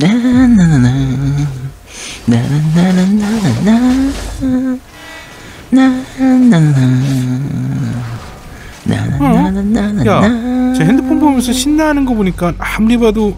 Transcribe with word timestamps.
나나나나 0.00 0.88
나 2.26 2.36
나나나나나 2.74 3.20
나 5.70 5.94
나나나나나 8.86 10.06
야, 10.06 10.74
제 10.74 10.84
핸드폰 10.84 11.20
보면서 11.20 11.52
신나하는 11.52 12.04
거 12.06 12.14
보니까 12.14 12.54
아무리 12.58 12.96
봐도 12.98 13.36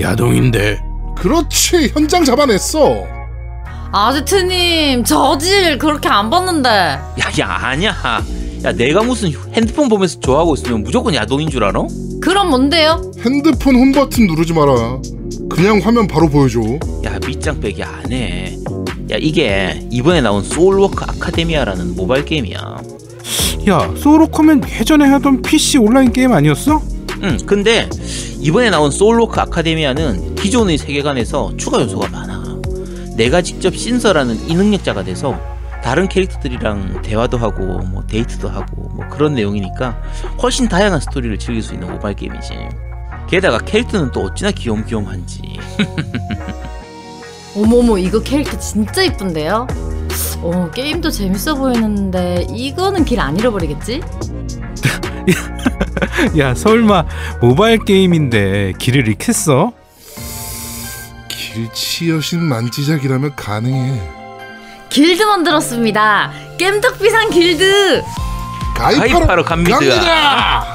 야동인데. 0.00 0.78
그렇지 1.16 1.92
현장 1.94 2.24
잡아냈어. 2.24 3.06
아제트님 3.92 5.04
저질 5.04 5.78
그렇게 5.78 6.08
안 6.08 6.28
봤는데 6.28 6.68
야야 6.68 7.48
아니야 7.48 7.94
야 8.64 8.72
내가 8.72 9.02
무슨 9.04 9.30
핸드폰 9.52 9.88
보면서 9.88 10.18
좋아하고 10.18 10.54
있으면 10.54 10.82
무조건 10.82 11.14
야동인 11.14 11.48
줄 11.48 11.62
알아? 11.62 11.80
그럼 12.20 12.50
뭔데요? 12.50 13.12
핸드폰 13.24 13.76
홈 13.76 13.92
버튼 13.92 14.26
누르지 14.26 14.52
마라. 14.52 14.72
그냥 15.54 15.80
화면 15.82 16.06
바로 16.08 16.28
보여줘. 16.28 16.60
야 17.04 17.18
밑장 17.24 17.60
빼기 17.60 17.82
안 17.84 18.10
해. 18.10 18.56
야 19.10 19.16
이게 19.18 19.86
이번에 19.90 20.20
나온 20.20 20.42
소울워커 20.42 21.04
아카데미아라는 21.04 21.94
모바일 21.94 22.24
게임이야. 22.24 22.76
야, 23.68 23.94
소울워커면 23.96 24.62
예전에 24.80 25.06
하던 25.06 25.42
PC 25.42 25.78
온라인 25.78 26.12
게임 26.12 26.32
아니었어? 26.32 26.82
응 27.22 27.38
근데 27.46 27.88
이번에 28.40 28.68
나온 28.70 28.90
소울워커 28.90 29.40
아카데미아는 29.40 30.34
기존의 30.34 30.76
세계관에서 30.76 31.56
추가 31.56 31.80
요소가 31.80 32.08
많아. 32.08 32.58
내가 33.16 33.40
직접 33.40 33.76
신설하는 33.76 34.48
이 34.50 34.54
능력자가 34.54 35.04
돼서 35.04 35.38
다른 35.84 36.08
캐릭터들이랑 36.08 37.02
대화도 37.02 37.38
하고 37.38 37.62
뭐 37.62 38.02
데이트도 38.08 38.48
하고 38.48 38.88
뭐 38.94 39.06
그런 39.08 39.34
내용이니까 39.34 40.02
훨씬 40.42 40.68
다양한 40.68 40.98
스토리를 40.98 41.38
즐길 41.38 41.62
수 41.62 41.74
있는 41.74 41.92
모바일 41.92 42.16
게임이지 42.16 42.54
게다가 43.34 43.58
캐릭터는 43.58 44.12
또 44.12 44.20
어찌나 44.20 44.52
귀염귀염한지 44.52 45.58
어머머 47.56 47.98
이거 47.98 48.22
캐릭터 48.22 48.56
진짜 48.60 49.02
이쁜데요? 49.02 49.66
어 50.40 50.70
게임도 50.72 51.10
재밌어 51.10 51.56
보이는데 51.56 52.46
이거는 52.50 53.04
길 53.04 53.18
안 53.18 53.36
잃어버리겠지? 53.36 54.02
야, 56.38 56.54
설마 56.54 57.06
모바일 57.40 57.84
게임인데 57.84 58.74
길을 58.78 59.08
잃겠어? 59.08 59.72
길치 61.26 62.10
여신 62.10 62.40
만지작이라면 62.40 63.34
가능해. 63.34 64.00
길드 64.90 65.22
만들었습니다 65.24 66.30
겜덕비상 66.56 67.30
길드 67.30 68.00
가입하러, 68.76 69.12
가입하러 69.18 69.42
갑니다. 69.44 69.78
갑니다. 69.80 70.73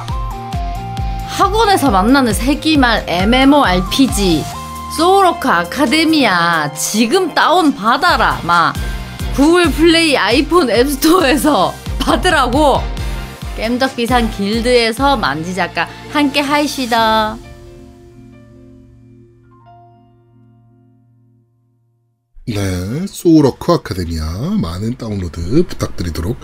학원에서 1.40 1.90
만나는 1.90 2.34
세기말 2.34 3.06
MMORPG 3.08 4.44
소울워커 4.98 5.48
아카데미아 5.48 6.74
지금 6.74 7.34
다운 7.34 7.74
받아라 7.74 8.42
마. 8.44 8.74
구글 9.36 9.72
플레이 9.72 10.18
아이폰 10.18 10.70
앱스토어에서 10.70 11.74
받으라고. 11.98 12.82
겜덕 13.56 13.96
비상 13.96 14.30
길드에서 14.32 15.16
만지 15.16 15.56
작가 15.56 15.88
함께 16.12 16.42
하입시다. 16.42 17.38
네, 22.48 23.08
소울워커 23.08 23.72
아카데미아 23.72 24.58
많은 24.62 24.98
다운로드 24.98 25.64
부탁드리도록 25.68 26.36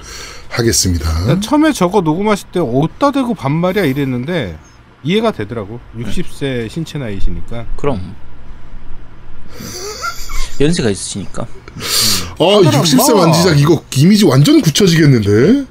하겠습니다. 0.52 1.26
난 1.26 1.42
처음에 1.42 1.74
저거 1.74 2.00
녹음하실 2.00 2.48
때 2.54 2.62
어디다 2.62 3.12
대고 3.12 3.34
반말이야 3.34 3.84
이랬는데 3.84 4.58
이해가 5.06 5.32
되더라고. 5.32 5.80
60세 5.98 6.70
신체 6.70 6.98
나이시니까. 6.98 7.66
그럼 7.78 8.16
연세가 10.60 10.90
있으시니까 10.90 11.44
아, 11.44 12.64
사람 12.64 12.84
60세 12.84 13.14
뭐. 13.14 13.26
만지작 13.26 13.60
이거 13.60 13.84
이미지 13.96 14.26
완전 14.26 14.62
굳혀지겠는데? 14.62 15.66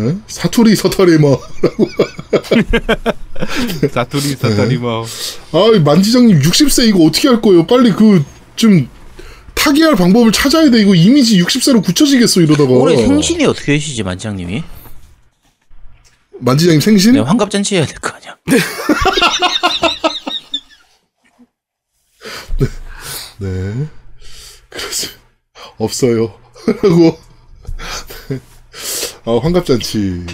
에? 0.00 0.16
사투리 0.28 0.76
서타리 0.76 1.18
뭐. 1.18 1.40
사투리 3.92 4.22
사다리 4.36 4.76
뭐. 4.78 5.04
아, 5.52 5.78
만지작님 5.84 6.40
60세 6.40 6.88
이거 6.88 7.04
어떻게 7.04 7.28
할 7.28 7.40
거예요? 7.40 7.66
빨리 7.66 7.90
그 7.92 8.22
좀 8.58 8.88
타개할 9.54 9.94
방법을 9.94 10.32
찾아야 10.32 10.68
돼. 10.68 10.82
이거 10.82 10.96
이미지 10.96 11.40
60세로 11.40 11.80
굳혀지겠어 11.84 12.40
이러다가. 12.40 12.70
올해 12.70 12.96
생신이 12.96 13.44
어떻게 13.46 13.72
되시지 13.72 14.02
만장님이? 14.02 14.64
만지작님 16.40 16.80
생신? 16.80 17.12
네, 17.14 17.20
환갑잔치 17.20 17.76
해야 17.76 17.84
될 17.86 17.98
거 18.00 18.10
아니야 18.10 18.36
네. 23.40 23.86
그렇습니다. 24.68 25.20
없어요. 25.78 26.34
라고. 26.82 27.16
네. 28.28 28.40
아, 29.24 29.38
환갑잔치. 29.42 30.26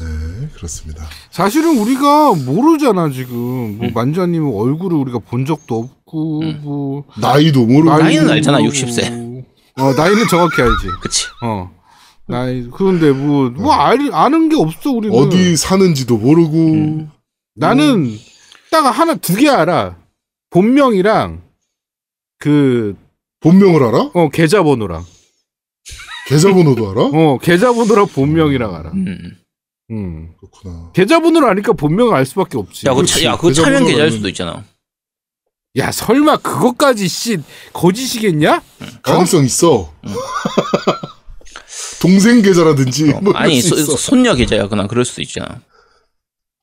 네, 0.00 0.48
그렇습니다. 0.54 1.04
사실은 1.30 1.78
우리가 1.78 2.32
모르잖아 2.34 3.10
지금. 3.10 3.76
뭐 3.78 3.90
만자님 3.94 4.46
얼굴을 4.46 4.96
우리가 4.96 5.18
본 5.18 5.44
적도 5.44 5.78
없고 5.80 6.42
뭐 6.62 7.04
나이도 7.18 7.66
모르고. 7.66 7.90
나이는 7.98 8.30
알잖아, 8.30 8.58
모르고. 8.58 8.74
60세. 8.74 9.44
어 9.76 9.92
나이는 9.92 10.26
정확히 10.28 10.62
알지. 10.62 10.86
그치 11.02 11.26
어 11.42 11.70
나이 12.26 12.66
그런데 12.72 13.10
뭐뭐 13.12 13.72
아는 13.72 14.48
게 14.48 14.56
없어 14.56 14.90
우리는. 14.90 15.16
어디 15.16 15.56
사는지도 15.56 16.16
모르고. 16.18 16.56
음. 16.56 17.10
나는 17.54 18.16
딱 18.70 18.86
하나 18.90 19.14
두 19.14 19.36
개 19.36 19.48
알아. 19.48 19.96
본명이랑 20.50 21.42
그 22.38 22.94
본명을 23.40 23.82
알아? 23.82 24.10
어 24.14 24.28
계좌번호랑. 24.30 25.04
계좌번호도 26.28 26.90
알아? 26.90 27.00
어 27.12 27.38
계좌번호랑 27.38 28.06
본명이랑 28.08 28.74
알아. 28.74 28.90
음. 28.92 29.36
음. 29.90 30.32
그렇구나. 30.38 30.90
계좌번호를 30.94 31.48
아니까 31.48 31.72
본명을 31.74 32.14
알 32.14 32.24
수밖에 32.24 32.56
없지. 32.56 32.86
야, 32.86 32.90
그거, 32.92 33.02
그렇지. 33.02 33.20
차, 33.20 33.24
야, 33.24 33.36
그거 33.36 33.48
계좌 33.48 33.62
차면 33.64 33.84
계좌일 33.86 34.10
수도 34.12 34.28
있잖아. 34.28 34.64
야 35.76 35.90
설마 35.90 36.36
그것까지 36.38 37.06
씨 37.08 37.38
거짓이겠냐? 37.72 38.62
가능성 39.02 39.44
있어. 39.44 39.92
동생 42.04 42.42
계좌라든지. 42.42 43.12
어, 43.12 43.20
뭐 43.22 43.32
아니, 43.34 43.62
소. 43.62 43.74
손녀 43.96 44.34
계좌야. 44.34 44.68
그나 44.68 44.86
그럴 44.86 45.06
수도 45.06 45.22
있잖아. 45.22 45.62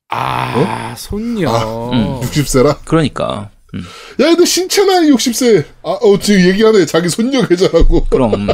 아 0.08 0.94
손녀. 0.96 1.50
음. 1.92 2.20
60세라? 2.20 2.78
그러니까. 2.84 3.50
음. 3.74 3.80
야, 4.20 4.26
근데 4.28 4.44
신체 4.44 4.84
나이 4.84 5.10
60세. 5.10 5.64
아, 5.82 5.90
어, 5.90 6.18
지금 6.20 6.42
얘기하네. 6.42 6.86
자기 6.86 7.08
손녀 7.08 7.44
계좌라고. 7.46 8.04
그럼. 8.04 8.46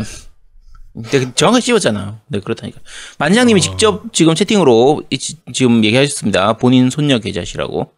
근데 0.94 1.30
정확히 1.34 1.60
씹었잖아. 1.66 2.20
네, 2.28 2.40
그렇다니까. 2.40 2.80
만장님이 3.18 3.60
직접 3.60 4.04
지금 4.14 4.34
채팅으로 4.34 5.02
이- 5.10 5.18
지- 5.18 5.36
지금 5.52 5.84
얘기하셨습니다. 5.84 6.54
본인 6.54 6.88
손녀 6.88 7.18
계좌시라고. 7.18 7.92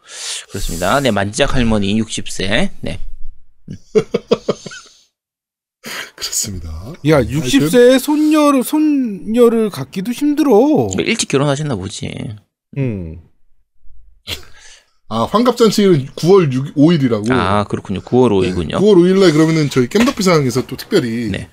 그렇습니다. 0.50 0.98
네, 1.00 1.10
만지작 1.12 1.54
할머니 1.54 1.94
60세. 2.02 2.70
네. 2.80 2.98
그렇습니다. 6.14 6.68
야 7.06 7.22
60세의 7.22 7.98
손녀를 7.98 8.62
손녀를 8.64 9.70
갖기도 9.70 10.12
힘들어. 10.12 10.88
일찍 10.98 11.28
결혼하셨나 11.28 11.74
보지. 11.76 12.10
음. 12.78 13.18
아, 15.12 15.24
환갑잔치는 15.24 16.06
9월 16.14 16.52
6, 16.52 16.74
5일이라고. 16.76 17.32
아, 17.32 17.64
그렇군요. 17.64 18.00
9월 18.00 18.30
5일군요. 18.30 18.74
9월 18.74 18.94
5일날 18.94 19.32
그러면은 19.32 19.68
저희 19.68 19.88
깸덕비상에서 19.88 20.66
또 20.68 20.76
특별히 20.76 21.30
네. 21.30 21.48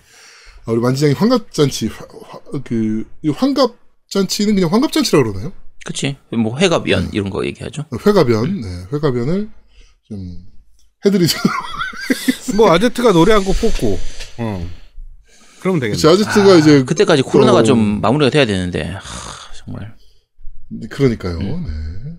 아, 0.66 0.72
우리 0.74 0.80
만지장이 0.82 1.14
환갑잔치 1.14 1.88
화- 1.88 2.06
화- 2.28 2.62
그이 2.64 3.04
환갑잔치는 3.34 4.54
그냥 4.56 4.72
환갑잔치라고 4.72 5.32
그러나요? 5.32 5.54
그치. 5.86 6.18
뭐 6.38 6.60
회갑연 6.60 7.10
이런 7.14 7.30
거 7.32 7.46
얘기하죠. 7.46 7.86
회가변, 8.06 8.62
네, 8.62 8.68
회가변을 8.94 9.50
좀 10.08 10.18
해드리죠. 11.06 11.40
뭐 12.58 12.72
아제트가 12.72 13.12
노래 13.14 13.34
한 13.34 13.44
곡 13.44 13.56
뽑고. 13.60 13.98
어. 14.40 14.70
그러면 15.60 15.80
되겠네. 15.80 15.96
그치, 15.96 16.08
아제트가 16.08 16.56
이제 16.56 16.84
그때까지 16.84 17.22
코로나가 17.24 17.60
어, 17.60 17.64
좀 17.64 18.00
마무리가 18.02 18.30
돼야 18.30 18.46
되는데. 18.46 18.84
하, 18.84 19.02
정말. 19.66 19.96
그러니까요. 20.90 21.38
음. 21.40 21.66
네. 21.66 22.18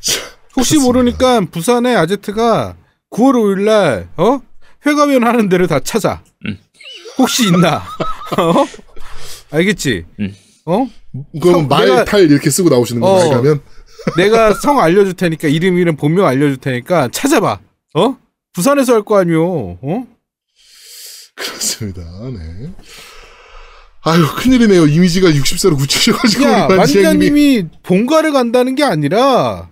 자, 0.00 0.20
혹시 0.56 0.74
그렇습니다. 0.76 0.84
모르니까 0.84 1.40
부산에 1.50 1.94
아제트가 1.96 2.76
9월 3.10 3.32
5일 3.34 3.64
날 3.64 4.08
어? 4.16 4.40
회가면 4.86 5.24
하는 5.26 5.48
데를 5.48 5.66
다 5.66 5.80
찾아. 5.80 6.22
음. 6.46 6.58
혹시 7.18 7.48
있나? 7.48 7.78
어? 8.38 8.66
알겠지? 9.50 10.04
음. 10.20 10.34
어? 10.66 10.86
그럼 11.40 11.60
성- 11.60 11.68
말, 11.68 11.86
내가- 11.86 12.04
탈 12.04 12.30
이렇게 12.30 12.50
쓰고 12.50 12.68
나오시는 12.68 13.02
어. 13.02 13.06
거예요. 13.06 13.30
가면 13.30 13.60
내가 14.16 14.54
성 14.54 14.80
알려줄 14.80 15.14
테니까 15.14 15.48
이름 15.48 15.78
이름 15.78 15.96
본명 15.96 16.26
알려줄 16.26 16.58
테니까 16.58 17.08
찾아봐. 17.12 17.58
어? 17.94 18.16
부산에서 18.52 18.94
할 18.94 19.02
거 19.02 19.18
아니요. 19.18 19.78
어? 19.82 20.06
그렇습니다. 21.36 22.02
네. 22.02 22.70
아유 24.02 24.26
큰일이네요. 24.36 24.86
이미지가 24.86 25.30
60세로 25.30 25.76
굳히셔가지고 25.78 26.44
야 26.44 26.66
만지장님이 26.68 27.64
본가를 27.82 28.32
간다는 28.32 28.74
게 28.74 28.82
아니라 28.84 29.68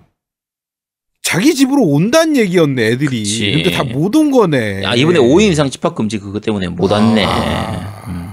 자기 1.22 1.54
집으로 1.54 1.82
온다는 1.84 2.36
얘기였네 2.36 2.86
애들이. 2.88 3.22
그치. 3.22 3.52
근데 3.52 3.70
다 3.70 3.82
못 3.84 4.14
온 4.16 4.30
거네. 4.30 4.82
야, 4.82 4.94
이번에 4.94 5.18
5인 5.18 5.50
이상 5.52 5.70
집합 5.70 5.94
금지 5.94 6.18
그것 6.18 6.40
때문에 6.40 6.68
못 6.68 6.90
왔네. 6.92 7.24
아. 7.24 8.04
음. 8.08 8.32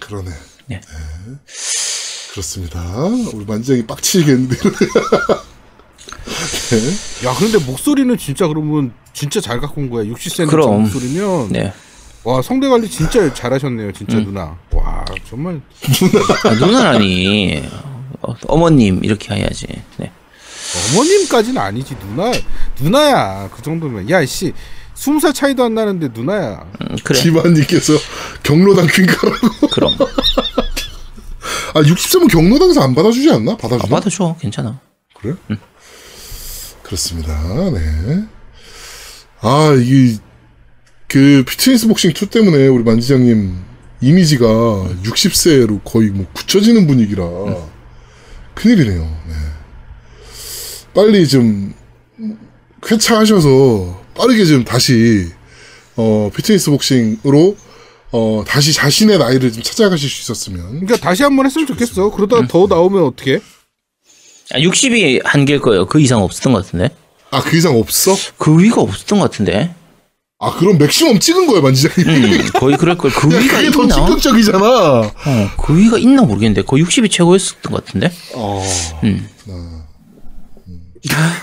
그러네. 0.00 0.30
네. 0.66 0.80
그렇습니다. 2.32 2.80
우리 3.34 3.44
만지장이 3.44 3.86
빡치겠는데. 3.86 4.56
야 7.24 7.34
근데 7.38 7.58
목소리는 7.58 8.16
진짜 8.16 8.46
그러면 8.46 8.92
진짜 9.12 9.40
잘 9.40 9.60
갖고 9.60 9.80
온 9.80 9.90
거야. 9.90 10.04
60cm 10.04 10.48
그럼. 10.48 10.82
목소리면. 10.82 11.48
네. 11.52 11.72
와 12.22 12.42
성대 12.42 12.68
관리 12.68 12.88
진짜 12.88 13.32
잘하셨네요, 13.32 13.92
진짜 13.92 14.18
음. 14.18 14.24
누나. 14.26 14.56
와 14.72 15.04
정말. 15.28 15.60
아, 16.44 16.50
누나라니. 16.54 17.62
어, 18.22 18.34
어머님 18.48 19.02
이렇게 19.02 19.34
해야지. 19.34 19.66
네. 19.96 20.10
어머님까지는 20.92 21.60
아니지 21.60 21.96
누나 21.98 22.30
누나야 22.78 23.48
그 23.50 23.62
정도면 23.62 24.08
야씨 24.08 24.52
스무 24.94 25.18
살 25.18 25.32
차이도 25.32 25.64
안 25.64 25.74
나는데 25.74 26.08
누나야 26.12 26.64
음, 26.82 26.96
그래. 27.02 27.18
지만님께서 27.18 27.94
경로당 28.42 28.86
퀸카라고. 28.86 29.68
그럼. 29.72 29.96
아, 31.72 31.80
60세면 31.82 32.30
경로당에서 32.30 32.82
안 32.82 32.94
받아주지 32.94 33.30
않나? 33.30 33.52
아, 33.52 33.56
받아주나? 33.56 33.88
받아줘. 33.88 34.36
괜찮아. 34.40 34.78
그래? 35.14 35.34
그렇습니다. 36.90 37.70
네. 37.70 38.24
아, 39.42 39.74
이게, 39.80 40.18
그, 41.06 41.44
피트니스 41.46 41.86
복싱 41.86 42.10
2 42.10 42.26
때문에 42.26 42.66
우리 42.66 42.82
만지장님 42.82 43.56
이미지가 44.00 44.46
60세로 45.04 45.80
거의 45.84 46.08
뭐 46.08 46.26
굳혀지는 46.32 46.88
분위기라 46.88 47.24
큰일이네요. 48.54 49.02
네. 49.02 49.34
빨리 50.92 51.28
좀 51.28 51.74
쾌차하셔서 52.82 54.04
빠르게 54.16 54.44
좀 54.44 54.64
다시 54.64 55.30
어, 55.96 56.30
피트니스 56.34 56.70
복싱으로 56.70 57.56
어, 58.12 58.42
다시 58.46 58.72
자신의 58.72 59.18
나이를 59.18 59.52
좀 59.52 59.62
찾아가실 59.62 60.10
수 60.10 60.22
있었으면 60.22 60.80
그러니까 60.80 60.96
다시 60.96 61.22
한번 61.22 61.46
했으면 61.46 61.66
좋겠어 61.68 62.10
그러다가 62.10 62.46
더 62.48 62.66
나오면 62.66 63.04
어떻게 63.04 63.36
아, 63.36 63.59
60이 64.54 65.20
한계일 65.24 65.60
거예요. 65.60 65.86
그 65.86 66.00
이상 66.00 66.22
없었던 66.22 66.52
것 66.52 66.64
같은데. 66.64 66.90
아 67.32 67.40
그 67.42 67.56
이상 67.56 67.76
없어? 67.78 68.16
그 68.38 68.58
위가 68.58 68.80
없었던 68.80 69.18
것 69.20 69.30
같은데. 69.30 69.74
아 70.42 70.56
그럼 70.58 70.78
맥시멈 70.78 71.20
찍은 71.20 71.46
거야 71.46 71.60
만지장님 71.60 72.08
음, 72.24 72.48
거의 72.54 72.76
그럴 72.76 72.96
걸. 72.96 73.10
그 73.12 73.28
위가 73.28 73.58
그게 73.58 73.70
더 73.70 73.82
있나? 73.82 73.94
충격적이잖아 73.94 74.58
어, 74.58 75.12
그 75.62 75.76
위가 75.76 75.98
있나 75.98 76.22
모르겠는데. 76.22 76.62
거의 76.62 76.82
60이 76.84 77.10
최고였었던 77.10 77.70
것 77.72 77.84
같은데. 77.84 78.10
어, 78.34 78.64
음. 79.04 79.28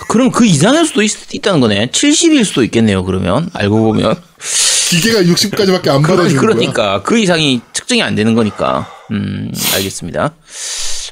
그럼 0.08 0.30
그 0.30 0.44
이상일 0.46 0.86
수도 0.86 1.02
있, 1.02 1.34
있다는 1.34 1.60
거네. 1.60 1.86
70일 1.90 2.44
수도 2.44 2.62
있겠네요. 2.64 3.04
그러면 3.04 3.48
알고 3.54 3.82
보면. 3.84 4.14
기계가 4.90 5.20
60까지밖에 5.22 5.88
안 5.88 6.00
받아주는 6.02 6.28
거야 6.36 6.40
그러니까 6.40 7.02
그 7.02 7.18
이상이 7.18 7.60
측정이 7.72 8.02
안 8.02 8.14
되는 8.14 8.34
거니까. 8.34 8.88
음, 9.10 9.52
알겠습니다. 9.74 10.34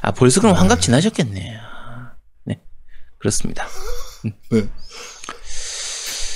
아 0.02 0.10
벌써 0.12 0.40
그럼 0.40 0.54
환갑 0.56 0.80
지나셨겠네. 0.80 1.40
네, 1.40 1.52
그렇습니다. 3.26 3.66
네. 4.50 4.68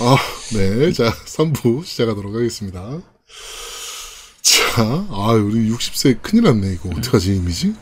아, 0.00 0.16
네. 0.54 0.92
자, 0.92 1.14
3부 1.24 1.84
시작하도록 1.84 2.34
하겠습니다. 2.34 2.80
자, 4.42 4.82
아, 5.10 5.32
우리 5.40 5.70
60세 5.70 6.20
큰일 6.20 6.44
났네, 6.44 6.72
이거. 6.72 6.88
어떡하지, 6.96 7.36
이미지? 7.36 7.74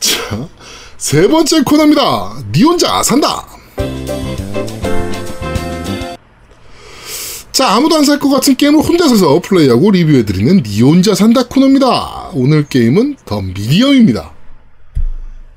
자, 0.00 0.48
세 0.96 1.28
번째 1.28 1.62
코너입니다. 1.62 2.42
니 2.52 2.62
혼자 2.62 3.02
산다! 3.02 3.46
자, 7.52 7.74
아무도 7.74 7.96
안 7.96 8.04
살 8.04 8.18
것 8.18 8.30
같은 8.30 8.56
게임을 8.56 8.80
혼자 8.82 9.06
사서 9.06 9.40
플레이하고 9.40 9.90
리뷰해드리는 9.90 10.62
니 10.62 10.80
혼자 10.80 11.14
산다 11.14 11.46
코너입니다. 11.46 12.30
오늘 12.32 12.66
게임은 12.66 13.16
더 13.26 13.42
미디엄입니다. 13.42 14.32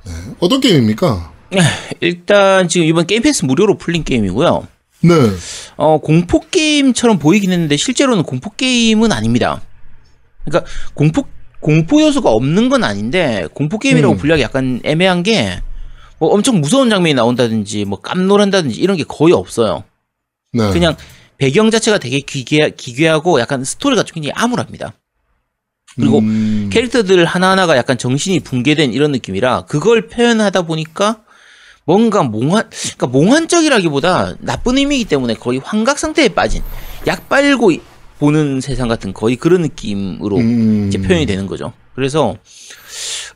네. 0.06 0.12
어떤 0.42 0.60
게임입니까? 0.60 1.32
일단 2.00 2.68
지금 2.68 2.88
이번 2.88 3.06
게임 3.08 3.22
패스 3.22 3.46
무료로 3.46 3.78
풀린 3.78 4.04
게임이고요. 4.04 4.68
네. 5.02 5.14
어, 5.76 5.98
공포 6.00 6.40
게임처럼 6.40 7.20
보이긴 7.20 7.52
했는데 7.52 7.76
실제로는 7.78 8.24
공포 8.24 8.50
게임은 8.52 9.12
아닙니다. 9.12 9.62
그러니까 10.46 10.70
공포 10.94 11.26
공포 11.60 12.02
요소가 12.02 12.30
없는 12.30 12.70
건 12.70 12.84
아닌데 12.84 13.48
공포 13.54 13.80
게임이라고 13.80 14.16
음. 14.16 14.18
분류하기 14.18 14.44
약간 14.44 14.82
애매한 14.84 15.24
게 15.24 15.62
뭐 16.24 16.32
엄청 16.32 16.62
무서운 16.62 16.90
장면이 16.90 17.16
나온다든지 17.16 17.84
뭐 17.84 18.00
깜놀한다든지 18.00 18.80
이런 18.80 18.96
게 18.96 19.04
거의 19.04 19.34
없어요. 19.34 19.84
네. 20.54 20.72
그냥 20.72 20.96
배경 21.38 21.70
자체가 21.70 21.98
되게 21.98 22.22
기괴, 22.22 22.70
기괴하고 22.70 23.42
약간 23.42 23.66
스토리가 23.66 24.04
굉장히 24.04 24.32
암울합니다. 24.34 24.94
그리고 25.96 26.20
음, 26.20 26.70
캐릭터들 26.72 27.26
하나하나가 27.26 27.76
약간 27.76 27.98
정신이 27.98 28.40
붕괴된 28.40 28.94
이런 28.94 29.12
느낌이라 29.12 29.66
그걸 29.66 30.08
표현하다 30.08 30.62
보니까 30.62 31.24
뭔가 31.86 32.24
몽환, 32.24 32.70
그러니까 32.70 33.08
몽환적이라기보다 33.08 34.36
나쁜 34.40 34.78
의미이기 34.78 35.06
때문에 35.06 35.34
거의 35.36 35.60
환각 35.60 36.00
상태에 36.00 36.30
빠진 36.30 36.64
약 37.08 37.28
빨고 37.30 37.74
보는 38.20 38.62
세상 38.62 38.88
같은 38.88 39.14
거의 39.14 39.36
그런 39.36 39.62
느낌으로 39.62 40.38
음. 40.38 40.88
이제 40.88 40.98
표현이 40.98 41.26
되는 41.26 41.46
거죠. 41.46 41.74
그래서 41.94 42.38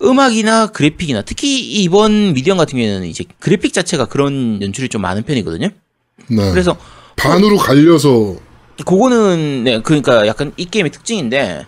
음악이나 0.02 0.68
그래픽이나 0.68 1.24
특히 1.24 1.60
이번 1.60 2.34
미디엄 2.34 2.58
같은 2.58 2.78
경우에는 2.78 3.08
이제 3.08 3.26
그래픽 3.40 3.74
자체가 3.74 4.06
그런 4.06 4.62
연출이 4.62 4.88
좀 4.88 5.02
많은 5.02 5.24
편이거든요. 5.24 5.70
네. 6.28 6.52
그래서 6.52 6.78
반으로 7.16 7.58
갈려서 7.58 8.36
그거는 8.86 9.64
네 9.64 9.82
그러니까 9.82 10.28
약간 10.28 10.54
이 10.56 10.66
게임의 10.66 10.92
특징인데 10.92 11.66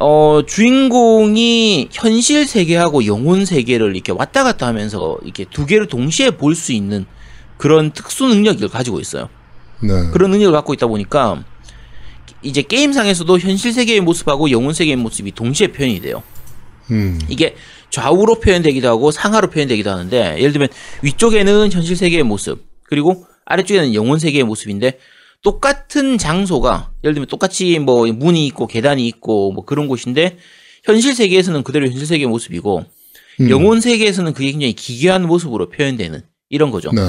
어 0.00 0.42
주인공이 0.46 1.88
현실 1.92 2.46
세계하고 2.46 3.06
영혼 3.06 3.44
세계를 3.44 3.94
이렇게 3.96 4.12
왔다 4.12 4.44
갔다 4.44 4.66
하면서 4.66 5.18
이렇게 5.24 5.44
두 5.50 5.66
개를 5.66 5.86
동시에 5.86 6.30
볼 6.32 6.54
수 6.54 6.72
있는 6.72 7.04
그런 7.56 7.90
특수 7.90 8.26
능력을 8.26 8.66
가지고 8.68 9.00
있어요. 9.00 9.28
네. 9.80 10.10
그런 10.12 10.30
능력을 10.30 10.52
갖고 10.52 10.72
있다 10.74 10.86
보니까 10.86 11.44
이제 12.42 12.62
게임상에서도 12.62 13.38
현실 13.40 13.72
세계의 13.72 14.00
모습하고 14.00 14.50
영혼 14.50 14.72
세계의 14.72 14.96
모습이 14.96 15.32
동시에 15.32 15.68
표현이 15.68 16.00
돼요. 16.00 16.22
음. 16.90 17.18
이게 17.28 17.56
좌우로 17.90 18.40
표현되기도 18.40 18.86
하고 18.88 19.10
상하로 19.10 19.50
표현되기도 19.50 19.90
하는데 19.90 20.36
예를 20.38 20.52
들면 20.52 20.68
위쪽에는 21.02 21.72
현실 21.72 21.96
세계의 21.96 22.22
모습 22.22 22.64
그리고 22.84 23.26
아래쪽에는 23.44 23.94
영혼 23.94 24.18
세계의 24.18 24.44
모습인데 24.44 24.98
똑같은 25.42 26.18
장소가 26.18 26.90
예를 27.04 27.14
들면 27.14 27.28
똑같이 27.28 27.78
뭐 27.78 28.06
문이 28.06 28.46
있고 28.48 28.66
계단이 28.66 29.06
있고 29.06 29.52
뭐 29.52 29.64
그런 29.64 29.88
곳인데 29.88 30.36
현실 30.84 31.14
세계에서는 31.14 31.62
그대로 31.62 31.86
현실 31.86 32.06
세계의 32.06 32.26
모습이고 32.28 32.84
음. 33.40 33.50
영혼 33.50 33.80
세계에서는 33.80 34.32
그게 34.32 34.50
굉장히 34.50 34.72
기괴한 34.72 35.26
모습으로 35.26 35.68
표현되는 35.70 36.22
이런 36.50 36.70
거죠. 36.70 36.90
네. 36.92 37.00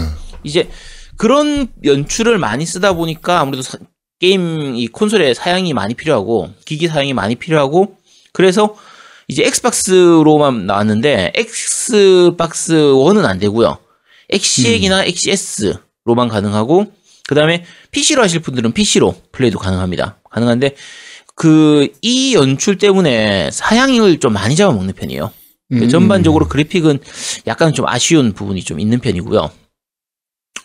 이제 0.43 0.69
그런 1.17 1.67
연출을 1.83 2.37
많이 2.37 2.65
쓰다 2.65 2.93
보니까 2.93 3.39
아무래도 3.39 3.61
사- 3.63 3.77
게임 4.19 4.75
이 4.75 4.87
콘솔에 4.87 5.33
사양이 5.33 5.73
많이 5.73 5.93
필요하고 5.93 6.49
기기 6.65 6.87
사양이 6.87 7.13
많이 7.13 7.35
필요하고 7.35 7.97
그래서 8.33 8.75
이제 9.27 9.43
엑스박스로만 9.45 10.65
나왔는데 10.65 11.31
엑스박스 11.35 12.73
1은 12.73 13.25
안 13.25 13.39
되고요. 13.39 13.77
엑시엑이나 14.29 15.05
엑시S로만 15.05 16.27
가능하고 16.29 16.91
그 17.29 17.35
다음에 17.35 17.63
PC로 17.91 18.23
하실 18.23 18.39
분들은 18.39 18.71
PC로 18.71 19.15
플레이도 19.31 19.59
가능합니다. 19.59 20.17
가능한데 20.31 20.75
그 21.35 21.87
이 22.01 22.33
연출 22.33 22.79
때문에 22.79 23.51
사양을 23.51 24.19
좀 24.19 24.33
많이 24.33 24.55
잡아먹는 24.55 24.95
편이에요. 24.95 25.31
음. 25.73 25.89
전반적으로 25.89 26.47
그래픽은 26.47 26.97
약간 27.45 27.71
좀 27.71 27.85
아쉬운 27.87 28.33
부분이 28.33 28.63
좀 28.63 28.79
있는 28.79 28.97
편이고요. 28.99 29.51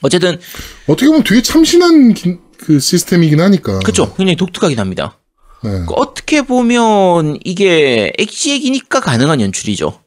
어쨌든 0.00 0.38
어떻게 0.86 1.06
보면 1.08 1.22
되게 1.24 1.42
참신한 1.42 2.14
기- 2.14 2.38
그 2.56 2.80
시스템이긴 2.80 3.40
하니까. 3.40 3.80
그쵸 3.80 4.14
굉장히 4.16 4.36
독특하긴 4.36 4.78
합니다. 4.78 5.18
네. 5.62 5.70
그 5.86 5.92
어떻게 5.96 6.40
보면 6.40 7.40
이게 7.44 8.10
엑시액이니까 8.18 9.00
가능한 9.00 9.42
연출이죠. 9.42 10.00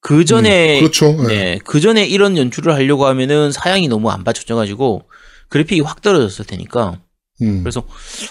그 0.00 0.24
전에 0.24 0.76
음, 0.78 0.80
그렇죠. 0.82 1.12
네. 1.26 1.26
네, 1.26 1.58
그 1.64 1.80
전에 1.80 2.06
이런 2.06 2.36
연출을 2.36 2.72
하려고 2.74 3.06
하면은 3.06 3.50
사양이 3.50 3.88
너무 3.88 4.08
안 4.10 4.22
받쳐져 4.22 4.54
가지고 4.54 5.02
그래픽이 5.48 5.80
확 5.80 6.02
떨어졌을 6.02 6.44
테니까 6.44 7.00
음. 7.42 7.62
그래서 7.62 7.84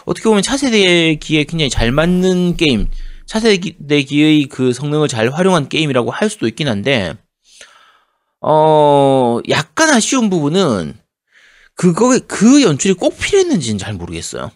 어떻게 0.06 0.26
보면 0.28 0.44
차세대기에 0.44 1.46
굉장히 1.46 1.70
잘 1.70 1.92
맞는 1.92 2.58
게임, 2.58 2.88
차세대기의 3.26 4.48
그 4.48 4.74
성능을 4.74 5.08
잘 5.08 5.30
활용한 5.30 5.70
게임이라고 5.70 6.12
할 6.12 6.30
수도 6.30 6.48
있긴 6.48 6.68
한데, 6.68 7.16
어, 8.42 9.40
약간 9.50 9.90
아쉬운 9.92 10.30
부분은 10.30 10.96
그거, 11.76 12.20
그 12.28 12.62
연출이 12.64 12.94
꼭 12.94 13.18
필요했는지는 13.18 13.78
잘 13.78 13.94
모르겠어요. 13.94 14.52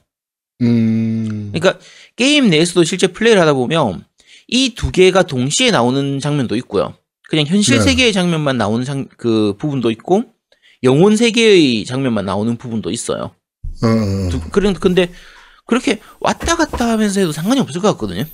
음. 0.62 1.52
그러니까 1.54 1.80
게임 2.16 2.50
내에서도 2.50 2.84
실제 2.84 3.08
플레이를 3.08 3.42
하다 3.42 3.54
보면 3.54 4.04
이 4.48 4.76
두 4.76 4.92
개가 4.92 5.24
동시에 5.24 5.72
나오는 5.72 6.20
장면도 6.20 6.56
있고요. 6.58 6.94
그냥 7.30 7.46
현실 7.46 7.78
네. 7.78 7.84
세계의 7.84 8.12
장면만 8.14 8.58
나오는 8.58 8.84
장, 8.86 9.08
그 9.18 9.56
부분도 9.58 9.92
있고 9.92 10.26
영혼 10.84 11.16
세계의 11.16 11.86
장면만 11.86 12.26
나오는 12.26 12.56
부분도 12.58 12.92
있어요. 12.92 13.32
두- 14.30 14.40
그런 14.52 14.74
근데 14.74 15.12
그렇게 15.66 16.00
왔다 16.20 16.56
갔다 16.56 16.90
하면서 16.90 17.20
해도 17.20 17.32
상관이 17.32 17.60
없을 17.62 17.82
것 17.82 17.90
같거든요. 17.94 18.26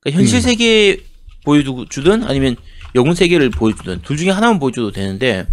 그러니까 0.00 0.18
현실 0.18 0.38
음. 0.38 0.40
세계 0.40 1.00
보여주든 1.44 2.24
아니면 2.24 2.56
영혼 2.94 3.14
세계를 3.14 3.50
보여주든 3.50 4.00
둘 4.02 4.16
중에 4.16 4.30
하나만 4.30 4.58
보여줘도 4.58 4.90
되는데 4.90 5.46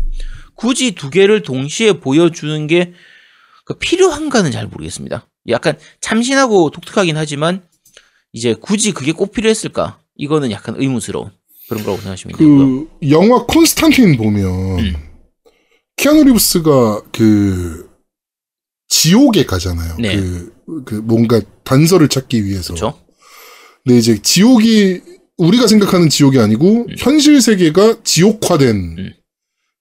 굳이 0.56 0.92
두 0.92 1.10
개를 1.10 1.42
동시에 1.44 1.94
보여주는 1.94 2.68
게그 2.68 3.78
필요한가는 3.80 4.52
잘 4.52 4.68
모르겠습니다. 4.68 5.26
약간 5.50 5.78
참신하고 6.02 6.70
독특하긴 6.72 7.16
하지만 7.18 7.62
이제 8.34 8.54
굳이 8.54 8.92
그게 8.92 9.12
꼭 9.12 9.32
필요했을까? 9.32 10.00
이거는 10.16 10.52
약간 10.52 10.76
의문스러운 10.78 11.32
그런 11.70 11.84
거라고 11.84 12.02
생각하시면 12.02 12.38
되고요. 12.38 12.58
그 12.58 13.10
영화 13.10 13.46
콘스탄틴 13.46 14.18
보면 14.18 14.80
음. 14.80 14.96
키아누 16.00 16.24
리브스가 16.24 17.02
그 17.12 17.90
지옥에 18.88 19.46
가잖아요. 19.46 19.98
네. 20.00 20.16
그, 20.16 20.54
그 20.86 20.96
뭔가 20.96 21.42
단서를 21.66 22.08
찾기 22.08 22.46
위해서. 22.46 22.74
그렇죠? 22.74 22.98
근데 23.84 24.00
이제 24.00 24.18
지옥이 24.22 25.02
우리가 25.38 25.68
생각하는 25.68 26.08
지옥이 26.08 26.40
아니고 26.40 26.88
현실 26.98 27.42
세계가 27.42 27.98
지옥화된 28.06 28.76
음. 28.76 29.14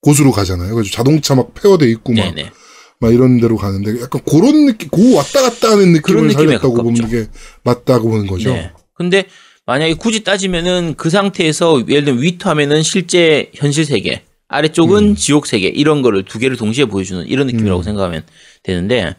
곳으로 0.01 0.33
가잖아요. 0.33 0.75
그래서 0.75 0.91
자동차 0.91 1.37
막 1.37 1.55
폐허돼 1.55 1.89
있고 1.91 2.13
막, 2.13 2.35
네네. 2.35 2.51
막 2.99 3.15
이런 3.15 3.41
데로 3.41 3.57
가는데 3.57 4.01
약간 4.01 4.21
그런 4.29 4.67
느낌, 4.67 4.89
고 4.89 5.15
왔다 5.15 5.43
갔다 5.43 5.71
하는 5.71 5.93
느낌을 5.93 6.33
살렸다고 6.33 6.75
가깝죠. 6.75 7.03
보는 7.05 7.09
게 7.11 7.31
맞다고 7.63 8.09
보는 8.11 8.27
거죠. 8.27 8.53
네. 8.53 8.73
근데 8.95 9.25
만약에 9.67 9.95
굳이 9.95 10.25
따지면은 10.25 10.95
그 10.97 11.11
상태에서 11.11 11.85
예를 11.89 12.05
들면 12.07 12.23
위쪽 12.25 12.45
화면은 12.45 12.83
실제 12.83 13.51
현실 13.55 13.85
세계, 13.85 14.25
아래쪽은 14.49 15.14
지옥 15.17 15.47
세계 15.47 15.69
이런 15.69 16.02
거를 16.02 16.25
두 16.25 16.38
개를 16.38 16.57
동시에 16.57 16.87
보여주는 16.87 17.26
이런 17.26 17.47
느낌이라고 17.47 17.81
음. 17.81 17.85
생각하면 17.85 18.25
되는데 18.62 19.14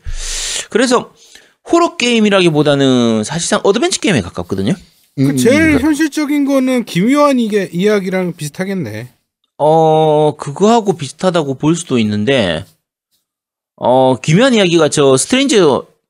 그래서 0.69 1.13
호러 1.71 1.97
게임이라기보다는 1.97 3.23
사실상 3.23 3.61
어드벤처 3.63 3.99
게임에 4.01 4.21
가깝거든요. 4.21 4.73
음, 5.19 5.23
그 5.23 5.29
음, 5.31 5.37
제일 5.37 5.61
음. 5.61 5.79
현실적인 5.79 6.45
거는 6.45 6.85
기묘한 6.85 7.39
이게 7.39 7.69
이야기랑 7.71 8.33
비슷하겠네. 8.33 9.09
어 9.57 10.35
그거하고 10.37 10.97
비슷하다고 10.97 11.55
볼 11.55 11.75
수도 11.75 11.99
있는데 11.99 12.65
어 13.75 14.15
기묘한 14.19 14.53
이야기가 14.55 14.89
저 14.89 15.15
Strange 15.15 15.59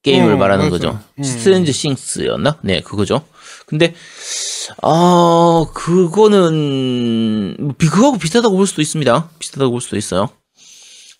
게임을 0.04 0.34
어, 0.34 0.38
말하는 0.38 0.66
맞아요. 0.66 0.72
거죠. 0.72 1.00
음. 1.18 1.24
Strange 1.24 1.74
Things였나? 1.74 2.60
네, 2.62 2.82
그거죠. 2.82 3.26
근데 3.66 3.94
어 4.82 5.72
그거는 5.74 7.56
뭐 7.60 7.74
비- 7.78 7.88
그거하고 7.88 8.18
비슷하다고 8.18 8.56
볼 8.58 8.68
수도 8.68 8.82
있습니다. 8.82 9.30
비슷하다고 9.40 9.72
볼 9.72 9.82
수도 9.82 9.98
있어요. 9.98 10.30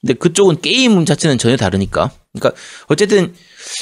근데 0.02 0.14
그쪽은 0.14 0.62
게임 0.62 1.06
자체는 1.06 1.38
전혀 1.38 1.58
다르니까. 1.58 2.12
그러니까 2.34 2.60
어쨌든 2.88 3.34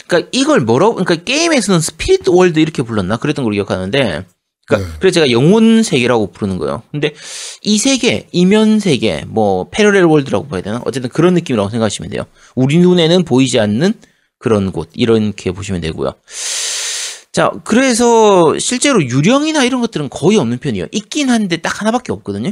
그러니까 0.07 0.29
이걸 0.31 0.61
뭐라고 0.61 0.95
그러니까 0.95 1.23
게임에서는 1.23 1.79
Spirit 1.79 2.27
World 2.27 2.59
이렇게 2.59 2.81
불렀나 2.81 3.17
그랬던 3.17 3.43
걸로 3.43 3.53
기억하는데 3.53 4.25
그러니까 4.67 4.89
네. 4.89 4.97
그래서 4.99 5.13
제가 5.15 5.31
영혼 5.31 5.83
세계라고 5.83 6.31
부르는 6.31 6.57
거예요. 6.57 6.81
근데 6.91 7.13
이 7.61 7.77
세계, 7.77 8.27
이면 8.31 8.79
세계, 8.79 9.23
뭐 9.27 9.67
parallel 9.69 10.03
world라고 10.05 10.47
봐야 10.47 10.61
되나? 10.61 10.81
어쨌든 10.85 11.09
그런 11.09 11.33
느낌이라고 11.35 11.69
생각하시면 11.69 12.11
돼요. 12.11 12.23
우리 12.55 12.77
눈에는 12.79 13.23
보이지 13.23 13.59
않는 13.59 13.93
그런 14.39 14.71
곳 14.71 14.89
이렇게 14.93 15.51
보시면 15.51 15.81
되고요. 15.81 16.13
자, 17.37 17.51
그래서 17.63 18.57
실제로 18.57 18.99
유령이나 18.99 19.63
이런 19.63 19.79
것들은 19.79 20.09
거의 20.09 20.39
없는 20.39 20.57
편이에요. 20.57 20.87
있긴 20.91 21.29
한데 21.29 21.57
딱 21.57 21.81
하나밖에 21.81 22.11
없거든요. 22.11 22.51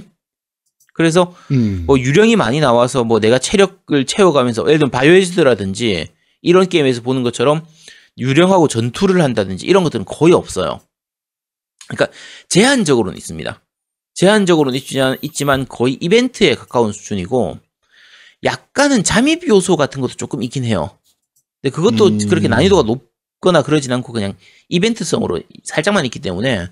그래서 0.93 1.35
음. 1.49 1.85
뭐 1.87 1.97
유령이 1.97 2.35
많이 2.35 2.59
나와서 2.59 3.03
뭐 3.03 3.19
내가 3.19 3.39
체력을 3.39 4.05
채워가면서 4.05 4.61
예를 4.67 4.77
들면 4.77 4.91
바이오헤즈드라든지 4.91 6.09
이런 6.43 6.69
게임에서 6.69 7.01
보는 7.01 7.23
것처럼 7.23 7.65
유령하고 8.19 8.67
전투를 8.67 9.23
한다든지 9.23 9.65
이런 9.65 9.83
것들은 9.83 10.05
거의 10.05 10.35
없어요. 10.35 10.79
그러니까 11.87 12.15
제한적으로는 12.49 13.17
있습니다. 13.17 13.59
제한적으로는 14.13 14.77
있지만, 14.77 15.17
있지만 15.23 15.65
거의 15.67 15.97
이벤트에 15.99 16.53
가까운 16.53 16.91
수준이고 16.91 17.57
약간은 18.43 19.03
잠입 19.03 19.47
요소 19.47 19.77
같은 19.77 19.99
것도 19.99 20.13
조금 20.13 20.43
있긴 20.43 20.63
해요. 20.63 20.95
근데 21.63 21.75
그것도 21.75 22.05
음. 22.05 22.29
그렇게 22.29 22.47
난이도가 22.47 22.83
높거나 22.83 23.61
그러진 23.61 23.93
않고 23.93 24.11
그냥 24.11 24.33
이벤트성으로 24.69 25.39
살짝만 25.63 26.03
있기 26.05 26.19
때문에 26.19 26.67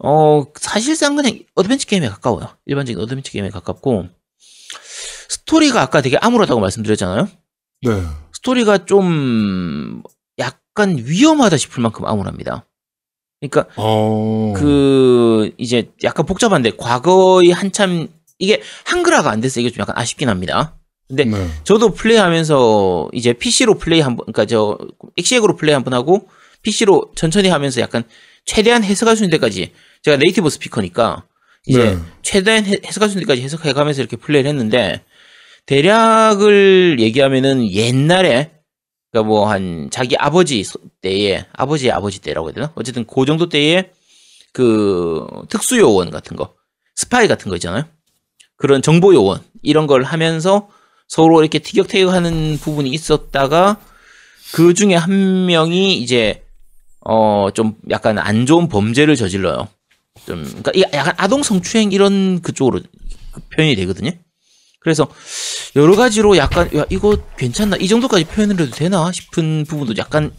어 0.00 0.44
사실상 0.56 1.14
그냥 1.14 1.38
어드벤처 1.54 1.86
게임에 1.86 2.08
가까워요. 2.08 2.48
일반적인 2.66 3.00
어드벤처 3.00 3.30
게임에 3.30 3.48
가깝고 3.50 4.08
스토리가 5.28 5.80
아까 5.80 6.00
되게 6.02 6.16
암울하다고 6.18 6.60
말씀드렸잖아요. 6.60 7.28
네. 7.82 8.02
스토리가 8.34 8.86
좀 8.86 10.02
약간 10.38 10.98
위험하다 10.98 11.56
싶을 11.56 11.80
만큼 11.80 12.06
암울합니다. 12.06 12.66
그러니까 13.40 13.72
어. 13.76 14.52
그 14.56 15.52
이제 15.58 15.92
약간 16.02 16.26
복잡한데 16.26 16.72
과거에 16.76 17.52
한참 17.52 18.08
이게 18.38 18.60
한글화가 18.84 19.30
안 19.30 19.40
돼서 19.40 19.60
이게 19.60 19.70
좀 19.70 19.82
약간 19.82 19.96
아쉽긴 19.96 20.28
합니다. 20.28 20.76
근데 21.14 21.24
네. 21.26 21.46
저도 21.64 21.92
플레이하면서 21.92 23.10
이제 23.12 23.34
PC로 23.34 23.76
플레이 23.76 24.00
한 24.00 24.16
번, 24.16 24.24
그러니까 24.24 24.46
저 24.46 24.78
엑시액으로 25.18 25.56
플레이 25.56 25.74
한 25.74 25.84
번 25.84 25.92
하고 25.92 26.26
PC로 26.62 27.12
천천히 27.14 27.50
하면서 27.50 27.82
약간 27.82 28.04
최대한 28.46 28.82
해석할 28.82 29.14
수 29.16 29.22
있는 29.24 29.30
데까지 29.36 29.72
제가 30.02 30.16
native 30.16 30.48
speaker니까 30.48 31.24
이제 31.66 31.84
네. 31.94 31.98
최대한 32.22 32.64
해- 32.64 32.80
해석할 32.86 33.10
수 33.10 33.16
있는 33.18 33.26
데까지 33.26 33.42
해석해가면서 33.42 34.00
이렇게 34.00 34.16
플레이를 34.16 34.48
했는데 34.48 35.02
대략을 35.66 36.96
얘기하면은 36.98 37.70
옛날에 37.70 38.50
그러니까 39.10 39.28
뭐 39.28 39.50
한 39.50 39.88
자기 39.90 40.16
아버지 40.16 40.64
소- 40.64 40.78
때에 41.02 41.44
아버지의 41.52 41.92
아버지 41.92 42.20
때라고 42.22 42.48
해야 42.48 42.54
되나? 42.54 42.72
어쨌든 42.74 43.04
그 43.06 43.26
정도 43.26 43.50
때에 43.50 43.90
그 44.54 45.26
특수 45.50 45.78
요원 45.78 46.10
같은 46.10 46.36
거 46.38 46.54
스파이 46.94 47.28
같은 47.28 47.50
거 47.50 47.56
있잖아요. 47.56 47.84
그런 48.56 48.80
정보 48.80 49.12
요원 49.14 49.40
이런 49.62 49.86
걸 49.86 50.04
하면서 50.04 50.68
서로 51.12 51.42
이렇게 51.42 51.58
티격태격하는 51.58 52.58
부분이 52.62 52.88
있었다가 52.88 53.76
그 54.54 54.72
중에 54.72 54.94
한 54.94 55.44
명이 55.44 55.98
이제 55.98 56.42
어 57.00 57.50
좀 57.52 57.74
약간 57.90 58.16
안 58.16 58.46
좋은 58.46 58.70
범죄를 58.70 59.14
저질러요. 59.14 59.68
좀 60.24 60.42
그러니까 60.42 60.72
이 60.74 60.80
약간 60.94 61.12
아동 61.18 61.42
성추행 61.42 61.92
이런 61.92 62.40
그쪽으로 62.40 62.80
그 63.32 63.40
표현이 63.54 63.76
되거든요. 63.76 64.12
그래서 64.80 65.06
여러 65.76 65.96
가지로 65.96 66.38
약간 66.38 66.74
야 66.74 66.86
이거 66.88 67.18
괜찮나 67.36 67.76
이 67.76 67.88
정도까지 67.88 68.24
표현을 68.24 68.58
해도 68.58 68.70
되나 68.70 69.12
싶은 69.12 69.66
부분도 69.68 69.98
약간 69.98 70.32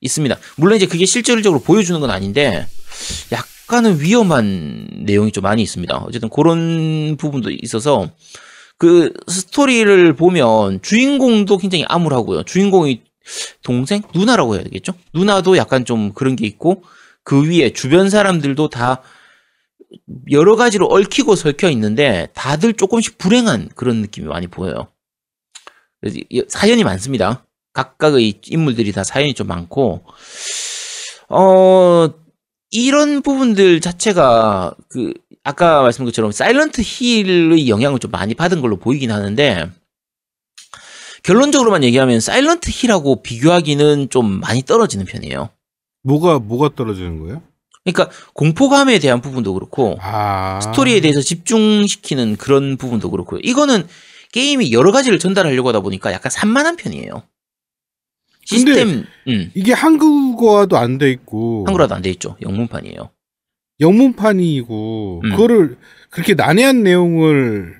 있습니다. 0.00 0.38
물론 0.58 0.76
이제 0.76 0.86
그게 0.86 1.06
실질적으로 1.06 1.60
보여주는 1.60 1.98
건 2.00 2.08
아닌데 2.08 2.68
약간은 3.32 4.00
위험한 4.00 4.86
내용이 5.06 5.32
좀 5.32 5.42
많이 5.42 5.60
있습니다. 5.62 5.96
어쨌든 5.96 6.28
그런 6.28 7.16
부분도 7.16 7.50
있어서 7.50 8.08
그 8.80 9.12
스토리를 9.26 10.14
보면 10.14 10.80
주인공도 10.80 11.58
굉장히 11.58 11.84
암울하고요. 11.86 12.44
주인공이 12.44 13.02
동생 13.62 14.00
누나라고 14.14 14.54
해야 14.54 14.64
되겠죠? 14.64 14.94
누나도 15.12 15.58
약간 15.58 15.84
좀 15.84 16.14
그런 16.14 16.34
게 16.34 16.46
있고 16.46 16.82
그 17.22 17.46
위에 17.46 17.74
주변 17.74 18.08
사람들도 18.08 18.70
다 18.70 19.02
여러 20.30 20.56
가지로 20.56 20.86
얽히고 20.86 21.36
설켜 21.36 21.68
있는데 21.68 22.28
다들 22.32 22.72
조금씩 22.72 23.18
불행한 23.18 23.68
그런 23.74 23.96
느낌이 23.96 24.26
많이 24.26 24.46
보여요. 24.46 24.88
사연이 26.48 26.82
많습니다. 26.82 27.44
각각의 27.74 28.40
인물들이 28.46 28.92
다 28.92 29.04
사연이 29.04 29.34
좀 29.34 29.46
많고 29.46 30.06
어 31.28 32.08
이런 32.70 33.20
부분들 33.20 33.82
자체가 33.82 34.74
그 34.88 35.12
아까 35.50 35.82
말씀드린 35.82 36.06
것처럼 36.10 36.32
사일런트 36.32 36.80
힐의 36.84 37.68
영향을 37.68 37.98
좀 37.98 38.10
많이 38.10 38.34
받은 38.34 38.60
걸로 38.60 38.76
보이긴 38.76 39.10
하는데 39.10 39.70
결론적으로만 41.22 41.84
얘기하면 41.84 42.20
사일런트 42.20 42.70
힐하고 42.72 43.22
비교하기는 43.22 44.08
좀 44.10 44.40
많이 44.40 44.62
떨어지는 44.62 45.04
편이에요. 45.06 45.50
뭐가 46.02 46.38
뭐가 46.38 46.70
떨어지는 46.74 47.20
거예요? 47.20 47.42
그러니까 47.84 48.10
공포감에 48.34 48.98
대한 48.98 49.20
부분도 49.20 49.52
그렇고 49.54 49.98
아 50.00 50.60
스토리에 50.62 51.00
대해서 51.00 51.20
집중시키는 51.20 52.36
그런 52.36 52.76
부분도 52.76 53.10
그렇고요. 53.10 53.40
이거는 53.42 53.86
게임이 54.32 54.72
여러 54.72 54.92
가지를 54.92 55.18
전달하려고 55.18 55.68
하다 55.70 55.80
보니까 55.80 56.12
약간 56.12 56.30
산만한 56.30 56.76
편이에요. 56.76 57.22
시스템, 58.44 59.04
음, 59.28 59.50
이게 59.54 59.72
한국어화도 59.72 60.76
안 60.76 60.98
돼 60.98 61.10
있고 61.10 61.64
한글화도 61.66 61.94
안 61.94 62.02
돼 62.02 62.10
있죠. 62.10 62.36
영문판이에요. 62.42 63.10
영문판이고 63.80 65.20
음. 65.24 65.30
그거를 65.30 65.76
그렇게 66.10 66.34
난해한 66.34 66.82
내용을 66.82 67.74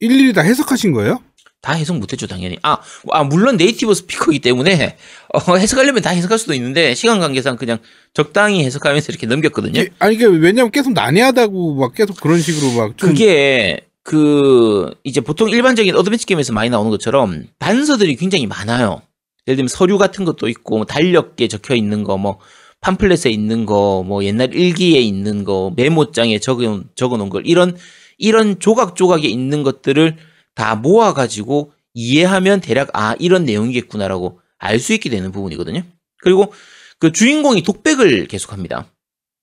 일일이 0.00 0.32
다 0.32 0.40
해석하신 0.42 0.92
거예요? 0.92 1.20
다 1.60 1.74
해석 1.74 1.96
못했죠, 1.98 2.26
당연히. 2.26 2.58
아, 2.62 2.78
아 3.12 3.22
물론 3.22 3.56
네이티브 3.56 3.94
스피커이기 3.94 4.40
때문에 4.40 4.96
어, 5.32 5.56
해석하려면 5.56 6.02
다 6.02 6.10
해석할 6.10 6.36
수도 6.38 6.54
있는데 6.54 6.94
시간 6.94 7.20
관계상 7.20 7.56
그냥 7.56 7.78
적당히 8.14 8.64
해석하면서 8.64 9.12
이렇게 9.12 9.26
넘겼거든요. 9.28 9.80
이게- 9.80 9.90
아니 10.00 10.16
이게 10.16 10.24
왜냐면 10.26 10.72
계속 10.72 10.92
난해하다고 10.92 11.76
막 11.76 11.94
계속 11.94 12.20
그런 12.20 12.40
식으로 12.40 12.72
막 12.72 12.96
좀 12.96 13.10
그게 13.10 13.86
그 14.02 14.90
이제 15.04 15.20
보통 15.20 15.48
일반적인 15.50 15.94
어드벤처 15.94 16.26
게임에서 16.26 16.52
많이 16.52 16.68
나오는 16.68 16.90
것처럼 16.90 17.44
단서들이 17.60 18.16
굉장히 18.16 18.46
많아요. 18.48 19.00
예를 19.46 19.56
들면 19.56 19.68
서류 19.68 19.98
같은 19.98 20.24
것도 20.24 20.48
있고 20.48 20.78
뭐 20.78 20.84
달력에 20.86 21.46
적혀 21.46 21.76
있는 21.76 22.02
거, 22.02 22.16
뭐 22.18 22.38
팜플렛에 22.82 23.30
있는 23.30 23.64
거, 23.64 24.04
뭐 24.06 24.24
옛날 24.24 24.54
일기에 24.54 25.00
있는 25.00 25.44
거, 25.44 25.72
메모장에 25.76 26.38
적어 26.40 26.82
적어 26.94 27.16
놓은 27.16 27.30
걸 27.30 27.46
이런 27.46 27.76
이런 28.18 28.58
조각 28.60 28.96
조각에 28.96 29.26
있는 29.26 29.62
것들을 29.62 30.16
다 30.54 30.74
모아 30.76 31.14
가지고 31.14 31.72
이해하면 31.94 32.60
대략 32.60 32.90
아 32.92 33.14
이런 33.18 33.44
내용이겠구나라고 33.44 34.40
알 34.58 34.78
수 34.78 34.92
있게 34.92 35.10
되는 35.10 35.32
부분이거든요. 35.32 35.82
그리고 36.22 36.52
그 36.98 37.12
주인공이 37.12 37.62
독백을 37.62 38.26
계속합니다. 38.26 38.92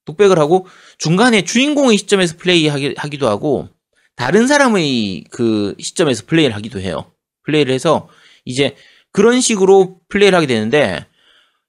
독백을 0.05 0.39
하고 0.39 0.67
중간에 0.97 1.43
주인공의 1.43 1.97
시점에서 1.97 2.35
플레이하기도 2.37 3.27
하고 3.27 3.67
다른 4.15 4.47
사람의 4.47 5.25
그 5.29 5.75
시점에서 5.79 6.23
플레이를 6.25 6.55
하기도 6.55 6.79
해요. 6.79 7.11
플레이를 7.45 7.73
해서 7.73 8.09
이제 8.45 8.75
그런 9.11 9.41
식으로 9.41 9.99
플레이를 10.09 10.35
하게 10.37 10.47
되는데 10.47 11.05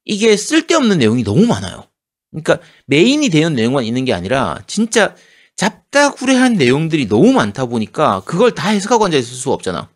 이게 0.05 0.37
쓸데없는 0.37 0.99
내용이 0.99 1.25
너무 1.25 1.47
많아요. 1.47 1.87
그러니까 2.31 2.61
메인이 2.87 3.29
되는 3.29 3.55
내용만 3.55 3.85
있는 3.85 4.05
게 4.05 4.13
아니라 4.13 4.63
진짜 4.67 5.15
잡다구레한 5.57 6.55
내용들이 6.55 7.09
너무 7.09 7.33
많다 7.33 7.67
보니까 7.67 8.23
그걸 8.25 8.53
다 8.55 8.71
해석하고 8.71 9.05
앉아 9.05 9.17
있을 9.17 9.35
수가 9.35 9.55
없잖아. 9.55 9.91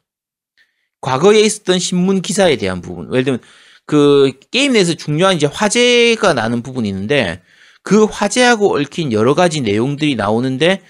과거에 1.00 1.40
있었던 1.40 1.78
신문 1.78 2.22
기사에 2.22 2.56
대한 2.56 2.80
부분. 2.80 3.12
예를 3.12 3.24
들면 3.24 3.40
그 3.86 4.32
게임 4.50 4.72
내에서 4.72 4.94
중요한 4.94 5.36
이제 5.36 5.46
화제가 5.46 6.34
나는 6.34 6.62
부분이 6.62 6.88
있는데 6.88 7.42
그 7.82 8.04
화제하고 8.04 8.76
얽힌 8.76 9.12
여러 9.12 9.34
가지 9.34 9.60
내용들이 9.60 10.16
나오는데 10.16 10.82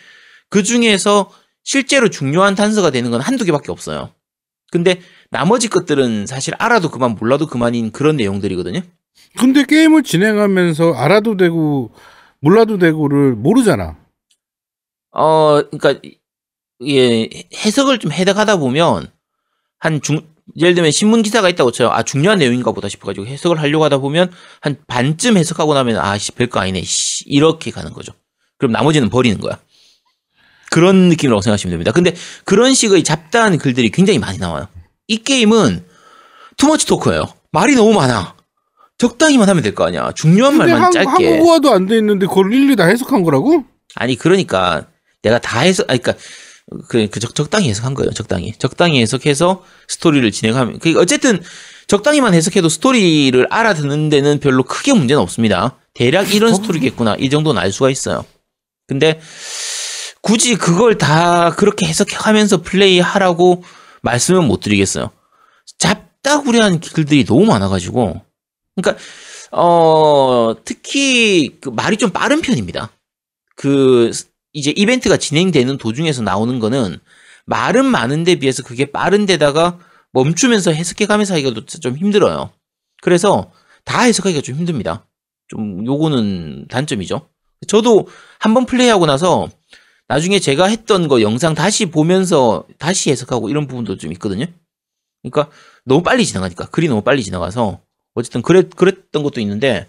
그 0.48 0.62
중에서 0.62 1.30
실제로 1.64 2.08
중요한 2.08 2.54
단서가 2.54 2.90
되는 2.90 3.10
건 3.10 3.20
한두 3.20 3.44
개밖에 3.44 3.72
없어요. 3.72 4.12
근데 4.70 5.00
나머지 5.30 5.68
것들은 5.68 6.26
사실 6.26 6.54
알아도 6.58 6.90
그만 6.90 7.16
몰라도 7.18 7.46
그만인 7.46 7.90
그런 7.90 8.16
내용들이거든요. 8.16 8.80
근데 9.38 9.64
게임을 9.64 10.02
진행하면서 10.02 10.94
알아도 10.94 11.36
되고 11.36 11.92
몰라도 12.40 12.78
되고를 12.78 13.32
모르잖아. 13.34 13.96
어, 15.12 15.62
그러니까 15.70 16.00
예, 16.86 17.28
해석을 17.54 17.98
좀 17.98 18.12
해석하다 18.12 18.56
보면 18.58 19.10
한 19.78 20.00
중, 20.02 20.20
예를 20.56 20.74
들면 20.74 20.90
신문 20.90 21.22
기사가 21.22 21.48
있다고 21.48 21.72
쳐요. 21.72 21.88
아, 21.90 22.02
중요한 22.02 22.38
내용인가 22.38 22.72
보다 22.72 22.88
싶어가지고 22.88 23.26
해석을 23.26 23.60
하려고 23.60 23.84
하다 23.84 23.98
보면 23.98 24.30
한 24.60 24.76
반쯤 24.86 25.36
해석하고 25.36 25.74
나면 25.74 25.98
아, 25.98 26.18
씨, 26.18 26.32
별거 26.32 26.60
아니네. 26.60 26.82
씨, 26.82 27.24
이렇게 27.26 27.70
가는 27.70 27.92
거죠. 27.92 28.12
그럼 28.58 28.72
나머지는 28.72 29.08
버리는 29.08 29.38
거야. 29.40 29.58
그런 30.70 31.08
느낌이라고 31.08 31.40
생각하시면 31.40 31.70
됩니다. 31.70 31.92
근데 31.92 32.14
그런 32.44 32.74
식의 32.74 33.04
잡다한 33.04 33.58
글들이 33.58 33.90
굉장히 33.90 34.18
많이 34.18 34.38
나와요. 34.38 34.68
이 35.06 35.18
게임은 35.18 35.84
투머치 36.56 36.86
토크예요. 36.86 37.24
말이 37.52 37.74
너무 37.74 37.92
많아. 37.94 38.34
적당히만 38.98 39.48
하면 39.48 39.62
될 39.62 39.74
거 39.74 39.84
아니야. 39.86 40.12
중요한 40.12 40.56
말만 40.56 40.82
한, 40.82 40.92
짧게. 40.92 41.08
한국어도 41.08 41.72
안 41.72 41.86
돼 41.86 41.96
있는데 41.98 42.26
그걸 42.26 42.52
일일이 42.52 42.76
다 42.76 42.84
해석한 42.86 43.22
거라고? 43.22 43.64
아니 43.96 44.16
그러니까 44.16 44.86
내가 45.22 45.38
다 45.38 45.60
해석 45.60 45.90
아니 45.90 46.00
그러니까 46.00 46.22
그, 46.88 47.08
그 47.10 47.20
적, 47.20 47.34
적당히 47.34 47.68
해석한 47.70 47.94
거예요. 47.94 48.10
적당히 48.12 48.52
적당히 48.58 49.00
해석해서 49.00 49.64
스토리를 49.88 50.30
진행하면 50.30 50.78
그 50.78 50.98
어쨌든 50.98 51.42
적당히만 51.86 52.34
해석해도 52.34 52.68
스토리를 52.68 53.46
알아듣는 53.50 54.08
데는 54.08 54.40
별로 54.40 54.62
크게 54.62 54.92
문제는 54.94 55.20
없습니다. 55.22 55.76
대략 55.94 56.34
이런 56.34 56.54
스토리겠구나 56.54 57.16
이 57.18 57.28
정도는 57.30 57.60
알 57.60 57.70
수가 57.72 57.90
있어요. 57.90 58.24
근데 58.86 59.20
굳이 60.22 60.56
그걸 60.56 60.96
다 60.98 61.50
그렇게 61.56 61.86
해석하면서 61.86 62.62
플레이하라고 62.62 63.62
말씀은 64.02 64.44
못 64.44 64.60
드리겠어요. 64.60 65.10
잡다구리한 65.78 66.80
글들이 66.80 67.24
너무 67.24 67.44
많아가지고 67.46 68.22
그러니까 68.76 69.02
어 69.52 70.54
특히 70.64 71.58
그 71.60 71.68
말이 71.68 71.96
좀 71.96 72.10
빠른 72.10 72.40
편입니다. 72.40 72.90
그 73.56 74.10
이제 74.52 74.72
이벤트가 74.74 75.16
진행되는 75.16 75.78
도중에서 75.78 76.22
나오는 76.22 76.58
거는 76.58 76.98
말은 77.46 77.84
많은데 77.84 78.36
비해서 78.36 78.62
그게 78.62 78.86
빠른데다가 78.86 79.78
멈추면서 80.12 80.72
해석해가면서 80.72 81.34
하기가 81.34 81.60
좀 81.80 81.96
힘들어요. 81.96 82.50
그래서 83.02 83.52
다 83.84 84.02
해석하기가 84.02 84.42
좀 84.42 84.56
힘듭니다. 84.56 85.06
좀 85.48 85.84
요거는 85.84 86.68
단점이죠. 86.68 87.28
저도 87.68 88.08
한번 88.38 88.66
플레이하고 88.66 89.06
나서 89.06 89.48
나중에 90.08 90.38
제가 90.38 90.66
했던 90.66 91.08
거 91.08 91.20
영상 91.20 91.54
다시 91.54 91.86
보면서 91.86 92.64
다시 92.78 93.10
해석하고 93.10 93.48
이런 93.48 93.66
부분도 93.66 93.96
좀 93.96 94.12
있거든요. 94.12 94.46
그러니까 95.22 95.50
너무 95.84 96.02
빨리 96.02 96.24
지나가니까 96.26 96.66
글이 96.66 96.88
너무 96.88 97.02
빨리 97.02 97.22
지나가서 97.22 97.80
어쨌든 98.14 98.42
그랬 98.42 98.74
그랬던 98.74 99.22
것도 99.22 99.40
있는데 99.40 99.88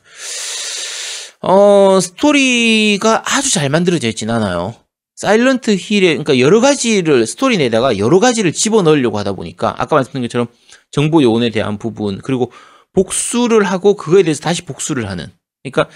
어, 1.42 2.00
스토리가 2.02 3.24
아주 3.26 3.52
잘 3.52 3.70
만들어져 3.70 4.08
있진 4.08 4.32
않아요. 4.32 4.74
Silent 5.16 5.76
Hill에, 5.80 6.08
그러니까 6.08 6.40
여러 6.40 6.60
가지를, 6.60 7.28
스토리 7.28 7.58
내다가 7.58 7.98
여러 7.98 8.20
가지를 8.20 8.52
집어넣으려고 8.52 9.18
하다 9.20 9.34
보니까, 9.34 9.76
아까 9.78 9.96
말씀드린 9.96 10.24
것처럼 10.24 10.48
정보 10.92 11.22
요원에 11.22 11.52
대한 11.52 11.78
부분, 11.78 12.20
그리고 12.24 12.52
복수를 12.94 13.64
하고 13.64 13.96
그거에 13.96 14.24
대해서 14.24 14.42
다시 14.42 14.64
복수를 14.64 15.08
하는. 15.08 15.32
그러니까, 15.64 15.90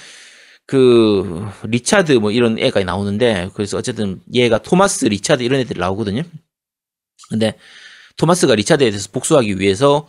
그, 0.67 1.47
리차드 1.63 2.13
뭐 2.13 2.31
이런 2.31 2.59
애가 2.59 2.83
나오는데, 2.83 3.49
그래서 3.55 3.77
어쨌든 3.77 4.21
얘가 4.33 4.59
토마스, 4.59 5.05
리차드 5.05 5.41
이런 5.41 5.59
애들이 5.59 5.79
나오거든요. 5.79 6.21
근데, 7.29 7.55
토마스가 8.17 8.55
리차드에 8.55 8.91
대해서 8.91 9.09
복수하기 9.11 9.59
위해서 9.59 10.07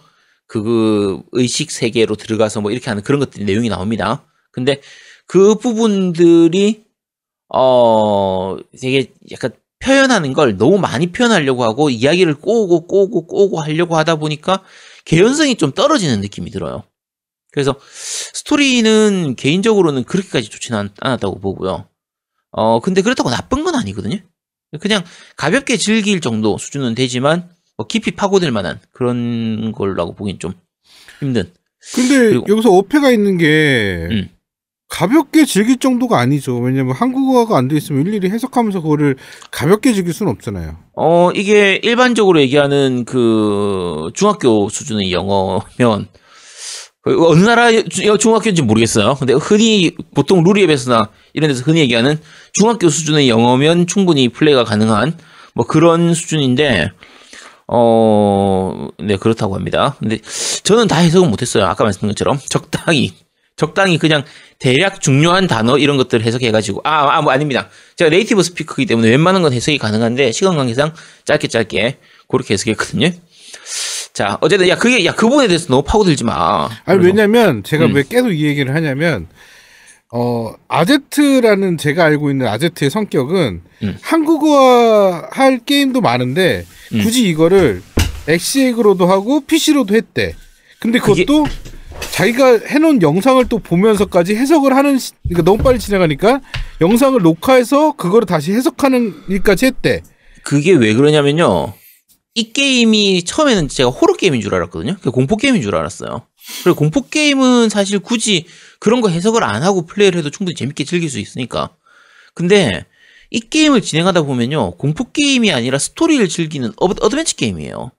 그 0.51 1.23
의식 1.31 1.71
세계로 1.71 2.17
들어가서 2.17 2.61
뭐 2.61 2.73
이렇게 2.73 2.91
하는 2.91 3.05
그런 3.05 3.21
것들이 3.21 3.45
내용이 3.45 3.69
나옵니다. 3.69 4.25
근데 4.51 4.81
그 5.25 5.55
부분들이 5.55 6.87
어 7.55 8.57
되게 8.81 9.13
약간 9.31 9.53
표현하는 9.79 10.33
걸 10.33 10.57
너무 10.57 10.79
많이 10.79 11.13
표현하려고 11.13 11.63
하고 11.63 11.89
이야기를 11.89 12.35
꼬고 12.35 12.89
꼬고 12.89 13.29
꼬고 13.29 13.61
하려고 13.61 13.97
하다 13.97 14.17
보니까 14.17 14.65
개연성이 15.05 15.55
좀 15.55 15.71
떨어지는 15.71 16.21
느낌이 16.21 16.51
들어요. 16.51 16.83
그래서 17.53 17.77
스토리는 17.89 19.37
개인적으로는 19.37 20.03
그렇게까지 20.03 20.49
좋지는 20.49 20.91
않았다고 20.99 21.39
보고요. 21.39 21.87
어 22.51 22.81
근데 22.81 23.03
그렇다고 23.03 23.31
나쁜 23.31 23.63
건 23.63 23.77
아니거든요. 23.77 24.17
그냥 24.81 25.05
가볍게 25.37 25.77
즐길 25.77 26.21
정도 26.21 26.59
수준은 26.59 26.97
되지만 26.97 27.43
뭐 27.43 27.55
깊이 27.89 28.11
파고들 28.13 28.51
만한 28.51 28.79
그런 28.93 29.73
걸라고 29.73 30.15
보긴 30.15 30.39
좀 30.39 30.53
힘든. 31.21 31.51
근데 31.95 32.35
여기서 32.49 32.71
어폐가 32.73 33.11
있는 33.11 33.39
게 33.39 34.09
음. 34.11 34.29
가볍게 34.89 35.45
즐길 35.45 35.79
정도가 35.79 36.19
아니죠. 36.19 36.59
왜냐면 36.59 36.95
한국어가 36.95 37.57
안 37.57 37.69
돼 37.69 37.77
있으면 37.77 38.07
일일이 38.07 38.29
해석하면서 38.29 38.83
그거를 38.83 39.17
가볍게 39.53 39.93
즐길 39.93 40.13
수는 40.13 40.33
없잖아요. 40.33 40.77
어, 40.97 41.31
이게 41.35 41.79
일반적으로 41.83 42.41
얘기하는 42.41 43.05
그 43.05 44.11
중학교 44.15 44.69
수준의 44.69 45.13
영어면 45.13 46.09
그 47.03 47.27
어느 47.29 47.41
나라 47.45 47.71
주- 47.71 48.19
중학교인지 48.19 48.63
모르겠어요. 48.63 49.15
근데 49.15 49.33
흔히 49.35 49.93
보통 50.15 50.43
루리앱에서나 50.43 51.09
이런 51.35 51.49
데서 51.49 51.63
흔히 51.63 51.81
얘기하는 51.81 52.19
중학교 52.53 52.89
수준의 52.91 53.29
영어면 53.29 53.87
충분히 53.87 54.29
플레이가 54.29 54.65
가능한 54.65 55.17
뭐 55.55 55.67
그런 55.67 56.13
수준인데 56.15 56.91
어, 57.73 58.89
네, 58.99 59.17
그렇다고 59.17 59.55
합니다. 59.55 59.95
근데 60.01 60.19
저는 60.65 60.89
다 60.89 60.97
해석은 60.97 61.31
못했어요. 61.31 61.65
아까 61.67 61.85
말씀드린 61.85 62.11
것처럼 62.13 62.39
적당히 62.49 63.15
적당히 63.57 63.99
그냥 63.99 64.25
대략 64.59 65.01
중요한 65.01 65.47
단어 65.47 65.77
이런 65.79 65.97
것들 65.99 66.23
해석해가지고 66.23 66.81
아, 66.85 67.17
아, 67.17 67.23
뭐 67.23 67.33
아닙니다. 67.33 67.69
제가 67.97 68.11
네이티브 68.11 68.43
스피커이기 68.43 68.87
때문에 68.87 69.09
웬만한 69.11 69.43
건 69.43 69.53
해석이 69.53 69.79
가능한데 69.79 70.33
시간 70.33 70.57
관계상 70.57 70.93
짧게 71.27 71.49
짧게 71.49 71.99
그렇게 72.29 72.55
해석했거든요. 72.55 73.11
자, 74.15 74.39
어쨌든 74.41 74.69
야 74.69 74.77
그게 74.77 75.05
야 75.05 75.13
그 75.13 75.29
부분에 75.29 75.47
대해서 75.47 75.67
너무 75.69 75.83
파고들지 75.83 76.25
마. 76.25 76.69
아니 76.85 76.99
그래서- 76.99 77.07
왜냐면 77.07 77.63
제가 77.63 77.85
음. 77.87 77.95
왜 77.95 78.03
계속 78.09 78.31
이 78.33 78.45
얘기를 78.47 78.75
하냐면 78.75 79.29
어 80.13 80.53
아제트라는 80.69 81.79
제가 81.79 82.05
알고 82.05 82.31
있는 82.31 82.49
아제트의 82.49 82.91
성격은 82.91 83.63
음. 83.85 83.99
한국어 84.03 85.29
할 85.31 85.59
게임도 85.61 86.01
많은데 86.01 86.65
음. 86.95 87.03
굳이 87.03 87.29
이거를 87.29 87.83
엑시엑으로도 88.27 89.07
하고 89.07 89.41
PC로도 89.41 89.95
했대. 89.95 90.35
근데 90.81 90.99
그것도 90.99 91.47
자기가 92.13 92.61
해놓은 92.67 93.03
영상을 93.03 93.45
또 93.49 93.59
보면서까지 93.59 94.35
해석을 94.35 94.75
하는 94.75 94.99
시- 94.99 95.13
그러니까 95.25 95.43
너무 95.51 95.63
빨리 95.63 95.79
지나가니까 95.79 96.41
영상을 96.81 97.21
녹화해서 97.23 97.93
그거를 97.93 98.27
다시 98.27 98.53
해석하는 98.53 99.15
일까지 99.29 99.67
했대. 99.67 100.03
그게 100.43 100.73
왜 100.73 100.95
그러냐면요. 100.95 101.73
이 102.35 102.53
게임이 102.53 103.25
처음에는 103.25 103.69
제가 103.69 103.91
호러 103.91 104.15
게임인 104.15 104.41
줄 104.41 104.55
알았거든요. 104.55 104.97
공포 105.13 105.37
게임인 105.37 105.63
줄 105.63 105.75
알았어요. 105.77 106.23
그리고 106.65 106.77
공포 106.79 107.09
게임은 107.09 107.69
사실 107.69 107.99
굳이 107.99 108.47
그런 108.79 109.01
거 109.01 109.09
해석을 109.09 109.43
안 109.45 109.63
하고 109.63 109.87
플레이를 109.87 110.19
해도 110.19 110.31
충분히 110.31 110.55
재밌게 110.57 110.85
즐길 110.85 111.09
수 111.11 111.19
있으니까. 111.19 111.75
근데 112.35 112.87
이 113.31 113.41
게임을 113.41 113.83
진행하다 113.83 114.23
보면요. 114.23 114.73
공포 114.77 115.11
게임이 115.11 115.53
아니라 115.53 115.79
스토리를 115.79 116.29
즐기는 116.29 116.69
어, 116.81 116.87
어드벤처 116.87 117.37
게임이에요. 117.37 117.93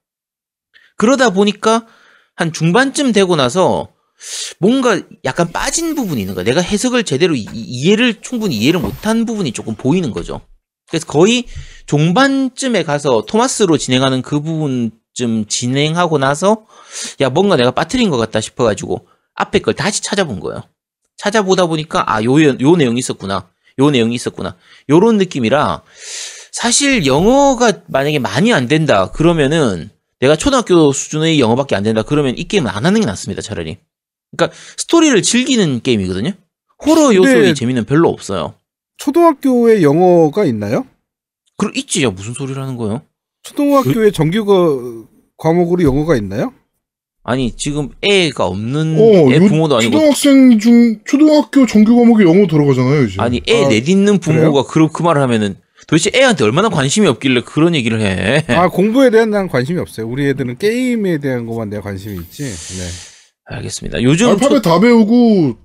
그러다 0.98 1.30
보니까 1.32 1.88
한 2.36 2.52
중반쯤 2.54 3.12
되고 3.12 3.36
나서 3.36 3.90
뭔가 4.60 5.02
약간 5.26 5.52
빠진 5.52 5.96
부분이 5.96 6.22
있는 6.22 6.36
거야. 6.36 6.44
내가 6.44 6.62
해석을 6.62 7.04
제대로 7.04 7.34
이- 7.36 7.48
이해를 7.54 8.22
충분히 8.22 8.56
이해를 8.58 8.80
못한 8.80 9.26
부분이 9.26 9.52
조금 9.52 9.76
보이는 9.76 10.12
거죠. 10.12 10.42
그래서 10.90 11.06
거의 11.08 11.46
종반쯤에 11.88 12.84
가서 12.84 13.24
토마스로 13.28 13.78
진행하는 13.78 14.22
그 14.22 14.42
부분 14.42 14.92
쯤 15.14 15.46
진행하고 15.48 16.18
나서 16.18 16.66
야 17.22 17.30
뭔가 17.30 17.56
내가 17.56 17.72
빠뜨린 17.72 18.10
것 18.10 18.18
같다 18.18 18.40
싶어가지고 18.42 19.08
앞에 19.36 19.60
걸 19.60 19.74
다시 19.74 20.02
찾아본 20.02 20.40
거예요. 20.40 20.64
찾아보다 21.18 21.66
보니까 21.68 22.04
아 22.14 22.22
요 22.24 22.42
요 22.42 22.76
내용이 22.76 23.00
있었구나. 23.00 23.50
요 23.80 23.90
내용이 23.90 24.16
있었구나. 24.16 24.56
요런 24.90 25.18
느낌이라 25.18 25.84
사실 26.52 27.06
영어가 27.06 27.82
만약에 27.88 28.20
많이 28.20 28.54
안 28.54 28.68
된다 28.68 29.12
그러면은 29.12 29.90
내가 30.20 30.36
초등학교 30.36 30.92
수준의 30.92 31.40
영어밖에 31.40 31.76
안 31.76 31.84
된다 31.84 32.04
그러면 32.04 32.38
이 32.38 32.44
게임은 32.44 32.70
안 32.70 32.86
하는 32.86 33.00
게 33.02 33.06
낫습니다 33.06 33.42
차라리. 33.42 33.78
그러니까 34.36 34.56
스토리를 34.78 35.22
즐기는 35.22 35.82
게임이거든요. 35.82 36.32
호러 36.86 37.14
요소의 37.16 37.56
재미는 37.56 37.86
별로 37.86 38.10
없어요. 38.10 38.56
초등학교에 38.98 39.82
영어가 39.82 40.46
있나요? 40.46 40.86
그럼 41.58 41.74
있지 41.76 42.04
야 42.04 42.10
무슨 42.10 42.34
소리를 42.34 42.62
하는 42.62 42.76
거예요? 42.78 43.02
초등학교에 43.44 44.12
정규 44.12 45.08
과목으로 45.38 45.84
영어가 45.84 46.16
있나요? 46.18 46.54
아니 47.24 47.56
지금 47.56 47.90
애가 48.02 48.48
없는 48.48 48.98
어, 49.00 49.32
애요 49.32 49.48
부모도 49.48 49.78
아니고 49.78 49.92
초등학생 49.92 50.58
중 50.60 51.00
초등학교 51.06 51.66
정규 51.68 51.96
과목에 51.96 52.24
영어 52.24 52.48
들어가잖아요 52.48 53.04
이제. 53.04 53.16
아니 53.20 53.42
애 53.48 53.66
아, 53.66 53.68
내딛는 53.68 54.18
부모가 54.18 54.64
그, 54.64 54.88
그 54.88 55.04
말을 55.04 55.22
하면은 55.22 55.56
도대체 55.88 56.12
애한테 56.16 56.44
얼마나 56.44 56.70
관심이 56.70 57.08
없길래 57.08 57.42
그런 57.42 57.76
얘기를 57.76 58.02
해. 58.02 58.44
아 58.54 58.70
공부에 58.70 59.12
대한 59.12 59.30
난 59.30 59.48
관심이 59.48 59.80
없어요. 59.80 60.08
우리 60.08 60.28
애들은 60.30 60.58
게임에 60.58 61.20
대한 61.20 61.46
것만 61.46 61.70
내가 61.70 61.84
관심이 61.84 62.16
있지. 62.16 62.44
네. 62.44 62.88
알겠습니다. 63.46 64.02
요즘 64.02 64.30
알파벳 64.30 64.62
다 64.62 64.80
배우고 64.80 65.58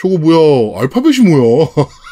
저거 0.00 0.18
뭐야 0.18 0.80
알파벳이 0.80 1.20
뭐야? 1.20 1.68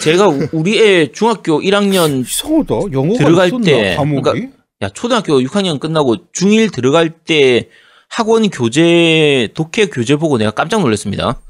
제, 0.00 0.16
가 0.16 0.28
우리 0.52 0.78
애 0.78 1.10
중학교 1.12 1.60
1학년 1.60 2.26
이상하다. 2.26 2.92
영어가 2.92 3.18
들어갈 3.18 3.46
있었나 3.48 3.64
때, 3.64 3.96
과목이? 3.96 4.22
그러니까 4.22 4.56
야 4.82 4.88
초등학교 4.90 5.40
6학년 5.40 5.78
끝나고 5.80 6.30
중1 6.32 6.72
들어갈 6.72 7.10
때 7.10 7.68
학원 8.08 8.48
교재 8.50 9.48
독해 9.54 9.86
교재 9.92 10.16
보고 10.16 10.38
내가 10.38 10.50
깜짝 10.50 10.80
놀랐습니다. 10.80 11.40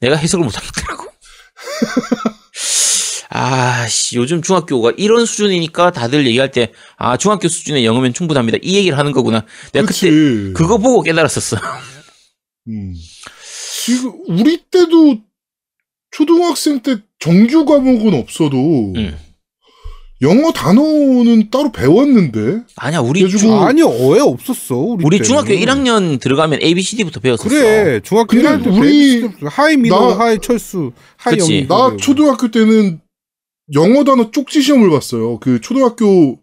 내가 0.00 0.16
해석을 0.16 0.44
못 0.44 0.56
하겠더라고. 0.56 1.04
아 3.32 3.86
씨 3.88 4.16
요즘 4.16 4.42
중학교가 4.42 4.92
이런 4.96 5.24
수준이니까 5.24 5.92
다들 5.92 6.26
얘기할 6.26 6.50
때 6.50 6.72
아 6.96 7.16
중학교 7.16 7.46
수준의 7.48 7.84
영어면 7.86 8.12
충분합니다. 8.12 8.58
이 8.62 8.74
얘기를 8.76 8.98
하는 8.98 9.12
거구나. 9.12 9.44
내가 9.72 9.86
그치. 9.86 10.10
그때 10.10 10.52
그거 10.52 10.78
보고 10.78 11.02
깨달았었어. 11.02 11.56
음. 12.68 12.94
지금 13.84 14.12
우리 14.26 14.58
때도 14.70 15.18
초등학생 16.10 16.80
때 16.80 16.96
정규 17.24 17.64
과목은 17.66 18.14
없어도 18.14 18.92
응. 18.96 19.16
영어 20.22 20.52
단어는 20.52 21.48
따로 21.50 21.70
배웠는데 21.72 22.62
아니야 22.76 23.00
우리 23.00 23.26
중, 23.30 23.62
아니 23.62 23.82
어에 23.82 24.20
없었어. 24.20 24.76
우리, 24.76 25.04
우리. 25.04 25.22
중학교 25.22 25.48
1학년 25.54 26.20
들어가면 26.20 26.60
A 26.62 26.74
B 26.74 26.82
C 26.82 26.96
D부터 26.96 27.20
배웠었어. 27.20 27.48
그래 27.48 28.00
중학교 28.02 28.36
근데 28.36 28.44
1학년 28.48 28.64
때 28.64 28.70
우리- 28.70 29.30
Hi 29.46 29.76
나- 29.76 30.18
Hi 30.18 30.38
철수 30.40 30.92
Hi. 31.16 31.38
영희 31.38 31.66
나 31.68 31.96
초등학교 31.98 32.50
때는 32.50 33.00
영어 33.74 34.04
단어 34.04 34.30
쪽지 34.30 34.60
시험을 34.62 34.90
봤어요. 34.90 35.38
그 35.38 35.60
초등학교 35.60 36.38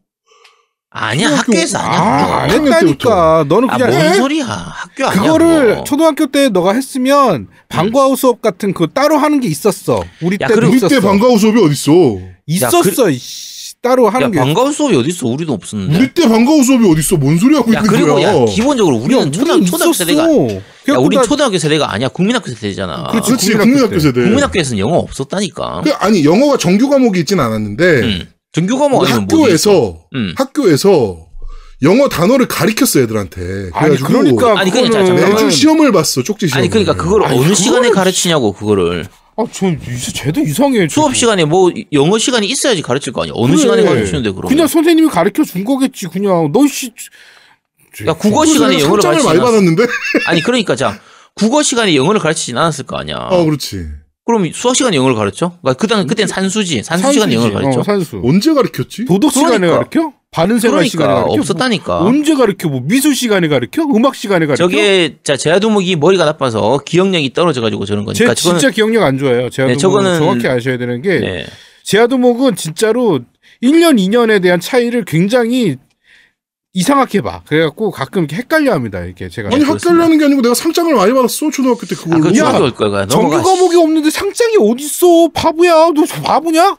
아니야 0.89 1.27
초등학교- 1.29 1.51
학교에서 1.51 1.77
안 1.77 1.91
아, 1.91 2.35
안 2.43 2.49
했다니까. 2.49 3.45
너는 3.47 3.69
아, 3.69 3.77
그냥 3.77 3.91
뭔 3.91 4.01
해? 4.01 4.13
소리야. 4.15 4.73
학교 5.03 5.07
아니야. 5.19 5.21
그거를 5.33 5.67
그거. 5.69 5.83
초등학교 5.83 6.25
때 6.27 6.49
너가 6.49 6.73
했으면 6.73 7.47
방과후 7.69 8.15
수업 8.15 8.41
같은 8.41 8.73
거 8.73 8.87
따로 8.87 9.17
하는 9.17 9.39
게 9.39 9.47
있었어. 9.47 10.03
우리 10.21 10.37
야, 10.41 10.47
그리고 10.47 10.67
우리 10.71 10.77
있었어. 10.77 10.95
때 10.95 10.99
방과후 11.01 11.37
수업이 11.37 11.59
어딨어? 11.61 12.19
있었어. 12.47 13.09
이씨. 13.09 13.57
따로 13.79 14.09
하는 14.09 14.27
야, 14.27 14.31
게. 14.31 14.39
방과후 14.39 14.73
수업이 14.73 14.95
어딨어? 14.95 15.27
우리도 15.29 15.53
없었는데. 15.53 15.97
우리 15.99 16.13
때 16.13 16.27
방과후 16.27 16.63
수업이 16.63 16.89
어딨어? 16.89 17.17
뭔 17.19 17.37
소리 17.37 17.55
하고 17.55 17.71
야, 17.75 17.79
있는 17.79 17.91
그리고 17.91 18.15
거야? 18.15 18.33
야, 18.41 18.45
기본적으로 18.45 18.97
우리는 18.97 19.27
야, 19.27 19.31
초등, 19.31 19.63
초등학교. 19.65 19.93
세대가. 19.93 20.23
야, 20.23 20.61
그래갖고 20.83 21.05
우린 21.05 21.19
나- 21.19 21.23
초등학교 21.25 21.57
세대가 21.59 21.93
아니야. 21.93 22.07
국민학교 22.07 22.49
세대잖아. 22.49 23.03
그렇지. 23.11 23.27
그렇지 23.27 23.45
국민학교 23.51 23.63
국민학교 23.71 23.93
때. 23.95 23.99
세대. 23.99 24.21
국민학교에서는 24.21 24.79
영어 24.79 24.97
없었다니까. 24.97 25.81
그, 25.83 25.91
아니 25.99 26.25
영어가 26.25 26.57
정규 26.57 26.89
과목이 26.89 27.19
있진 27.19 27.39
않았는데 27.39 27.83
응. 28.01 28.27
정규 28.51 28.79
과목 28.79 29.03
아니면 29.03 29.27
뭐 29.29 29.41
학교에서 29.43 29.99
응. 30.15 30.33
학교에서 30.35 31.26
영어 31.83 32.09
단어를 32.09 32.47
가르쳤어 32.47 32.99
애들한테. 33.01 33.69
아니 33.73 33.97
그래가지고 33.97 34.07
그러니까 34.37 34.59
아니, 34.59 34.71
그러니까 34.71 35.01
매주 35.13 35.51
시험을 35.51 35.91
봤어 35.91 36.23
쪽지 36.23 36.47
시험. 36.47 36.59
아니 36.59 36.69
그러니까 36.69 36.95
그걸 36.95 37.23
아니, 37.25 37.37
어느 37.37 37.53
시간에 37.53 37.81
그거는 37.89 37.91
가르치냐고 37.93 38.53
그거를 38.53 39.05
아, 39.39 39.43
저 39.51 39.67
이제 39.69 40.11
쟤도 40.13 40.41
이상해. 40.41 40.87
수업. 40.89 41.15
시간에 41.15 41.45
뭐 41.45 41.71
영어 41.91 42.17
시간이 42.17 42.47
있어야지 42.47 42.81
가르칠 42.81 43.13
거 43.13 43.21
아니야. 43.21 43.33
어느 43.35 43.51
그래. 43.51 43.61
시간에 43.61 43.83
가르치는데 43.83 44.31
그러면. 44.31 44.49
그냥 44.49 44.67
선생님이 44.67 45.09
가르쳐 45.09 45.43
준 45.43 45.63
거겠지. 45.63 46.07
그냥 46.07 46.51
너씨 46.51 46.91
야 48.07 48.13
국어 48.13 48.45
시간에 48.45 48.79
영어를 48.79 49.03
가르치지 49.03 49.27
많이. 49.27 49.39
받았는데. 49.39 49.85
아니 50.27 50.41
그러니까 50.41 50.75
자 50.75 50.99
국어 51.35 51.61
시간에 51.61 51.95
영어를 51.95 52.19
가르치진 52.19 52.57
않았을 52.57 52.85
거 52.85 52.97
아니야. 52.97 53.17
아 53.29 53.43
그렇지. 53.43 53.85
그럼 54.25 54.51
수학 54.51 54.75
시간에 54.75 54.97
영어를 54.97 55.15
가르쳐? 55.15 55.57
그러니까 55.61 55.73
그당 55.79 56.07
그땐 56.07 56.25
산수지. 56.27 56.81
산수 56.83 57.13
시간에 57.13 57.35
영어를 57.35 57.53
가르쳐. 57.53 57.79
어, 57.79 57.83
산수. 57.83 58.21
언제 58.25 58.53
가르쳤지? 58.53 59.05
도덕 59.05 59.31
시간에 59.31 59.59
그러니까. 59.59 59.77
가르쳐? 59.77 60.13
바른 60.37 60.59
생활 60.59 60.85
시간에 60.85 61.07
그러니까 61.07 61.23
가르쳐? 61.25 61.41
없었다니까. 61.41 61.99
뭐, 61.99 62.07
언제 62.09 62.35
가르쳐? 62.35 62.67
뭐 62.69 62.81
미술 62.83 63.15
시간에 63.15 63.47
가르쳐? 63.47 63.81
음악 63.83 64.15
시간에 64.15 64.45
가르쳐? 64.45 64.63
저게 64.65 65.17
자 65.23 65.35
제아두목이 65.35 65.95
머리가 65.95 66.25
나빠서 66.25 66.79
기억력이 66.85 67.33
떨어져 67.33 67.59
가지고 67.61 67.85
저런 67.85 68.03
제 68.13 68.23
거니까 68.25 68.35
저거는 68.35 68.59
진짜 68.59 68.71
기억력 68.71 69.01
안 69.03 69.17
좋아요. 69.17 69.49
제아도목 69.49 69.77
네, 69.77 69.83
저거는- 69.83 70.17
정확히 70.19 70.47
아셔야 70.47 70.77
되는 70.77 71.01
게 71.01 71.19
네. 71.19 71.45
제아도목은 71.83 72.55
진짜로 72.55 73.21
1년 73.63 73.97
2년에 73.97 74.39
대한 74.39 74.59
차이를 74.59 75.05
굉장히 75.05 75.77
이상하게 76.73 77.21
봐. 77.21 77.41
그래갖고 77.47 77.89
가끔 77.89 78.23
이렇게 78.25 78.35
헷갈려 78.35 78.73
합니다. 78.73 78.99
이렇게 78.99 79.29
제가. 79.29 79.49
아니. 79.51 79.63
학교라는 79.63 80.19
게 80.19 80.25
아니고 80.25 80.43
내가 80.43 80.53
상장을 80.53 80.93
많이 80.93 81.11
받았어 81.11 81.49
초등학교 81.49 81.87
때 81.87 81.95
아, 81.95 82.03
그걸로. 82.03 82.71
그 82.75 82.91
야. 82.91 83.07
정규. 83.07 83.41
과목이 83.41 83.75
없는데 83.75 84.11
상장이 84.11 84.57
어딨어? 84.59 85.29
바보야. 85.33 85.71
너 85.95 86.03
바보냐? 86.23 86.77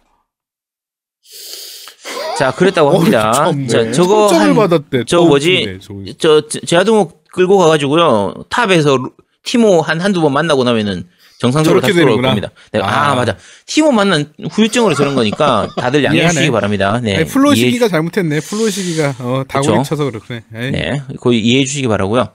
자, 2.38 2.52
그랬다고 2.52 2.90
합니다. 2.98 3.32
참네. 3.32 3.66
자, 3.66 3.90
저거 3.92 4.28
상장을 4.28 4.48
한 4.50 4.68
받았대. 4.68 5.04
저 5.06 5.22
뭐지? 5.22 5.64
네, 5.66 5.78
저거. 5.80 6.00
저 6.18 6.48
제- 6.48 6.60
제아두목 6.60 7.24
끌고 7.32 7.58
가가지고요 7.58 8.44
탑에서 8.48 8.96
루- 8.96 9.10
티모 9.44 9.80
한 9.82 10.00
한두 10.00 10.20
번 10.20 10.32
만나고 10.32 10.64
나면은 10.64 11.04
정상적으로 11.40 11.80
다시 11.80 11.94
돌아올. 11.94 12.20
겁니다. 12.20 12.50
네, 12.72 12.80
아. 12.80 13.12
아. 13.12 13.14
맞아. 13.14 13.36
티모 13.66 13.92
만난 13.92 14.32
후유증으로 14.50 14.94
저런 14.94 15.14
거니까 15.14 15.68
다들 15.76 16.02
양해해 16.04 16.22
미안해. 16.22 16.34
주시기 16.34 16.50
바랍니다. 16.50 17.00
네. 17.02 17.24
플로 17.24 17.54
시기가 17.54 17.86
잘못했네. 17.88 18.40
플로 18.40 18.68
시기가 18.68 19.14
어, 19.20 19.44
다구리? 19.48 19.84
쳐서 19.84 20.10
그렇네. 20.10 20.42
에이. 20.54 20.70
네, 20.72 21.02
거의 21.20 21.40
이해해 21.40 21.64
주시기 21.64 21.86
바라고요. 21.86 22.28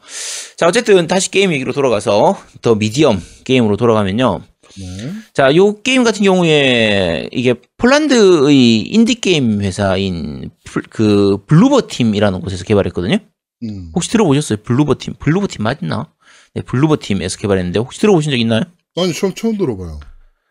자, 0.56 0.68
어쨌든 0.68 1.08
다시 1.08 1.30
게임 1.32 1.52
얘기로 1.52 1.74
돌아가서 1.74 2.38
더 2.62 2.76
미디엄 2.76 3.22
게임으로 3.44 3.76
돌아가면요. 3.78 4.42
네. 4.80 5.12
자, 5.34 5.56
요 5.56 5.82
게임 5.82 6.04
같은 6.04 6.24
경우에 6.24 7.30
이게 7.32 7.54
폴란드의 7.78 8.80
인디 8.82 9.16
게임 9.16 9.62
회사인 9.62 10.50
플- 10.66 10.84
그 10.90 11.38
블루버 11.46 11.88
팀이라는 11.88 12.42
곳에서 12.42 12.64
개발했거든요. 12.64 13.18
음. 13.64 13.92
혹시 13.96 14.10
들어보셨어요? 14.10 14.60
Bloober 14.64 14.96
Team. 15.00 15.14
Bloober 15.20 15.48
Team 15.48 15.64
맞나? 15.64 16.12
네, 16.56 16.62
Bloober 16.62 16.98
Team에서 17.02 17.38
개발했는데 17.38 17.80
혹시 17.80 18.00
들어보신 18.00 18.32
적 18.32 18.38
있나요? 18.38 18.62
아니 18.98 19.14
처음 19.14 19.34
처음 19.34 19.58
들어봐요. 19.58 20.00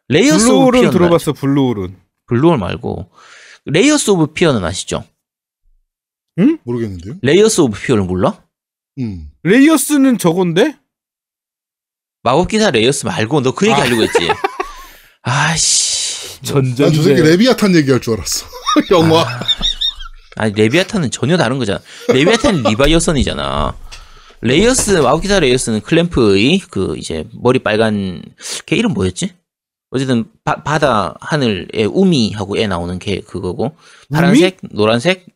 Layers 0.09 0.49
of 0.51 0.71
Fear는 0.73 0.91
들어봤어. 0.91 1.33
블루울은. 1.33 1.97
블루얼 2.27 2.59
말고 2.59 3.11
Layers 3.67 4.11
of 4.11 4.29
Fear는 4.29 4.65
아시죠? 4.65 5.05
모르겠는데요. 6.65 7.15
Layers 7.23 7.61
of 7.61 7.79
Fear를 7.81 8.05
몰라? 8.05 8.43
음. 8.99 9.31
레이어스는 9.43 10.19
저건데? 10.19 10.77
마법 12.23 12.49
기사 12.49 12.71
레이어스 12.71 13.07
말고 13.07 13.41
너 13.43 13.53
그 13.53 13.67
얘기 13.67 13.75
아. 13.75 13.81
하려고 13.85 14.03
했지. 14.03 14.29
아씨. 15.23 16.41
전전. 16.43 16.87
난 16.89 16.96
저 16.96 17.03
새끼 17.03 17.21
레비아탄 17.23 17.75
얘기할 17.77 18.01
줄 18.01 18.15
알았어. 18.15 18.47
영화. 18.91 19.25
아 20.37 20.47
니 20.49 20.55
레비아탄은 20.55 21.11
전혀 21.11 21.37
다른 21.37 21.59
거잖아. 21.59 21.81
레비아탄이 22.09 22.63
리바이어선이잖아. 22.63 23.75
레이어스 24.41 24.91
마법기사 24.93 25.41
레이어스는 25.41 25.81
클램프의 25.83 26.61
그 26.71 26.97
이제 26.97 27.25
머리 27.33 27.59
빨간 27.61 28.23
걔 28.67 28.77
이름 28.77 28.93
뭐였지? 28.95 29.31
어쨌든 29.91 30.25
바, 30.45 30.63
바다 30.65 31.15
하늘에 31.21 31.85
우미하고 31.85 32.57
애 32.59 32.67
나오는 32.67 32.99
걔 32.99 33.21
그거고 33.21 33.77
파란색, 34.13 34.57
노란색, 34.73 35.27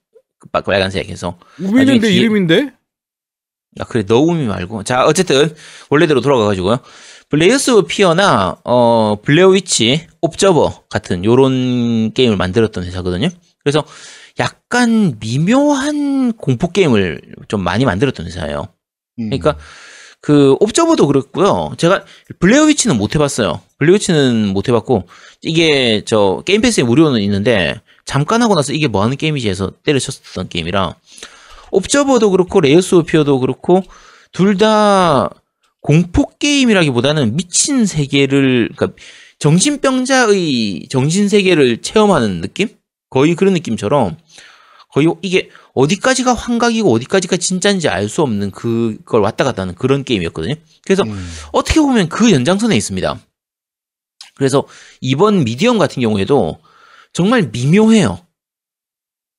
빨- 0.50 0.62
빨간색 0.62 1.08
해서 1.10 1.38
우미는 1.60 2.00
내 2.00 2.08
뒤에- 2.08 2.12
이름인데? 2.16 2.70
야 3.80 3.84
그래 3.84 4.04
너 4.06 4.20
우미 4.20 4.46
말고 4.46 4.82
자 4.84 5.04
어쨌든 5.04 5.54
원래대로 5.90 6.20
돌아가가지고요. 6.20 6.78
블레이어스 7.28 7.82
피어나 7.82 8.56
어 8.64 9.16
블레어 9.22 9.48
위치 9.48 10.06
옵저버 10.20 10.84
같은 10.88 11.24
요런 11.24 12.12
게임을 12.12 12.36
만들었던 12.36 12.84
회사거든요. 12.84 13.28
그래서 13.62 13.84
약간 14.38 15.16
미묘한 15.18 16.32
공포 16.34 16.70
게임을 16.70 17.20
좀 17.48 17.62
많이 17.62 17.84
만들었던 17.84 18.26
회사예요. 18.26 18.68
음. 19.18 19.30
그러니까 19.30 19.56
그 20.20 20.56
옵저버도 20.60 21.06
그렇고요. 21.06 21.72
제가 21.76 22.04
블레어 22.38 22.64
위치는 22.64 22.96
못 22.96 23.14
해봤어요. 23.14 23.60
블레어 23.78 23.94
위치는 23.94 24.48
못 24.48 24.68
해봤고 24.68 25.06
이게 25.42 26.02
저 26.04 26.42
게임 26.44 26.60
패스에 26.60 26.84
무료는 26.84 27.20
있는데 27.22 27.80
잠깐 28.04 28.42
하고 28.42 28.54
나서 28.54 28.72
이게 28.72 28.88
뭐 28.88 29.02
하는 29.02 29.16
게임이지 29.16 29.48
해서 29.48 29.72
때려쳤었던 29.84 30.48
게임이라 30.48 30.94
옵저버도 31.70 32.30
그렇고 32.30 32.60
레이어스 32.60 32.94
오브 32.96 33.04
피어도 33.06 33.40
그렇고 33.40 33.82
둘 34.32 34.56
다 34.58 35.30
공포 35.80 36.26
게임이라기보다는 36.38 37.36
미친 37.36 37.86
세계를 37.86 38.70
그러니까 38.74 38.96
정신병자의 39.38 40.88
정신 40.90 41.28
세계를 41.28 41.82
체험하는 41.82 42.40
느낌? 42.40 42.68
거의 43.10 43.34
그런 43.34 43.54
느낌처럼 43.54 44.16
거의 44.90 45.06
이게 45.22 45.50
어디까지가 45.74 46.34
환각이고 46.34 46.90
어디까지가 46.90 47.36
진짜인지 47.36 47.88
알 47.88 48.08
수 48.08 48.22
없는 48.22 48.50
그걸 48.50 49.20
왔다 49.20 49.44
갔다 49.44 49.62
하는 49.62 49.74
그런 49.74 50.04
게임이었거든요. 50.04 50.54
그래서 50.84 51.02
음. 51.04 51.32
어떻게 51.52 51.80
보면 51.80 52.08
그 52.08 52.32
연장선에 52.32 52.74
있습니다. 52.76 53.20
그래서 54.34 54.66
이번 55.00 55.44
미디엄 55.44 55.78
같은 55.78 56.02
경우에도 56.02 56.58
정말 57.12 57.50
미묘해요. 57.52 58.18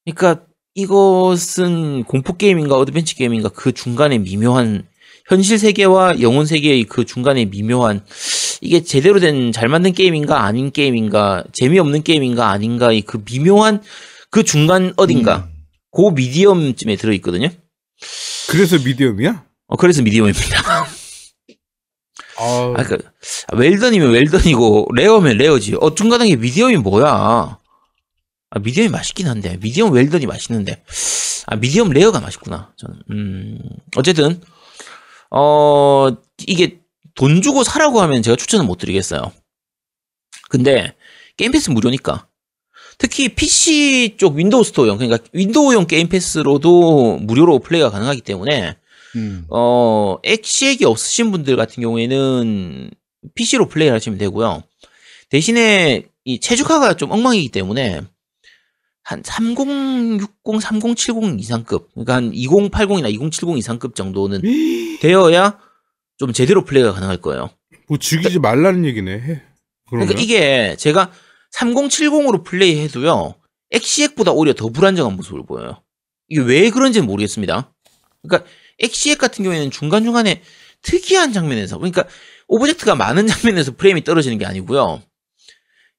그러니까 0.05 0.45
이것은 0.77 2.03
공포 2.03 2.37
게임인가 2.37 2.75
어드벤처 2.75 3.15
게임인가 3.15 3.49
그 3.49 3.71
중간에 3.71 4.19
미묘한 4.19 4.87
현실 5.27 5.57
세계와 5.57 6.21
영혼 6.21 6.45
세계의 6.45 6.83
그 6.83 7.03
중간에 7.03 7.45
미묘한 7.45 8.05
이게 8.61 8.83
제대로 8.83 9.19
된 9.19 9.51
잘 9.51 9.69
만든 9.69 9.91
게임인가 9.91 10.43
아닌 10.43 10.71
게임인가 10.71 11.45
재미없는 11.51 12.03
게임인가 12.03 12.49
아닌가의 12.51 13.01
그 13.01 13.23
미묘한 13.25 13.81
그 14.29 14.43
중간 14.43 14.93
어딘가 14.97 15.49
음. 15.49 15.53
그 15.91 16.11
미디엄쯤에 16.13 16.95
들어 16.95 17.11
있거든요. 17.13 17.49
그래서 18.49 18.77
미디엄이야? 18.77 19.45
어 19.69 19.75
그래서 19.77 20.03
미디엄입니다. 20.03 20.61
아, 22.39 22.73
아, 22.77 22.83
그, 22.83 22.99
웰던이면 23.51 24.11
웰던이고, 24.11 24.89
레어면 24.93 25.37
레어지. 25.37 25.75
어, 25.81 25.95
중간에 25.95 26.35
미디엄이 26.35 26.77
뭐야? 26.77 27.57
아, 28.49 28.59
미디엄이 28.59 28.89
맛있긴 28.89 29.27
한데, 29.27 29.57
미디엄 29.57 29.91
웰던이 29.91 30.25
맛있는데. 30.25 30.83
아, 31.47 31.55
미디엄 31.55 31.89
레어가 31.89 32.19
맛있구나. 32.19 32.73
저는, 32.77 32.99
음, 33.11 33.59
어쨌든, 33.95 34.41
어, 35.31 36.07
이게 36.45 36.79
돈 37.15 37.41
주고 37.41 37.63
사라고 37.63 38.01
하면 38.01 38.21
제가 38.21 38.37
추천은 38.37 38.65
못 38.65 38.77
드리겠어요. 38.77 39.31
근데, 40.49 40.95
게임 41.35 41.51
패스 41.51 41.69
무료니까. 41.69 42.27
특히 42.97 43.29
PC 43.29 44.15
쪽 44.17 44.35
윈도우 44.35 44.63
스토어용, 44.63 44.97
그러니까 44.97 45.23
윈도우용 45.33 45.85
게임 45.85 46.09
패스로도 46.09 47.17
무료로 47.17 47.59
플레이가 47.59 47.91
가능하기 47.91 48.21
때문에, 48.21 48.75
음. 49.15 49.45
어, 49.49 50.17
엑시엑이 50.23 50.85
없으신 50.85 51.31
분들 51.31 51.55
같은 51.57 51.81
경우에는 51.81 52.91
PC로 53.35 53.67
플레이를 53.67 53.95
하시면 53.95 54.17
되고요. 54.17 54.63
대신에 55.29 56.07
이 56.23 56.39
최적화가 56.39 56.95
좀 56.95 57.11
엉망이기 57.11 57.49
때문에 57.49 58.01
한 59.07 59.21
3060, 59.23 60.27
3070 60.61 61.39
이상급, 61.39 61.89
그러니까 61.93 62.15
한 62.15 62.31
2080이나 62.33 63.09
2070 63.09 63.57
이상급 63.57 63.95
정도는 63.95 64.41
되어야 64.99 65.57
좀 66.17 66.33
제대로 66.33 66.65
플레이가 66.65 66.91
가능할 66.91 67.21
거예요. 67.21 67.49
뭐 67.87 67.97
죽이지 67.97 68.39
말라는 68.39 68.83
얘기네. 68.83 69.11
해. 69.13 69.41
그러면 69.87 70.07
그러니까 70.07 70.21
이게 70.21 70.75
제가 70.77 71.13
3070으로 71.55 72.43
플레이해도요, 72.43 73.35
엑시엑보다 73.71 74.33
오히려 74.33 74.53
더 74.53 74.67
불안정한 74.67 75.15
모습을 75.15 75.45
보여요. 75.45 75.81
이게 76.27 76.41
왜 76.41 76.69
그런지는 76.69 77.07
모르겠습니다. 77.07 77.73
그러니까 78.27 78.49
엑시엑 78.79 79.19
같은 79.19 79.45
경우에는 79.45 79.71
중간중간에 79.71 80.41
특이한 80.81 81.31
장면에서, 81.31 81.77
그러니까 81.77 82.03
object가 82.49 82.95
많은 82.95 83.25
장면에서 83.27 83.73
프레임이 83.77 84.03
떨어지는 84.03 84.37
게 84.37 84.45
아니고요. 84.45 85.01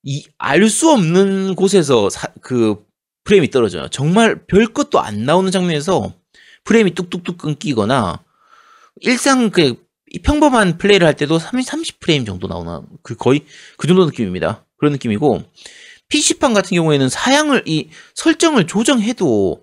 이, 0.03 0.27
알 0.37 0.69
수 0.69 0.91
없는 0.91 1.55
곳에서 1.55 2.11
사- 2.11 2.29
그 2.43 2.87
프레임이 3.29 3.51
떨어져요. 3.51 3.89
정말 3.89 4.47
별 4.47 4.67
것도 4.67 5.01
안 5.01 5.25
나오는 5.25 5.51
장면에서 5.53 6.15
프레임이 6.65 6.95
뚝뚝뚝 6.95 7.37
끊기거나, 7.37 8.23
일상 9.03 9.51
그, 9.51 9.75
이 10.11 10.19
평범한 10.21 10.79
플레이를 10.79 11.07
할 11.07 11.15
때도 11.15 11.39
30, 11.39 11.71
30프레임 12.01 12.25
정도 12.25 12.49
나오나, 12.49 12.83
그 13.03 13.15
거의 13.17 13.45
그 13.77 13.87
정도 13.87 14.07
느낌입니다. 14.07 14.65
그런 14.79 14.93
느낌이고, 14.95 15.43
PC판 16.09 16.55
같은 16.55 16.75
경우에는 16.75 17.11
사양을, 17.11 17.65
이 17.67 17.91
설정을 18.15 18.67
조정해도 18.67 19.63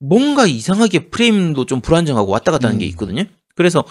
뭔가 0.00 0.46
이상하게 0.46 1.10
프레임도 1.10 1.66
좀 1.66 1.82
불안정하고 1.82 2.30
왔다 2.32 2.52
갔다 2.52 2.68
하는 2.68 2.78
게 2.78 2.86
음. 2.86 2.88
있거든요. 2.90 3.24
그래서 3.54 3.84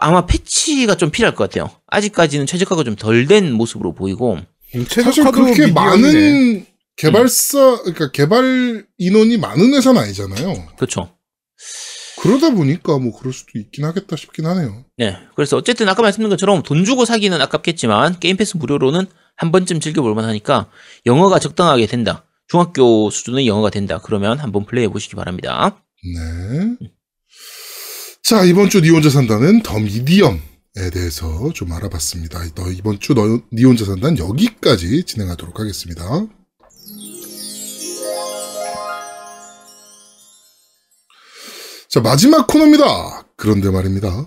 아마- 0.00 0.26
패치가 0.26 0.96
좀 0.96 1.10
필요할 1.10 1.36
것 1.36 1.48
같아요. 1.48 1.70
아직까지는 1.86 2.46
최적화가 2.46 2.82
좀 2.82 2.96
덜 2.96 3.28
된 3.28 3.52
모습으로 3.52 3.92
보이고, 3.94 4.38
음, 4.74 4.84
사실 4.88 5.12
최적화도 5.12 5.44
그렇게. 5.44 5.70
많은 5.70 6.66
개발사, 6.96 7.82
그러니까 7.82 8.10
개발 8.10 8.86
인원이 8.98 9.36
많은 9.38 9.74
회사는 9.74 10.00
아니잖아요. 10.00 10.68
그렇죠. 10.76 11.10
그러다 12.20 12.50
보니까 12.50 12.98
뭐 12.98 13.16
그럴 13.18 13.32
수도 13.32 13.58
있긴 13.58 13.84
하겠다 13.84 14.16
싶긴 14.16 14.46
하네요. 14.46 14.84
네. 14.96 15.16
그래서 15.34 15.56
어쨌든 15.56 15.88
아까 15.88 16.00
말씀드린 16.02 16.30
것처럼 16.30 16.62
돈 16.62 16.84
주고 16.84 17.04
사기는 17.04 17.38
아깝겠지만 17.40 18.18
게임 18.20 18.36
패스 18.38 18.56
무료로는 18.56 19.06
한 19.36 19.52
번쯤 19.52 19.80
즐겨볼 19.80 20.14
만 20.14 20.24
하니까 20.24 20.70
영어가 21.04 21.38
적당하게 21.38 21.86
된다. 21.86 22.24
중학교 22.48 23.10
수준의 23.10 23.46
영어가 23.46 23.70
된다. 23.70 23.98
그러면 24.02 24.38
한번 24.38 24.64
플레이해 24.64 24.88
보시기 24.88 25.14
바랍니다. 25.16 25.82
네. 26.14 26.88
자, 28.22 28.44
이번 28.44 28.70
주 28.70 28.80
니 28.80 28.88
혼자 28.90 29.10
산다는 29.10 29.62
더 29.62 29.78
미디엄에 29.78 30.40
대해서 30.92 31.52
좀 31.52 31.72
알아봤습니다. 31.72 32.40
너 32.54 32.70
이번 32.72 32.98
주 32.98 33.14
너, 33.14 33.40
니 33.52 33.64
혼자 33.64 33.84
산다는 33.84 34.18
여기까지 34.18 35.04
진행하도록 35.04 35.60
하겠습니다. 35.60 36.26
자, 41.88 42.00
마지막 42.00 42.46
코너입니다. 42.46 43.24
그런데 43.36 43.70
말입니다. 43.70 44.26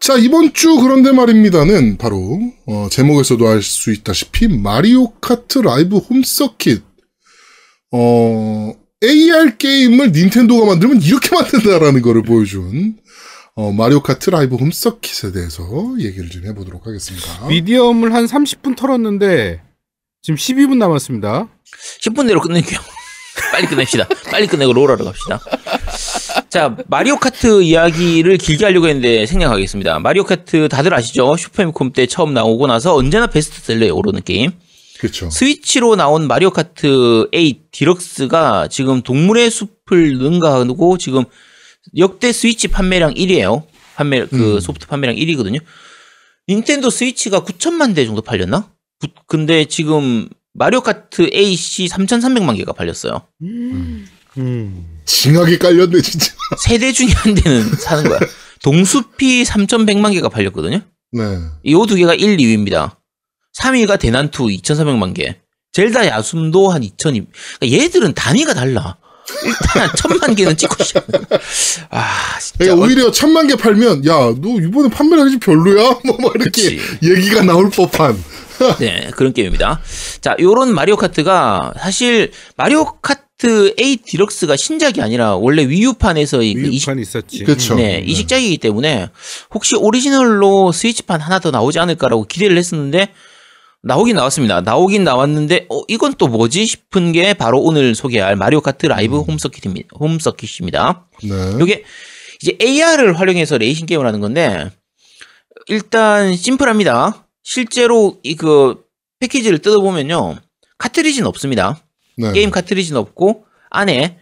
자, 0.00 0.16
이번 0.16 0.52
주 0.54 0.76
그런데 0.80 1.12
말입니다는 1.12 1.98
바로, 1.98 2.40
어, 2.66 2.88
제목에서도 2.90 3.46
알 3.46 3.62
수 3.62 3.92
있다시피, 3.92 4.48
마리오 4.48 5.10
카트 5.20 5.58
라이브 5.58 5.98
홈 5.98 6.22
서킷. 6.22 6.82
어, 7.92 8.72
AR 9.02 9.56
게임을 9.58 10.12
닌텐도가 10.12 10.66
만들면 10.66 11.02
이렇게 11.02 11.30
만든다라는 11.34 12.00
거를 12.02 12.22
보여준, 12.22 12.96
어, 13.54 13.72
마리오 13.72 14.02
카트 14.02 14.30
라이브 14.30 14.56
홈 14.56 14.70
서킷에 14.70 15.32
대해서 15.32 15.94
얘기를 15.98 16.30
좀 16.30 16.46
해보도록 16.46 16.86
하겠습니다. 16.86 17.46
미디엄을 17.48 18.14
한 18.14 18.24
30분 18.26 18.76
털었는데 18.76 19.62
지금 20.22 20.36
12분 20.36 20.76
남았습니다. 20.78 21.48
10분 22.02 22.26
내로 22.26 22.40
끝낼게요. 22.40 22.78
빨리 23.52 23.66
끝냅시다. 23.66 24.06
빨리 24.30 24.46
끝내고 24.46 24.72
롤하러 24.72 25.04
갑시다. 25.04 25.40
자, 26.48 26.76
마리오 26.88 27.16
카트 27.16 27.62
이야기를 27.62 28.38
길게 28.38 28.64
하려고 28.64 28.88
했는데 28.88 29.26
생략하겠습니다. 29.26 30.00
마리오 30.00 30.24
카트 30.24 30.68
다들 30.68 30.92
아시죠? 30.94 31.36
슈퍼패미콤 31.36 31.92
때 31.92 32.06
처음 32.06 32.34
나오고 32.34 32.66
나서 32.66 32.94
언제나 32.94 33.26
베스트셀러에 33.26 33.90
오르는 33.90 34.22
게임. 34.24 34.52
그렇죠. 34.98 35.30
스위치로 35.30 35.94
나온 35.94 36.26
마리오 36.26 36.50
카트 36.50 37.28
8 37.32 37.52
디럭스가 37.70 38.68
지금 38.68 39.02
동물의 39.02 39.50
숲을 39.50 40.18
능가하고 40.18 40.98
지금 40.98 41.24
역대 41.96 42.32
스위치 42.32 42.68
판매량 42.68 43.14
1위에요. 43.14 43.64
판매 43.94 44.26
그 44.26 44.56
음. 44.56 44.60
소프트 44.60 44.86
판매량 44.86 45.16
1위거든요. 45.16 45.60
닌텐도 46.48 46.90
스위치가 46.90 47.40
9천만 47.44 47.94
대 47.94 48.04
정도 48.04 48.22
팔렸나? 48.22 48.68
구- 49.00 49.08
근데 49.26 49.64
지금 49.66 50.28
마리오 50.54 50.80
카트 50.80 51.28
AC 51.32 51.86
3,300만 51.86 52.56
개가 52.56 52.72
팔렸어요. 52.72 53.22
음. 53.42 54.06
징하게 55.04 55.58
깔렸네, 55.58 56.00
진짜. 56.02 56.32
세대 56.58 56.92
중에 56.92 57.08
한 57.08 57.34
대는 57.34 57.70
사는 57.76 58.04
거야. 58.08 58.18
동숲이 58.62 59.44
3,100만 59.44 60.12
개가 60.14 60.28
팔렸거든요. 60.28 60.80
네. 61.12 61.22
이 61.64 61.74
두 61.86 61.94
개가 61.94 62.14
1, 62.14 62.36
2위입니다. 62.36 62.96
3위가 63.58 63.98
대난투 63.98 64.44
2,400만 64.46 65.14
개. 65.14 65.36
젤다 65.72 66.06
야숨도 66.08 66.70
한 66.70 66.82
2,000이. 66.82 67.26
그러니까 67.60 67.82
얘들은 67.84 68.14
단위가 68.14 68.54
달라. 68.54 68.96
일단 69.44 69.90
천만 69.96 70.34
개는 70.34 70.56
찍고 70.56 70.82
시작. 70.82 71.06
아, 71.90 72.38
진짜. 72.40 72.56
그러니까 72.58 72.86
오히려 72.86 73.10
천만 73.12 73.46
개 73.46 73.54
팔면, 73.56 74.06
야, 74.06 74.12
너 74.40 74.58
이번에 74.60 74.88
판매량이 74.88 75.32
좀 75.32 75.40
별로야? 75.40 75.98
뭐, 76.04 76.16
막 76.20 76.32
이렇게 76.34 76.44
그치. 76.50 76.80
얘기가 77.02 77.42
나올 77.42 77.70
법한. 77.70 78.22
네, 78.78 79.10
그런 79.14 79.32
게임입니다. 79.32 79.80
자, 80.20 80.36
요런 80.40 80.74
마리오 80.74 80.96
카트가 80.96 81.74
사실 81.78 82.32
마리오 82.56 82.84
카트 83.00 83.28
카트 83.38 83.74
8 83.78 83.96
디럭스가 84.04 84.56
신작이 84.56 85.00
아니라 85.00 85.36
원래 85.36 85.66
Wii 85.66 85.86
U판에서 85.86 86.38
그 86.38 86.44
이식, 86.44 86.58
Wii 86.58 86.75
U판 86.75 86.98
있었지. 86.98 87.44
그쵸. 87.44 87.76
네, 87.76 88.02
이식작이기 88.04 88.58
때문에 88.58 89.08
혹시 89.54 89.76
오리지널로 89.76 90.72
스위치판 90.72 91.20
하나 91.20 91.38
더 91.38 91.52
나오지 91.52 91.78
않을까라고 91.78 92.24
기대를 92.24 92.58
했었는데 92.58 93.12
나오긴 93.84 94.16
나왔습니다. 94.16 94.60
나오긴 94.60 95.04
나왔는데 95.04 95.66
어 95.70 95.82
이건 95.86 96.14
또 96.18 96.26
뭐지 96.26 96.66
싶은 96.66 97.12
게 97.12 97.32
바로 97.32 97.60
오늘 97.60 97.94
소개할 97.94 98.34
마리오 98.34 98.60
카트 98.60 98.86
라이브 98.86 99.20
홈서킷입니다. 99.20 99.88
홈서킷입니다. 100.00 101.06
네. 101.22 101.58
이게 101.62 101.84
이제 102.42 102.58
AR을 102.60 103.18
활용해서 103.18 103.56
레이싱 103.58 103.86
게임을 103.86 104.04
하는 104.04 104.20
건데 104.20 104.68
일단 105.68 106.34
심플합니다. 106.34 107.27
실제로 107.52 108.18
이 108.22 108.34
그 108.36 108.84
패키지를 109.20 109.58
뜯어보면요 109.60 110.36
카트리지는 110.76 111.26
없습니다. 111.28 111.82
네. 112.18 112.30
게임 112.32 112.50
카트리지는 112.50 113.00
없고 113.00 113.46
안에 113.70 114.18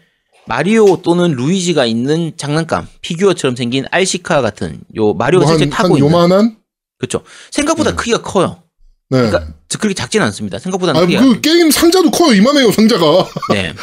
마리오 0.46 1.02
또는 1.02 1.32
루이지가 1.32 1.86
있는 1.86 2.36
장난감 2.36 2.86
피규어처럼 3.00 3.56
생긴 3.56 3.84
RC카 3.90 4.40
같은 4.42 4.80
요 4.96 5.12
마리오가 5.12 5.44
뭐 5.44 5.52
실제 5.52 5.64
한, 5.64 5.70
타고 5.70 5.94
한 5.94 5.98
있는 5.98 6.08
요만한? 6.12 6.56
그렇죠. 6.98 7.24
생각보다 7.50 7.90
네. 7.90 7.96
크기가 7.96 8.22
커요. 8.22 8.62
네. 9.10 9.18
그러니까 9.28 9.52
저- 9.68 9.78
그렇게 9.78 9.94
작진 9.94 10.22
않습니다. 10.22 10.60
생각보다는 10.60 10.98
아, 11.00 11.04
크기가 11.04 11.20
그 11.24 11.40
게임 11.40 11.70
상자도 11.72 12.12
커요. 12.12 12.32
이만해요, 12.32 12.70
상자가. 12.70 13.28
네. 13.52 13.74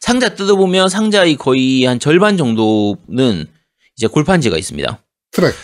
상자 0.00 0.34
뜯어보면 0.34 0.88
상자의 0.88 1.36
거의 1.36 1.84
한 1.84 2.00
절반 2.00 2.36
정도는 2.36 3.46
이제 3.96 4.06
골판지가 4.08 4.58
있습니다. 4.58 5.02
트랙. 5.30 5.54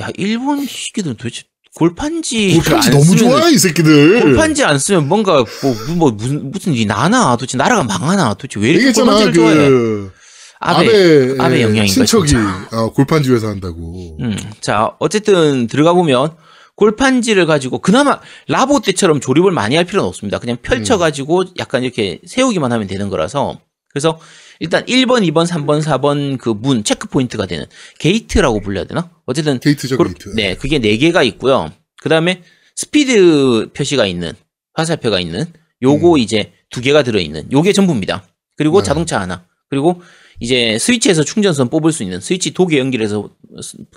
야, 0.00 0.08
일본 0.16 0.66
시기들은 0.66 1.16
도대체 1.16 1.42
골판지 1.74 2.60
안 2.70 2.90
너무 2.90 3.16
좋아, 3.16 3.48
이 3.48 3.56
새끼들. 3.56 4.20
골판지 4.20 4.62
안 4.62 4.78
쓰면 4.78 5.08
뭔가 5.08 5.36
뭐, 5.62 5.94
뭐 5.96 6.10
무슨 6.10 6.50
무슨 6.50 6.74
일이 6.74 6.84
나나 6.84 7.36
도대체 7.36 7.56
나라가 7.56 7.82
망하나 7.82 8.34
도대체 8.34 8.60
왜 8.60 8.70
이렇게 8.70 8.92
골판지를 8.92 9.32
좋아해? 9.32 9.54
그, 9.68 10.12
아베 10.60 10.86
아베, 10.86 11.36
아베 11.38 11.62
영향인가 11.62 11.86
친척이 11.86 12.28
진짜. 12.28 12.68
어, 12.72 12.92
골판지 12.92 13.32
회사 13.32 13.48
한다고. 13.48 14.18
음, 14.20 14.36
자 14.60 14.90
어쨌든 14.98 15.66
들어가 15.66 15.94
보면 15.94 16.36
골판지를 16.76 17.46
가지고 17.46 17.78
그나마 17.78 18.20
라보 18.48 18.80
때처럼 18.80 19.20
조립을 19.20 19.50
많이 19.50 19.74
할 19.74 19.84
필요는 19.86 20.06
없습니다. 20.06 20.38
그냥 20.38 20.58
펼쳐 20.62 20.98
가지고 20.98 21.44
약간 21.58 21.82
이렇게 21.84 22.20
세우기만 22.26 22.70
하면 22.70 22.86
되는 22.86 23.08
거라서 23.08 23.58
그래서 23.88 24.18
일단 24.60 24.84
1번, 24.86 25.26
2번, 25.30 25.46
3번, 25.46 25.82
4번 25.82 26.38
그 26.38 26.50
문 26.54 26.84
체크 26.84 27.08
포인트가 27.08 27.46
되는 27.46 27.66
게이트라고 27.98 28.60
불려야 28.60 28.84
되나? 28.84 29.10
어쨌든 29.26 29.58
게이트죠, 29.58 29.96
그렇- 29.96 30.08
게이트. 30.12 30.34
네, 30.34 30.54
그게 30.56 30.78
네 30.78 30.96
개가 30.96 31.22
있고요. 31.24 31.70
그 32.02 32.08
다음에 32.08 32.42
스피드 32.76 33.70
표시가 33.74 34.06
있는 34.06 34.32
화살표가 34.74 35.20
있는 35.20 35.46
요거 35.82 36.18
이제 36.18 36.52
두 36.70 36.80
개가 36.80 37.02
들어 37.02 37.20
있는 37.20 37.50
요게 37.52 37.72
전부입니다. 37.72 38.26
그리고 38.56 38.80
네. 38.80 38.86
자동차 38.86 39.20
하나. 39.20 39.44
그리고 39.68 40.00
이제 40.40 40.78
스위치에서 40.78 41.24
충전선 41.24 41.68
뽑을 41.70 41.92
수 41.92 42.02
있는 42.02 42.20
스위치 42.20 42.52
도개 42.52 42.78
연결해서 42.78 43.30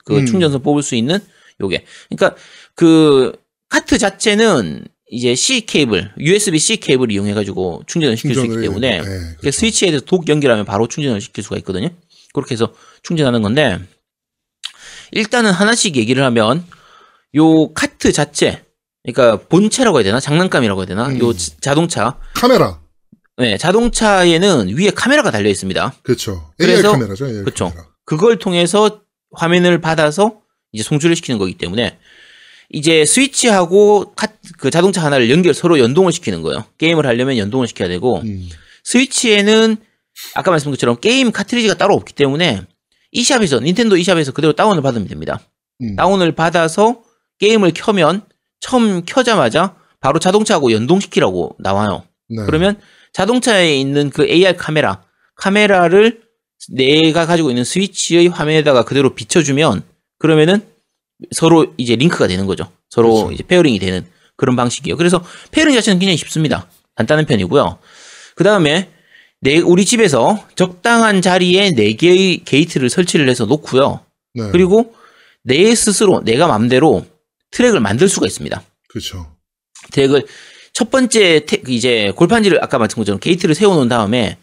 그 0.03 0.17
음. 0.19 0.25
충전선 0.25 0.61
뽑을 0.61 0.83
수 0.83 0.95
있는 0.95 1.19
요게. 1.61 1.85
그러니까 2.09 2.39
그 2.75 3.33
카트 3.69 3.97
자체는 3.97 4.85
이제 5.11 5.35
C 5.35 5.61
케이블, 5.61 6.11
USB 6.17 6.57
C 6.57 6.77
케이블을 6.77 7.11
이용해 7.11 7.33
가지고 7.33 7.83
충전을 7.85 8.17
시킬 8.17 8.33
수 8.33 8.39
있기 8.41 8.53
충전을, 8.53 8.67
때문에 8.67 9.01
네, 9.01 9.03
그 9.35 9.37
그렇죠. 9.41 9.59
스위치에 9.59 9.89
대해서 9.91 10.05
독 10.05 10.27
연결하면 10.27 10.65
바로 10.65 10.87
충전을 10.87 11.21
시킬 11.21 11.43
수가 11.43 11.57
있거든요. 11.57 11.89
그렇게 12.33 12.53
해서 12.55 12.73
충전하는 13.03 13.41
건데 13.43 13.79
일단은 15.11 15.51
하나씩 15.51 15.95
얘기를 15.95 16.23
하면 16.23 16.65
요 17.35 17.71
카트 17.73 18.11
자체 18.11 18.63
그러니까 19.03 19.45
본체라고 19.47 19.97
해야 19.99 20.03
되나 20.05 20.19
장난감이라고 20.19 20.81
해야 20.81 20.85
되나 20.87 21.07
음. 21.07 21.19
요 21.19 21.33
자- 21.33 21.53
자동차 21.61 22.17
카메라. 22.33 22.79
네 23.37 23.57
자동차에는 23.57 24.69
위에 24.75 24.89
카메라가 24.89 25.29
달려 25.29 25.49
있습니다. 25.49 25.93
그렇죠. 26.01 26.51
AI 26.59 26.75
그래서- 26.81 26.91
카메라죠. 26.93 27.25
카메라. 27.55 27.85
그걸 28.05 28.39
통해서 28.39 29.01
화면을 29.35 29.79
받아서 29.81 30.39
이제 30.71 30.83
송출을 30.83 31.15
시키는 31.15 31.37
거기 31.37 31.53
때문에 31.57 31.99
이제 32.69 33.06
스위치하고 33.06 34.13
카, 34.15 34.28
그 34.58 34.69
자동차 34.69 35.04
하나를 35.04 35.30
연결 35.30 35.54
서로 35.54 35.80
연동을 35.80 36.12
시키는 36.12 36.41
거예요. 36.41 36.65
게임을 36.78 37.06
하려면 37.06 37.38
연동을 37.38 37.67
시켜야 37.67 37.88
되고 37.88 38.21
음. 38.21 38.49
스위치에는 38.84 39.78
아까 40.34 40.51
말씀드린 40.51 40.73
것처럼 40.73 40.97
게임 40.99 41.32
카트리지가 41.32 41.75
따로 41.75 41.95
없기 41.95 42.13
때문에 42.13 42.62
e샵에서 43.12 43.60
닌텐도 43.60 43.97
e샵에서 43.97 44.32
그대로 44.32 44.54
다운을 44.54 44.82
받으면 44.82 45.08
됩니다. 45.08 45.39
음. 45.82 45.95
다운을 45.95 46.34
받아서 46.34 47.04
게임을 47.39 47.71
켜면 47.73 48.23
처음 48.60 49.04
켜자마자 49.06 49.75
바로 49.99 50.19
자동차하고 50.19 50.71
연동시키라고 50.71 51.56
나와요. 51.60 52.04
네. 52.30 52.43
그러면 52.45 52.80
자동차에 53.13 53.75
있는 53.78 54.10
그 54.10 54.28
AR 54.28 54.58
카메라, 54.58 55.04
카메라를 55.36 56.21
내가 56.69 57.25
가지고 57.25 57.49
있는 57.49 57.63
스위치의 57.63 58.28
화면에다가 58.28 58.84
그대로 58.84 59.13
비춰주면 59.13 59.84
그러면은 60.19 60.62
서로 61.32 61.73
이제 61.78 61.95
링크가 61.95 62.28
되는 62.28 62.45
거죠. 62.45 62.71
서로 62.89 63.13
그렇죠. 63.13 63.32
이제 63.32 63.43
pairing이 63.43 63.79
되는 63.80 64.06
그런 64.36 64.56
방식이에요. 64.56 64.97
그래서 64.97 65.23
pairing 65.51 65.73
자체는 65.75 65.99
굉장히 65.99 66.17
쉽습니다. 66.17 66.67
간단한 66.95 67.25
편이고요. 67.25 67.78
그 68.36 68.43
다음에 68.43 68.89
내 69.41 69.60
우리 69.60 69.86
집에서 69.86 70.43
적당한 70.56 71.21
자리에 71.21 71.71
네 71.71 71.93
개의 71.93 72.43
게이트를 72.43 72.89
설치를 72.89 73.30
해서 73.30 73.45
놓고요. 73.45 74.01
네. 74.34 74.49
그리고 74.51 74.93
내 75.43 75.73
스스로 75.75 76.21
내가 76.23 76.47
맘대로 76.47 77.06
트랙을 77.51 77.80
만들 77.80 78.10
수가 78.10 78.25
있습니다. 78.28 78.62
그렇죠. 78.89 79.32
트랙을 79.91 80.25
첫 80.73 80.89
번째 80.89 81.45
태- 81.45 81.62
이제 81.67 82.12
골판지를 82.15 82.62
아까 82.63 82.78
말씀 82.78 82.97
것처럼 82.97 83.19
게이트를 83.19 83.56
세워놓은 83.56 83.88
다음에 83.88 84.38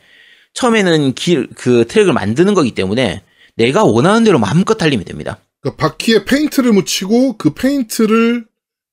처음에는 0.55 1.15
길 1.15 1.49
그 1.55 1.87
트랙을 1.87 2.13
만드는 2.13 2.55
거기 2.55 2.71
때문에 2.73 3.23
내가 3.57 3.85
원하는 3.85 4.25
대로 4.25 4.39
마음껏 4.39 4.75
달리면 4.75 5.05
됩니다. 5.05 5.39
그러니까 5.63 5.89
바퀴에 5.89 6.25
페인트를 6.25 6.73
묻히고 6.73 7.39
그 7.39 7.55
페인트를 7.55 8.45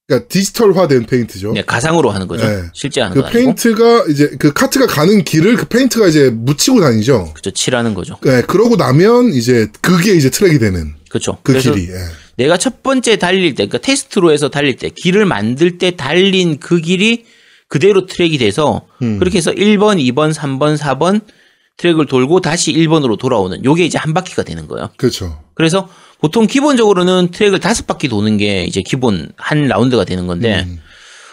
그러니까 0.08 0.28
디지털화된 0.28 1.06
페인트죠. 1.06 1.52
네, 1.54 1.62
가상으로 1.64 2.10
하는 2.10 2.28
거죠. 2.28 2.48
네. 2.48 2.64
실제 2.74 3.02
하는 3.02 3.14
그 3.16 3.22
거. 3.22 3.30
페인트가 3.30 4.06
이제 4.10 4.30
그 4.40 4.54
카트가 4.54 4.88
가는 4.88 5.24
길을 5.24 5.56
그 5.56 5.66
페인트가 5.66 6.08
이제 6.08 6.32
묻히고 6.32 6.82
다니죠. 6.82 7.34
그죠. 7.36 7.52
칠하는 7.52 7.94
거죠. 7.94 8.18
네, 8.24 8.42
그러고 8.42 8.76
나면 8.76 9.34
이제 9.34 9.68
그게 9.82 10.14
이제 10.14 10.32
트랙이 10.32 10.58
되는 10.58 10.96
그렇죠. 11.10 11.38
그 11.44 11.58
길이. 11.60 11.90
예. 11.90 11.96
내가 12.38 12.58
첫 12.58 12.82
번째 12.82 13.18
달릴 13.18 13.54
때, 13.54 13.68
그러니까 13.68 13.80
테스트로 13.80 14.32
해서 14.32 14.50
달릴 14.50 14.78
때, 14.78 14.90
길을 14.90 15.26
만들 15.26 15.78
때 15.78 15.92
달린 15.92 16.58
그 16.60 16.80
길이 16.80 17.26
그대로 17.68 18.06
트랙이 18.08 18.38
돼서 18.38 18.88
음. 19.04 19.20
그렇게 19.20 19.38
해서 19.38 19.52
1번, 19.52 19.98
2번, 19.98 20.34
3번, 20.34 20.78
4번 20.78 21.22
트랙을 21.78 22.08
돌고 22.08 22.42
다시 22.42 22.74
1번으로 22.74 23.18
돌아오는 23.18 23.64
요게 23.64 23.86
이제 23.86 23.98
한 23.98 24.14
바퀴가 24.14 24.44
되는 24.44 24.68
거예요. 24.68 24.90
그렇죠. 24.98 25.44
그래서 25.54 25.88
보통 26.20 26.48
기본적으로는 26.48 27.30
트랙을 27.32 27.60
다섯 27.60 27.88
바퀴 27.88 28.08
도는 28.08 28.38
게 28.38 28.64
이제 28.66 28.82
기본 28.82 29.32
한 29.38 29.68
라운드가 29.68 30.04
되는 30.06 30.28
건데 30.28 30.66
음. 30.68 30.80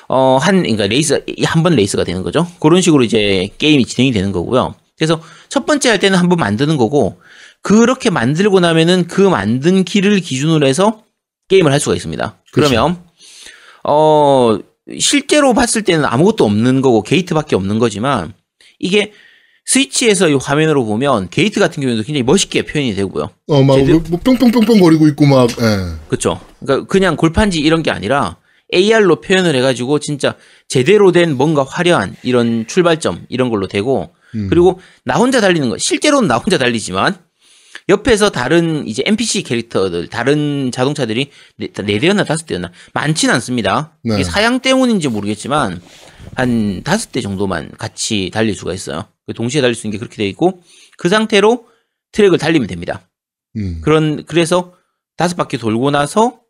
어, 0.08 0.38
한, 0.40 0.62
그러니까 0.62 0.86
레이스, 0.86 1.24
한 1.44 1.62
번 1.64 1.74
레이스가 1.74 2.04
되는 2.04 2.22
거죠. 2.22 2.46
그런 2.60 2.80
식으로 2.80 3.02
이제 3.02 3.48
게임이 3.58 3.84
진행이 3.86 4.12
되는 4.12 4.30
거고요. 4.30 4.76
그래서 4.96 5.20
첫 5.48 5.66
번째 5.66 5.88
할 5.88 5.98
때는 5.98 6.16
한 6.16 6.28
번 6.28 6.38
만드는 6.38 6.76
거고, 6.76 7.20
그렇게 7.60 8.10
만들고 8.10 8.60
나면은 8.60 9.08
그 9.08 9.20
만든 9.22 9.82
길을 9.82 10.20
기준으로 10.20 10.64
해서 10.68 11.02
게임을 11.48 11.72
할 11.72 11.80
수가 11.80 11.96
있습니다. 11.96 12.38
그렇죠. 12.52 12.70
그러면, 12.70 13.02
어, 13.82 14.56
실제로 15.00 15.52
봤을 15.54 15.82
때는 15.82 16.04
아무것도 16.04 16.44
없는 16.44 16.82
거고, 16.82 17.02
게이트밖에 17.02 17.56
없는 17.56 17.80
거지만, 17.80 18.32
이게 18.78 19.12
스위치에서 19.66 20.28
이 20.28 20.34
화면으로 20.34 20.84
보면, 20.84 21.28
게이트 21.28 21.60
같은 21.60 21.80
경우에도 21.82 22.02
굉장히 22.02 22.22
멋있게 22.22 22.62
표현이 22.62 22.94
되고요. 22.94 23.30
어, 23.48 23.62
막, 23.62 23.74
제대로- 23.76 24.02
뭐, 24.08 24.18
뿅뿅뿅뿅 24.22 24.80
거리고 24.80 25.06
있고 25.08 25.26
막, 25.26 25.50
예. 25.50 25.96
그렇죠. 26.08 26.40
그러니까 26.60 26.86
그냥 26.86 27.16
골판지 27.16 27.58
이런 27.58 27.82
게 27.82 27.90
아니라 27.90 28.36
AR로 28.72 29.20
표현을 29.20 29.54
해가지고 29.56 29.98
진짜 29.98 30.34
제대로 30.68 31.12
된 31.12 31.36
뭔가 31.36 31.64
화려한 31.64 32.16
이런 32.22 32.66
출발점 32.66 33.26
이런 33.28 33.48
걸로 33.48 33.68
되고 33.68 34.10
음. 34.34 34.48
그리고 34.48 34.80
나 35.04 35.14
혼자 35.14 35.40
달리는 35.40 35.68
거 35.68 35.78
실제로는 35.78 36.26
나 36.26 36.38
혼자 36.38 36.58
달리지만 36.58 37.16
옆에서 37.88 38.30
다른 38.30 38.86
이제 38.88 39.04
NPC 39.06 39.44
캐릭터들 39.44 40.08
다른 40.08 40.72
자동차들이 40.72 41.30
네, 41.58 41.68
네 41.84 41.98
대였나 42.00 42.24
다섯 42.24 42.44
대였나 42.46 42.72
많지는 42.92 43.32
않습니다. 43.34 43.92
네. 44.02 44.14
이게 44.16 44.24
사양 44.24 44.58
때문인지 44.58 45.08
모르겠지만 45.08 45.80
한 46.34 46.82
다섯 46.82 47.12
대 47.12 47.20
정도만 47.20 47.70
같이 47.78 48.30
달릴 48.32 48.56
수가 48.56 48.74
있어요. 48.74 49.04
그 49.26 49.34
동시에 49.34 49.60
달릴 49.60 49.74
수 49.74 49.86
있는 49.86 49.92
게 49.92 49.98
그렇게 49.98 50.16
돼 50.16 50.28
있고 50.28 50.62
그 50.96 51.08
상태로 51.08 51.66
트랙을 52.12 52.38
달리면 52.38 52.68
됩니다. 52.68 53.08
음. 53.56 53.80
그런 53.82 54.24
그래서 54.24 54.74
다섯 55.16 55.36
바퀴 55.36 55.58
돌고 55.58 55.90
나서 55.90 56.40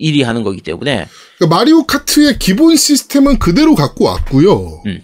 1위 0.00 0.24
하는 0.24 0.42
거기 0.42 0.62
때문에 0.62 1.06
그러니까 1.38 1.56
마리오 1.56 1.86
카트의 1.86 2.38
기본 2.38 2.76
시스템은 2.76 3.38
그대로 3.38 3.74
갖고 3.74 4.04
왔고요. 4.04 4.82
음. 4.86 5.02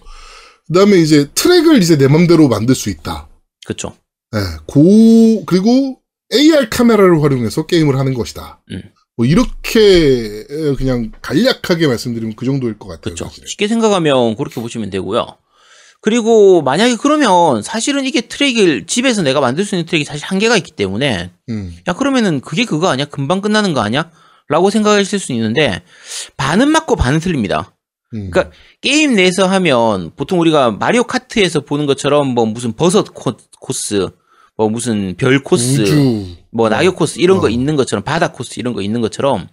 그다음에 0.67 0.97
이제 0.99 1.29
트랙을 1.35 1.83
이제 1.83 1.97
내 1.97 2.09
맘대로 2.09 2.49
만들 2.49 2.75
수 2.75 2.91
있다. 2.91 3.29
그렇죠. 3.65 3.95
예, 4.35 4.41
고 4.67 5.45
그리고 5.47 6.01
AR 6.33 6.69
카메라를 6.69 7.23
활용해서 7.23 7.67
게임을 7.67 7.99
하는 7.99 8.15
것이다. 8.15 8.63
음. 8.71 8.83
뭐 9.17 9.27
이렇게 9.27 10.45
에, 10.49 10.75
그냥 10.77 11.11
간략하게 11.23 11.87
말씀드리면 11.87 12.37
그 12.37 12.47
정도일 12.47 12.79
것 12.79 12.89
같아요. 12.89 13.15
그렇죠. 13.15 13.25
사실. 13.27 13.47
쉽게 13.47 13.67
생각하면 13.67 14.37
그렇게 14.37 14.61
보시면 14.61 14.91
되고요. 14.91 15.27
그리고 16.01 16.63
만약에 16.63 16.97
그러면 16.97 17.63
사실은 17.63 18.05
이게 18.05 18.21
트랙을 18.21 18.87
집에서 18.87 19.23
내가 19.23 19.41
만들 19.41 19.65
수 19.65 19.75
있는 19.75 19.87
트랙이 19.87 20.05
사실 20.05 20.25
한계가 20.27 20.57
있기 20.57 20.73
때문에 20.73 21.31
음. 21.49 21.77
야 21.89 21.93
그러면은 21.93 22.41
그게 22.41 22.65
그거 22.65 22.89
아니야? 22.89 23.07
금방 23.07 23.41
끝나는 23.41 23.75
거 23.75 23.81
아니야? 23.81 24.11
라고 24.49 24.71
생각하실 24.71 25.19
수 25.19 25.33
있는데 25.33 25.83
반은 26.37 26.71
맞고 26.71 26.97
반은 26.97 27.21
틀립니다. 27.21 27.73
음. 28.15 28.31
그러니까 28.31 28.57
게임 28.81 29.15
내에서 29.15 29.47
하면 29.47 30.13
보통 30.17 30.41
우리가 30.41 30.71
마리오 30.71 31.03
카트에서 31.03 31.61
보는 31.61 31.87
것처럼 31.87 32.29
뭐 32.29 32.47
무슨 32.47 32.73
버섯 32.73 33.13
코, 33.13 33.37
코스, 33.61 34.09
뭐 34.57 34.69
무슨 34.69 35.15
별 35.17 35.43
코스, 35.43 35.83
우주 35.83 36.27
뭐 36.51 36.69
낙엽 36.69 36.97
코스 36.97 37.19
이런 37.19 37.39
거 37.39 37.47
어. 37.47 37.51
있는 37.51 37.77
것처럼 37.77 38.03
바다 38.03 38.33
코스 38.33 38.59
이런 38.59 38.73
거 38.73 38.83
있는 38.83 39.01
것처럼 39.01 39.49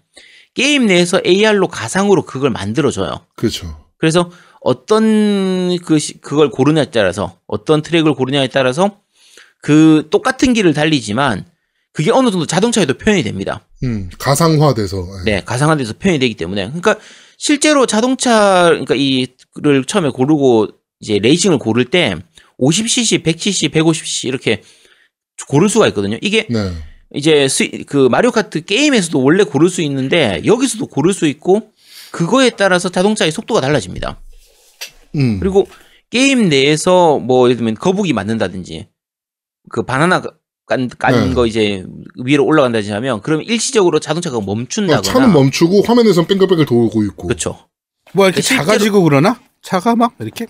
게임 0.53 0.85
내에서 0.85 1.19
AR로 1.25 1.67
가상으로 1.67 2.23
그걸 2.23 2.49
만들어줘요. 2.49 3.19
그렇죠. 3.35 3.85
그래서 3.97 4.31
어떤 4.65 5.77
그 5.85 5.99
시- 5.99 6.19
그걸 6.21 6.49
고르냐에 6.49 6.85
따라서 6.85 7.37
어떤 7.45 7.83
트랙을 7.83 8.15
고르냐에 8.15 8.47
따라서 8.47 8.99
그 9.61 10.07
똑같은 10.09 10.53
길을 10.53 10.73
달리지만 10.73 11.45
그게 11.93 12.09
어느 12.09 12.31
정도 12.31 12.47
자동차에도 12.47 12.95
표현이 12.95 13.21
됩니다. 13.21 13.61
음. 13.83 14.09
가상화돼서 14.17 15.07
예. 15.27 15.31
네, 15.31 15.41
가상화 15.45 15.77
돼서 15.77 15.93
표현이 15.93 16.17
되기 16.17 16.33
때문에. 16.33 16.65
그러니까 16.65 16.95
실제로 17.37 17.85
자동차, 17.85 18.63
그러니까 18.69 18.95
이를 18.95 19.85
처음에 19.85 20.09
고르고 20.09 20.69
이제 20.99 21.19
레이싱을 21.19 21.59
고를 21.59 21.85
때 21.85 22.15
50cc, 22.59 23.23
100cc, 23.23 23.69
150cc 23.71 24.27
이렇게 24.27 24.63
고를 25.47 25.69
수가 25.69 25.87
있거든요. 25.89 26.17
이게 26.21 26.47
네. 26.49 26.71
이제 27.13 27.47
스, 27.47 27.69
그 27.85 28.07
마리오 28.09 28.31
카트 28.31 28.65
게임에서도 28.65 29.21
원래 29.21 29.43
고를 29.43 29.69
수 29.69 29.83
있는데 29.83 30.41
여기서도 30.43 30.87
고를 30.87 31.13
수 31.13 31.27
있고 31.27 31.69
그거에 32.11 32.49
따라서 32.49 32.89
자동차의 32.89 33.31
속도가 33.31 33.61
달라집니다. 33.61 34.19
음. 35.15 35.39
그리고 35.39 35.67
게임 36.09 36.49
내에서 36.49 37.19
뭐 37.19 37.47
예를 37.47 37.57
들면 37.57 37.75
거북이 37.75 38.13
맞는다든지 38.13 38.87
그 39.69 39.83
바나나 39.83 40.21
깐 40.67 40.89
네. 41.11 41.33
거 41.33 41.45
이제 41.45 41.85
위로 42.23 42.43
올라간다든지 42.45 42.91
하면 42.91 43.21
그럼 43.21 43.41
일시적으로 43.43 43.99
자동차가 43.99 44.39
멈춘다거나 44.41 44.99
어, 44.99 45.01
차는 45.01 45.31
멈추고 45.33 45.81
화면에선 45.83 46.25
뺑글뺑글 46.27 46.65
돌고 46.65 47.03
있고. 47.03 47.27
그렇죠. 47.27 47.67
뭐 48.13 48.25
이렇게 48.27 48.41
실제로- 48.41 48.65
작아지고 48.65 49.03
그러나? 49.03 49.39
차가 49.61 49.95
막 49.95 50.13
이렇게? 50.19 50.47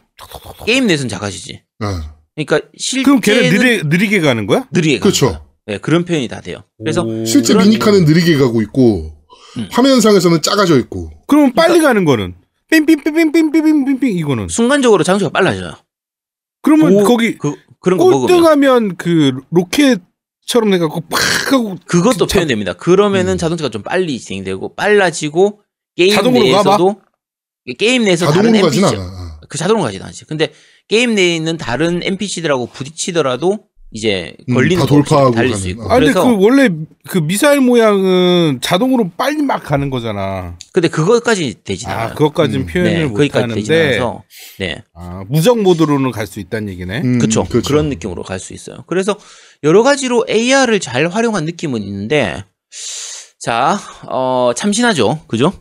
게임 0.66 0.88
내에서는 0.88 1.09
작아지지. 1.09 1.53
예. 1.84 1.88
그러니까 2.36 2.68
실제 2.78 3.03
그럼 3.03 3.22
걔는 3.22 3.49
느리, 3.49 3.84
느리게 3.84 4.20
가는 4.20 4.45
거야? 4.45 4.68
느리게 4.72 4.99
가는 4.99 5.01
그렇죠. 5.01 5.26
거예요. 5.28 5.45
네, 5.68 5.78
그런 5.80 6.05
표현이 6.05 6.28
다 6.28 6.41
돼요. 6.41 6.59
그래서 6.78 7.01
오. 7.03 7.26
실제 7.26 7.53
미니카는 7.55 8.05
느리게 8.05 8.38
가고 8.38 8.61
있고 8.61 9.13
음. 9.57 9.68
화면상에서는 9.72 10.41
작아져 10.41 10.78
있고. 10.80 11.11
그러면 11.28 11.53
빨리 11.53 11.80
가는 11.82 12.03
거는? 12.05 12.36
삥삥삥삥삥삥삥삥 12.70 14.18
이거는. 14.18 14.47
순간적으로 14.47 15.03
자동차가 15.03 15.32
빨라져요. 15.32 15.76
그러면 16.61 16.95
오, 16.95 17.03
거기 17.03 17.38
그 17.38 17.55
그런 17.80 17.99
거 17.99 18.05
꼴등하면 18.20 18.95
그 18.97 19.39
로켓처럼 19.51 20.74
해갖고 20.74 21.01
팍 21.01 21.53
하고 21.53 21.76
그것도 21.86 22.26
자- 22.28 22.36
표현됩니다. 22.36 22.74
그러면은 22.74 23.34
음. 23.34 23.38
자동차가 23.38 23.70
좀 23.70 23.84
빨리 23.84 24.20
진행되고 24.20 24.76
빨라지고 24.76 25.61
게임 25.95 26.16
자동으로 26.16 26.43
내에서도 26.43 27.01
게임 27.78 28.03
내에서 28.03 28.32
다른 28.32 28.55
NPC 28.55 28.84
않아. 28.84 29.39
그 29.47 29.57
자동으로 29.57 29.84
가진 29.86 30.01
않지. 30.01 30.26
근데 30.26 30.51
게임 30.88 31.13
내에 31.16 31.36
있는 31.36 31.57
다른 31.57 32.01
NPC들하고 32.03 32.68
부딪히더라도 32.68 33.68
이제 33.96 34.36
음, 34.50 34.56
걸리는 34.56 34.82
없이 34.84 34.93
돌파하고 34.93 35.32
달릴 35.32 35.52
가는. 35.52 35.62
수 35.62 35.70
있고. 35.70 35.84
아, 35.84 35.86
아 35.86 36.00
근데 36.00 36.12
그래서 36.12 36.24
그 36.26 36.43
원래 36.43 36.70
그 37.08 37.18
미사일 37.20 37.62
모양은 37.62 38.60
자동으로 38.62 39.10
빨리 39.16 39.41
막 39.41 39.64
가는 39.64 39.89
거잖아. 39.89 40.58
근데 40.74 40.89
그것까지 40.89 41.64
되진 41.64 41.89
아 41.89 41.93
않아요. 41.93 42.16
그것까지는 42.16 42.62
음. 42.62 42.66
표현을 42.68 42.93
네, 42.93 43.06
못 43.06 43.36
하는데 43.36 44.00
네. 44.60 44.84
아, 44.93 45.24
무적 45.30 45.62
모드로는 45.62 46.12
갈 46.12 46.28
수 46.28 46.41
있다는 46.41 46.68
얘기네. 46.74 47.02
음, 47.06 47.20
그쵸. 47.20 47.46
그렇죠. 47.46 47.70
그런 47.70 47.88
느낌으로 47.88 48.24
갈 48.24 48.38
수 48.38 48.54
있어요. 48.54 48.80
그래서 48.88 49.16
여러 49.64 49.82
가지로 49.82 50.26
AR을 50.30 50.82
잘 50.82 51.08
활용한 51.08 51.46
느낌은 51.46 51.82
있는데, 51.84 52.43
자, 53.39 53.80
어, 54.10 54.52
참신하죠. 54.58 55.22
그죠? 55.28 55.54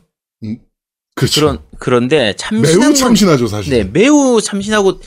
그렇죠. 1.14 1.40
그런, 1.40 1.58
그런데 1.78 2.32
참신한 2.36 2.80
매우 2.80 2.80
건- 2.88 2.94
참신하죠 2.96 3.46
사실. 3.46 3.72
네, 3.72 3.84
매우 3.84 4.40
참신하고 4.42 5.00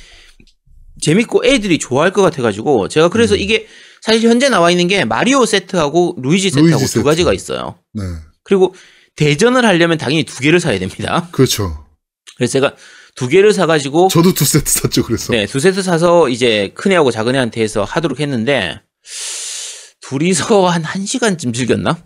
재밌고 1.01 1.45
애들이 1.45 1.77
좋아할 1.79 2.11
것 2.11 2.21
같아가지고, 2.21 2.87
제가 2.87 3.09
그래서 3.09 3.35
음. 3.35 3.39
이게 3.39 3.67
사실 4.01 4.27
현재 4.27 4.49
나와 4.49 4.71
있는 4.71 4.87
게 4.87 5.05
마리오 5.05 5.45
세트하고 5.45 6.15
루이지 6.21 6.49
세트하고 6.51 6.67
루이지 6.69 6.85
두 6.85 6.87
세트. 6.87 7.03
가지가 7.03 7.33
있어요. 7.33 7.79
네. 7.93 8.03
그리고 8.43 8.73
대전을 9.15 9.65
하려면 9.65 9.97
당연히 9.97 10.23
두 10.23 10.39
개를 10.39 10.59
사야 10.59 10.77
됩니다. 10.79 11.27
그렇죠. 11.33 11.85
그래서 12.37 12.51
제가 12.53 12.75
두 13.15 13.27
개를 13.27 13.51
사가지고, 13.51 14.09
저도 14.09 14.33
두 14.33 14.45
세트 14.45 14.71
샀죠. 14.71 15.03
그래서. 15.03 15.33
네, 15.33 15.47
두 15.47 15.59
세트 15.59 15.81
사서 15.81 16.29
이제 16.29 16.71
큰 16.75 16.91
애하고 16.91 17.09
작은 17.11 17.35
애한테 17.35 17.61
해서 17.61 17.83
하도록 17.83 18.19
했는데, 18.19 18.79
둘이서 20.01 20.67
한 20.69 20.83
1시간쯤 20.83 21.53
즐겼나? 21.53 21.97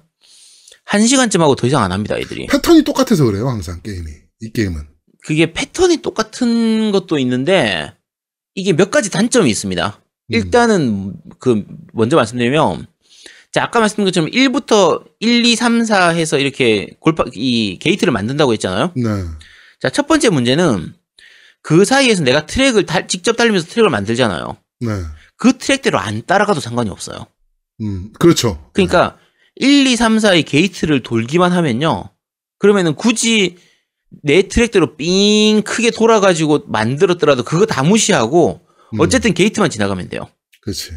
1시간쯤 0.87 1.39
하고 1.39 1.55
더 1.55 1.67
이상 1.67 1.83
안 1.83 1.91
합니다, 1.91 2.17
애들이. 2.17 2.47
패턴이 2.47 2.83
똑같아서 2.83 3.25
그래요. 3.25 3.47
항상 3.49 3.81
게임이. 3.81 4.09
이 4.41 4.51
게임은. 4.51 4.87
그게 5.23 5.53
패턴이 5.53 5.97
똑같은 5.97 6.91
것도 6.91 7.19
있는데, 7.19 7.93
이게 8.55 8.73
몇 8.73 8.91
가지 8.91 9.09
단점이 9.09 9.49
있습니다. 9.49 9.99
음. 9.99 10.33
일단은, 10.33 11.13
그, 11.39 11.65
먼저 11.93 12.15
말씀드리면, 12.15 12.87
자, 13.51 13.63
아까 13.63 13.79
말씀드린 13.79 14.05
것처럼 14.05 14.29
1부터 14.31 15.03
1, 15.19 15.45
2, 15.45 15.55
3, 15.55 15.83
4 15.83 16.09
해서 16.09 16.37
이렇게 16.37 16.89
골파, 16.99 17.25
이 17.33 17.77
게이트를 17.79 18.13
만든다고 18.13 18.53
했잖아요. 18.53 18.93
네. 18.95 19.03
자, 19.81 19.89
첫 19.89 20.07
번째 20.07 20.29
문제는, 20.29 20.93
그 21.61 21.85
사이에서 21.85 22.23
내가 22.23 22.45
트랙을 22.45 22.85
달- 22.85 23.07
직접 23.07 23.35
달리면서 23.37 23.67
트랙을 23.67 23.89
만들잖아요. 23.89 24.57
네. 24.81 24.89
그 25.37 25.57
트랙대로 25.57 25.99
안 25.99 26.23
따라가도 26.25 26.59
상관이 26.59 26.89
없어요. 26.89 27.25
음. 27.81 28.11
그렇죠. 28.19 28.69
그러니까 28.73 29.17
1, 29.55 29.85
2, 29.87 29.95
3, 29.95 30.17
4의 30.17 30.45
게이트를 30.45 31.03
돌기만 31.03 31.51
하면요. 31.51 32.09
그러면은 32.57 32.95
굳이 32.95 33.57
내 34.23 34.47
트랙대로 34.47 34.95
삥 34.95 35.61
크게 35.63 35.91
돌아가지고 35.91 36.63
만들었더라도 36.67 37.43
그거 37.43 37.65
다 37.65 37.83
무시하고 37.83 38.61
음, 38.93 38.99
어쨌든 38.99 39.33
게이트만 39.33 39.69
지나가면 39.69 40.09
돼요. 40.09 40.27
그렇지. 40.61 40.91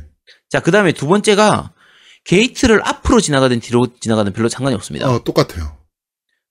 자, 0.51 0.61
그 0.61 0.71
다음에 0.71 0.93
두 0.93 1.07
번째가 1.07 1.73
게이트를 2.25 2.81
앞으로 2.87 3.21
지나가든 3.21 3.61
뒤로 3.61 3.87
지나가든 3.99 4.33
별로 4.33 4.49
상관이 4.49 4.75
없습니다. 4.75 5.11
어, 5.11 5.23
똑같아요. 5.23 5.79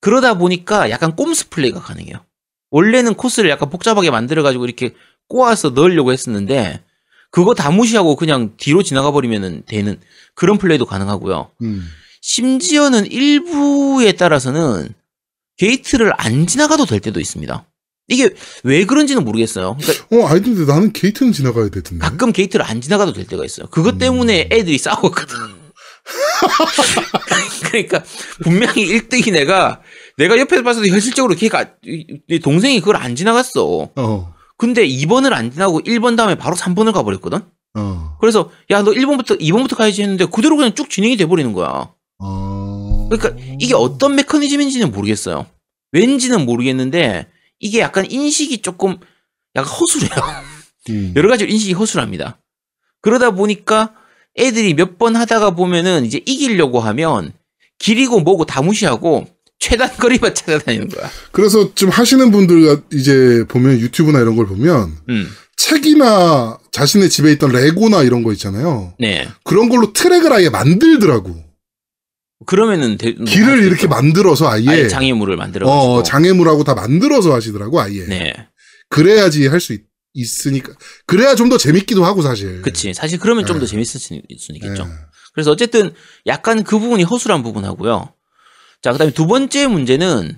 그러다 0.02 0.36
보니까 0.36 0.90
약간 0.90 1.16
꼼수 1.16 1.50
플레이가 1.50 1.80
가능해요. 1.82 2.26
원래는 2.70 3.14
코스를 3.16 3.50
약간 3.50 3.70
복잡하게 3.70 4.12
만들어가지고 4.12 4.66
이렇게 4.66 4.94
꼬아서 5.28 5.70
넣으려고 5.70 6.12
했었는데 6.12 6.84
그거 7.32 7.54
다 7.56 7.72
무시하고 7.72 8.16
그냥 8.16 8.54
뒤로 8.58 8.84
지나가 8.84 9.12
버리면 9.12 9.64
되는 9.66 10.00
그런 10.36 10.58
플레이도 10.58 10.86
가능하고요. 10.86 11.52
음. 11.62 11.88
심지어는 12.22 13.12
일부에 13.12 14.14
따라서는 14.14 14.94
게이트를 15.58 16.14
안 16.18 16.48
지나가도 16.48 16.86
될 16.86 17.00
때도 17.00 17.20
있습니다. 17.20 17.66
이게 18.10 18.30
왜 18.64 18.86
그런지는 18.86 19.24
모르겠어요. 19.24 19.78
그러니까 19.80 20.06
어, 20.16 20.28
아이들 20.28 20.66
나는 20.66 20.92
게이트는 20.92 21.32
지나가야 21.32 21.70
되던데. 21.70 22.00
가끔 22.00 22.32
게이트를 22.34 22.66
안 22.66 22.82
지나가도 22.82 23.14
될 23.14 23.26
때가 23.26 23.46
있어요. 23.46 23.68
그것 23.68 23.96
음. 23.96 23.98
때문에 24.00 24.50
애들이 24.52 24.78
싸웠거든. 24.78 25.36
그러니까 27.72 28.04
분명히 28.44 28.86
1등이 28.86 29.32
내가 29.32 29.82
내가 30.18 30.38
옆에서 30.38 30.64
봤어도 30.64 30.88
현실적으로 30.88 31.34
걔가 31.36 31.66
동생이 32.44 32.80
그걸 32.80 32.98
안 32.98 33.16
지나갔어. 33.16 33.90
어. 33.96 34.34
근데 34.58 34.86
2번을 34.88 35.32
안 35.34 35.50
지나고 35.52 35.80
1번 35.82 36.18
다음에 36.18 36.36
바로 36.36 36.56
3번을 36.56 36.92
가버렸거든. 36.94 37.40
어. 37.76 38.18
그래서 38.20 38.52
야 38.70 38.84
너 38.84 38.92
1번부터 38.92 39.40
2번부터 39.40 39.76
가야지 39.78 40.02
했는데 40.02 40.26
그대로 40.26 40.58
그냥 40.58 40.76
쭉 40.76 40.90
진행이 40.90 41.16
돼버리는 41.18 41.52
거야. 41.54 41.90
어. 42.20 42.53
그러니까 43.18 43.42
이게 43.60 43.74
어떤 43.76 44.16
메커니즘인지는 44.16 44.92
모르겠어요. 44.92 45.46
왠지는 45.92 46.46
모르겠는데 46.46 47.28
이게 47.60 47.80
약간 47.80 48.10
인식이 48.10 48.62
조금 48.62 48.98
약간 49.56 49.72
허술해요. 49.72 50.44
음. 50.90 51.14
여러 51.18 51.30
가지로 51.30 51.50
인식이 51.52 51.74
허술합니다. 51.74 52.38
그러다 53.02 53.32
보니까 53.32 53.94
애들이 54.38 54.74
몇 54.74 54.98
번 54.98 55.16
하다가 55.16 55.52
보면은 55.52 56.06
이제 56.06 56.20
이기려고 56.26 56.80
하면 56.80 57.34
길이고 57.80 58.20
뭐고 58.22 58.46
다 58.46 58.62
무시하고 58.62 59.28
최단 59.60 59.90
거리만 59.98 60.34
찾아다니는 60.36 60.90
거야. 60.90 61.10
그래서 61.32 61.74
좀 61.76 61.90
하시는 61.90 62.32
분들 62.32 62.82
이제 62.94 63.46
보면 63.48 63.80
유튜브나 63.80 64.20
이런 64.20 64.36
걸 64.36 64.48
보면 64.48 64.98
음, 65.10 65.28
책이나 65.58 66.58
자신의 66.72 67.10
집에 67.10 67.32
있던 67.34 67.52
레고나 67.52 68.04
이런 68.04 68.24
거 68.24 68.32
있잖아요. 68.34 68.94
네. 69.00 69.28
그런 69.44 69.70
걸로 69.70 69.94
트랙을 69.94 70.34
아예 70.34 70.50
만들더라고. 70.50 71.36
그러면은 72.46 72.98
대, 72.98 73.12
뭐 73.12 73.26
길을 73.26 73.64
이렇게. 73.64 73.88
만들어서 73.88 74.48
아예, 74.50 74.68
아예 74.68 74.88
장애물을 74.88 75.36
만들어 75.38 75.68
어, 75.68 75.96
가지고. 75.96 76.04
장애물하고 76.04 76.64
다 76.64 76.74
만들어서 76.76 77.34
하시더라고 77.34 77.80
아예. 77.82 78.06
네. 78.06 78.34
그래야지 78.90 79.48
할 79.48 79.60
수 79.60 79.78
있으니까. 80.14 80.74
그래야 81.08 81.36
좀 81.36 81.50
더 81.50 81.58
재밌기도 81.58 82.06
하고 82.06 82.22
사실. 82.22 82.62
그치. 82.62 82.94
사실 82.94 83.18
그러면 83.20 83.46
좀더 83.46 83.66
네. 83.66 83.72
재밌을 83.72 84.00
수 84.00 84.14
있- 84.14 84.22
있겠죠. 84.30 84.84
예. 84.84 84.88
그래서 85.34 85.50
어쨌든 85.52 85.92
약간 86.28 86.64
그 86.64 86.78
부분이 86.78 87.04
허술한 87.04 87.42
부분하고요. 87.42 88.14
자, 88.84 88.92
그 88.92 88.98
다음에 89.00 89.12
두 89.12 89.26
번째 89.26 89.66
문제는 89.68 90.38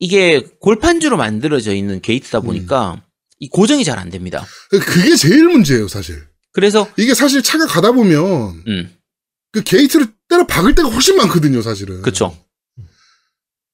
이게 0.00 0.40
골판지로 0.60 1.16
만들어져 1.16 1.74
있는 1.74 2.00
게이트다 2.00 2.40
보니까 2.40 3.02
이 3.38 3.48
고정이 3.48 3.84
잘 3.84 3.98
안 3.98 4.10
됩니다. 4.10 4.44
그게 4.70 5.14
제일 5.14 5.44
문제예요, 5.44 5.86
사실. 5.88 6.24
그래서 6.52 6.88
이게 6.96 7.14
사실 7.14 7.42
차가 7.42 7.66
가다 7.66 7.92
보면 7.92 8.62
음, 8.66 8.90
그 9.52 9.62
게이트를 9.62 10.06
때려 10.36 10.46
박을 10.46 10.74
때가 10.74 10.88
훨씬 10.88 11.16
많거든요, 11.16 11.62
사실은. 11.62 12.02
그쵸. 12.02 12.36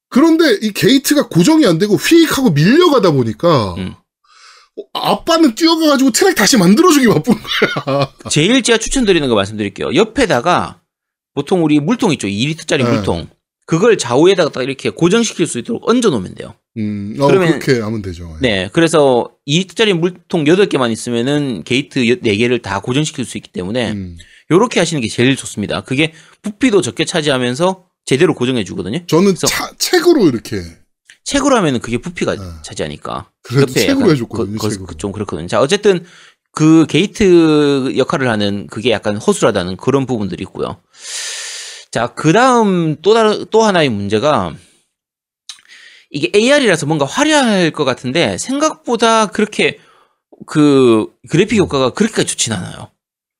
그런데 0.09 0.59
이 0.61 0.71
게이트가 0.71 1.27
고정이 1.27 1.65
안 1.65 1.79
되고 1.79 1.95
휙 1.95 2.37
하고 2.37 2.51
밀려가다 2.51 3.11
보니까 3.11 3.73
음. 3.75 3.95
어, 4.77 4.83
아빠는 4.93 5.55
뛰어가가지고 5.55 6.11
트랙 6.11 6.35
다시 6.35 6.57
만들어주기 6.57 7.07
바쁜 7.07 7.33
거야. 7.33 8.11
제일 8.29 8.61
제가 8.61 8.77
추천드리는 8.77 9.27
거 9.27 9.35
말씀드릴게요. 9.35 9.95
옆에다가 9.95 10.81
보통 11.33 11.63
우리 11.63 11.79
물통 11.79 12.11
있죠. 12.13 12.27
2리터짜리 12.27 12.83
네. 12.83 12.91
물통. 12.91 13.27
그걸 13.65 13.97
좌우에다가 13.97 14.51
딱 14.51 14.63
이렇게 14.63 14.89
고정시킬 14.89 15.47
수 15.47 15.57
있도록 15.59 15.89
얹어 15.89 16.09
놓으면 16.09 16.35
돼요. 16.35 16.55
음, 16.77 17.15
어, 17.19 17.27
그러면- 17.27 17.59
그렇게 17.59 17.81
하면 17.81 18.01
되죠. 18.01 18.35
네. 18.41 18.69
그래서 18.73 19.29
2리터짜리 19.47 19.93
물통 19.93 20.43
8개만 20.45 20.91
있으면은 20.91 21.63
게이트 21.63 21.99
4개를 22.01 22.61
다 22.61 22.79
고정시킬 22.79 23.25
수 23.25 23.37
있기 23.37 23.51
때문에 23.51 23.91
음. 23.91 24.17
요렇게 24.51 24.79
하시는 24.79 24.99
게 25.01 25.07
제일 25.07 25.35
좋습니다. 25.35 25.81
그게 25.81 26.13
부피도 26.41 26.81
적게 26.81 27.05
차지하면서 27.05 27.85
제대로 28.05 28.33
고정해 28.33 28.63
주거든요. 28.63 28.99
저는 29.07 29.25
그래서- 29.35 29.47
차, 29.47 29.71
책으로 29.77 30.27
이렇게 30.27 30.61
책으로 31.23 31.55
하면은 31.57 31.79
그게 31.79 31.97
부피가 31.99 32.35
네. 32.35 32.41
차지하니까. 32.63 33.29
그래도 33.43 33.71
책으로 33.71 34.11
해줬거든요. 34.11 34.57
책으로. 34.57 34.85
그- 34.87 34.97
좀 34.97 35.11
그렇거든요. 35.11 35.47
자, 35.47 35.61
어쨌든 35.61 36.03
그 36.51 36.85
게이트 36.87 37.93
역할을 37.97 38.27
하는 38.29 38.67
그게 38.67 38.91
약간 38.91 39.17
허술하다는 39.17 39.77
그런 39.77 40.05
부분들이 40.05 40.41
있고요. 40.43 40.77
자, 41.91 42.07
그 42.07 42.33
다음 42.33 42.97
또 43.01 43.13
다른, 43.13 43.45
또 43.51 43.61
하나의 43.63 43.89
문제가 43.89 44.53
이게 46.13 46.29
AR이라서 46.33 46.85
뭔가 46.85 47.05
화려할 47.05 47.71
것 47.71 47.85
같은데 47.85 48.37
생각보다 48.37 49.25
그렇게 49.25 49.79
그 50.45 51.07
그래픽 51.27 51.57
효과가 51.57 51.89
그렇게까지 51.89 52.27
좋진 52.27 52.53
않아요. 52.53 52.89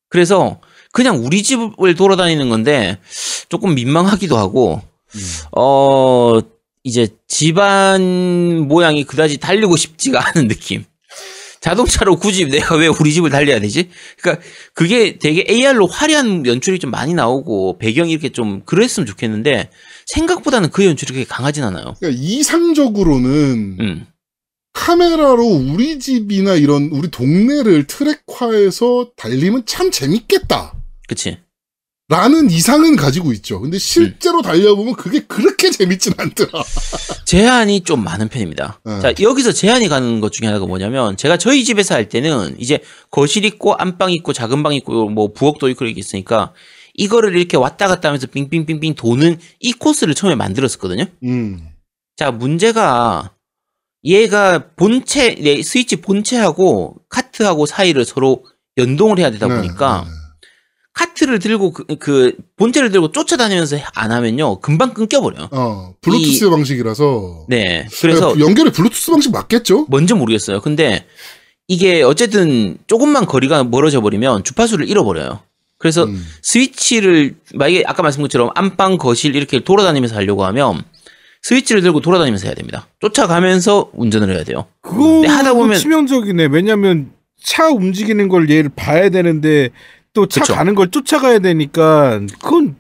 그래서 0.10 0.60
그냥 0.92 1.24
우리 1.24 1.44
집을 1.44 1.96
돌아다니는 1.96 2.50
건데 2.50 2.98
조금 3.48 3.76
민망하기도 3.76 4.36
하고 4.36 4.82
음. 5.16 5.22
어, 5.56 6.40
이제 6.84 7.10
집안 7.28 8.68
모양이 8.68 9.04
그다지 9.04 9.38
달리고 9.38 9.78
싶지가 9.78 10.30
않은 10.30 10.48
느낌. 10.48 10.84
자동차로 11.62 12.18
굳이 12.18 12.46
내가 12.50 12.76
왜 12.76 12.88
우리 12.88 13.14
집을 13.14 13.30
달려야 13.30 13.60
되지? 13.60 13.90
그러니까 14.20 14.44
그게 14.74 15.18
되게 15.18 15.46
AR로 15.48 15.88
화려한 15.88 16.46
연출이 16.46 16.78
좀 16.80 16.92
많이 16.92 17.14
나오고 17.14 17.78
배경이 17.78 18.12
이렇게 18.12 18.30
좀 18.30 18.64
그랬으면 18.66 19.06
좋겠는데 19.08 19.70
생각보다는 20.06 20.70
그 20.72 20.86
연출이 20.86 21.14
그렇게 21.14 21.28
강하진 21.28 21.64
않아요. 21.64 21.96
그러니까 22.00 22.22
이상적으로는 22.22 23.78
음. 23.80 24.08
카메라로 24.74 25.46
우리 25.46 26.00
집이나 26.00 26.56
이런 26.56 26.90
우리 26.92 27.10
동네를 27.10 27.86
트랙화해서 27.88 29.12
달리면 29.16 29.64
참 29.66 29.92
재밌겠다. 29.92 30.74
그치. 31.08 31.38
라는 32.10 32.52
이상은 32.52 32.96
가지고 32.96 33.32
있죠. 33.34 33.62
근데 33.62 33.80
실제로 33.80 34.40
음. 34.40 34.42
달려보면 34.42 34.96
그게 34.96 35.22
그렇게 35.22 35.72
재밌진 35.72 36.14
않더라. 36.18 36.64
제한이 37.26 37.82
좀 37.82 38.04
많은 38.04 38.28
편입니다. 38.28 38.82
네. 38.84 39.00
자, 39.00 39.14
여기서 39.22 39.54
제한이 39.54 39.88
가는 39.88 40.20
것 40.20 40.34
중에 40.34 40.48
하나가 40.48 40.66
뭐냐면, 40.66 41.16
제가 41.16 41.38
저희 41.38 41.64
집에서 41.64 41.96
할 41.96 42.10
때는 42.10 42.58
이제 42.60 42.80
거실 43.10 43.46
있고, 43.46 43.74
안방 43.76 44.12
있고, 44.12 44.34
작은 44.34 44.64
방 44.64 44.74
있고, 44.74 45.10
뭐 45.10 45.32
부엌도 45.32 45.70
있고 45.70 45.86
이렇게 45.86 46.00
있으니까, 46.00 46.54
이거를 46.94 47.36
이렇게 47.36 47.58
왔다 47.58 47.88
갔다 47.88 48.10
하면서 48.10 48.28
빙빙빙빙 48.28 48.96
도는 48.96 49.40
이 49.60 49.74
코스를 49.74 50.14
처음에 50.14 50.36
만들었었거든요. 50.36 51.06
음. 51.24 51.70
자, 52.16 52.32
문제가, 52.32 53.32
얘가 54.04 54.68
본체, 54.76 55.36
네, 55.36 55.64
스위치 55.64 55.96
본체하고 55.98 56.98
카트하고 57.10 57.66
사이를 57.66 58.06
서로 58.06 58.46
연동을 58.78 59.20
해야 59.20 59.32
되다 59.32 59.48
네, 59.48 59.56
보니까, 59.56 60.04
네, 60.06 60.10
네. 60.10 60.16
카트를 60.94 61.40
들고 61.40 61.74
그, 61.74 61.86
그 61.98 62.36
본체를 62.56 62.92
들고 62.92 63.12
쫓아다니면서 63.12 63.78
안 63.96 64.12
하면요, 64.12 64.60
금방 64.60 64.94
끊겨버려요. 64.94 65.50
어, 65.52 65.96
블루투스 66.02 66.52
방식이라서. 66.52 67.48
네. 67.50 67.88
그래서 68.00 68.40
연결이 68.40 68.72
블루투스 68.72 69.10
방식 69.10 69.32
맞겠죠? 69.32 69.88
뭔지 69.90 70.14
모르겠어요. 70.14 70.62
근데 70.62 71.08
이게 71.68 72.04
어쨌든 72.04 72.78
조금만 72.86 73.26
거리가 73.26 73.64
멀어져 73.64 74.02
버리면 74.02 74.44
주파수를 74.44 74.88
잃어버려요. 74.88 75.40
그래서 75.84 76.06
음. 76.06 76.26
스위치를 76.42 77.36
만약에 77.56 77.84
아까 77.86 78.02
말씀한 78.04 78.24
것처럼 78.24 78.52
안방 78.56 78.98
거실 78.98 79.36
이렇게 79.36 79.60
돌아다니면서 79.60 80.16
하려고 80.16 80.46
하면 80.46 80.82
스위치를 81.42 81.82
들고 81.82 82.00
돌아다니면서 82.00 82.46
해야 82.48 82.56
됩니다. 82.56 82.88
쫓아가면서 83.02 83.90
운전을 83.92 84.34
해야 84.34 84.46
돼요. 84.46 84.66
그거 84.82 85.20
네, 85.24 85.28
하다 85.28 85.56
보면- 85.56 85.78
치명적이네. 85.78 86.46
왜냐면 86.52 87.12
차 87.44 87.68
움직이는 87.68 88.30
걸 88.30 88.50
얘를 88.50 88.70
봐야 88.74 89.10
되는데 89.10 89.72
또 90.14 90.26
차. 90.26 90.42
가는 90.56 90.74
걸 90.74 90.90
쫓아가야 90.90 91.40
되니까 91.40 92.22
그건 92.42 92.78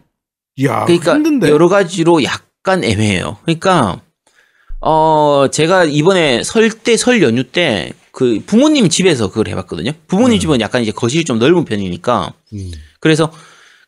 야 0.63 0.85
그러니까 0.85 1.15
힘든데. 1.15 1.49
여러 1.49 1.67
가지로 1.67 2.23
약간 2.23 2.85
애매해요. 2.85 3.35
그러니까 3.43 3.99
어 4.79 5.47
제가 5.51 5.83
이번에 5.83 6.41
설 6.43 6.69
때 6.69 6.95
설 6.95 7.21
연휴 7.21 7.43
때 7.43 7.91
그 8.13 8.39
부모님 8.45 8.89
집에서 8.89 9.27
그걸 9.29 9.47
해봤거든요. 9.47 9.91
부모님 10.07 10.37
음. 10.37 10.39
집은 10.39 10.61
약간 10.61 10.83
이제 10.83 10.91
거실이 10.91 11.25
좀 11.25 11.39
넓은 11.39 11.65
편이니까 11.65 12.31
음. 12.53 12.71
그래서 13.03 13.29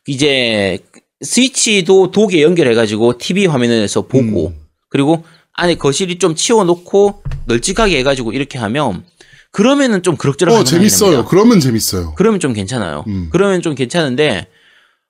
이제 0.06 0.78
스위치도 1.22 2.10
독에 2.10 2.42
연결해가지고 2.42 3.16
TV 3.16 3.46
화면에서 3.46 4.02
보고 4.02 4.48
음. 4.48 4.54
그리고 4.90 5.24
안에 5.54 5.76
거실이 5.76 6.18
좀 6.18 6.34
치워놓고 6.34 7.22
널찍하게 7.46 7.98
해가지고 8.00 8.32
이렇게 8.32 8.58
하면 8.58 9.06
그러면은 9.52 10.02
좀 10.02 10.18
그럭저럭 10.18 10.54
어, 10.54 10.64
재밌어요. 10.64 11.24
그러면 11.24 11.60
재밌어요. 11.60 12.12
그러면 12.14 12.40
좀 12.40 12.52
괜찮아요. 12.52 13.04
음. 13.06 13.30
그러면 13.32 13.62
좀 13.62 13.74
괜찮은데 13.74 14.48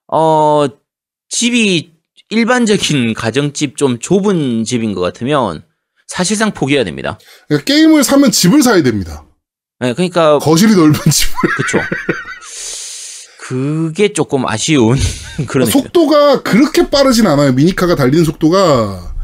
어 0.06 0.68
집이 1.28 1.90
일반적인 2.30 3.12
가정집 3.12 3.76
좀 3.76 3.98
좁은 3.98 4.62
집인 4.62 4.94
것 4.94 5.00
같으면 5.00 5.64
사실상 6.06 6.52
포기해야 6.52 6.84
됩니다. 6.84 7.18
그러니까 7.48 7.64
게임을 7.64 8.04
사면 8.04 8.30
집을 8.30 8.62
사야 8.62 8.84
됩니다. 8.84 9.24
네, 9.80 9.94
그러니까 9.94 10.38
거실이 10.38 10.76
넓은 10.76 10.94
집을. 11.10 11.34
그쵸. 11.56 11.78
그게 13.48 14.12
조금 14.12 14.46
아쉬운 14.46 14.96
그런 15.46 15.66
느낌. 15.66 15.82
속도가 15.82 16.42
그렇게 16.42 16.90
빠르진 16.90 17.26
않아요. 17.26 17.52
미니카가 17.52 17.94
달리는 17.94 18.24
속도가 18.24 19.14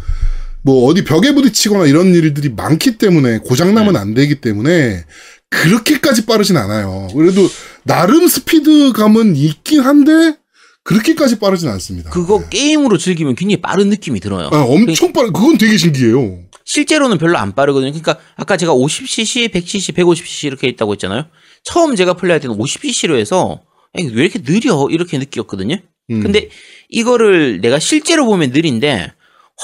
뭐 0.62 0.86
어디 0.86 1.02
벽에 1.02 1.34
부딪히거나 1.34 1.86
이런 1.86 2.14
일들이 2.14 2.48
많기 2.50 2.98
때문에 2.98 3.38
고장 3.38 3.74
나면 3.74 3.96
안 3.96 4.14
되기 4.14 4.40
때문에 4.40 5.04
그렇게까지 5.50 6.24
빠르진 6.24 6.56
않아요. 6.56 7.08
그래도 7.14 7.48
나름 7.82 8.28
스피드감은 8.28 9.34
있긴 9.34 9.80
한데 9.80 10.36
그렇게까지 10.84 11.38
빠르진 11.38 11.68
않습니다. 11.68 12.10
그거 12.10 12.48
게임으로 12.48 12.98
즐기면 12.98 13.34
굉장히 13.34 13.60
빠른 13.60 13.88
느낌이 13.88 14.20
들어요. 14.20 14.50
아, 14.52 14.62
엄청 14.62 15.12
빠르. 15.12 15.32
그건 15.32 15.58
되게 15.58 15.76
신기해요. 15.76 16.40
실제로는 16.64 17.18
별로 17.18 17.38
안 17.38 17.54
빠르거든요. 17.54 17.90
그러니까 17.90 18.18
아까 18.36 18.56
제가 18.56 18.72
50cc, 18.72 19.52
100cc, 19.52 19.94
150cc 19.96 20.44
이렇게 20.46 20.68
있다고 20.68 20.92
했잖아요. 20.92 21.24
처음 21.64 21.96
제가 21.96 22.14
플레이할 22.14 22.40
때는 22.40 22.56
50cc로 22.56 23.18
해서 23.18 23.60
왜 23.94 24.24
이렇게 24.24 24.42
느려 24.42 24.86
이렇게 24.90 25.18
느꼈거든요. 25.18 25.76
음. 26.10 26.20
근데 26.22 26.48
이거를 26.88 27.60
내가 27.60 27.78
실제로 27.78 28.26
보면 28.26 28.50
느린데 28.50 29.12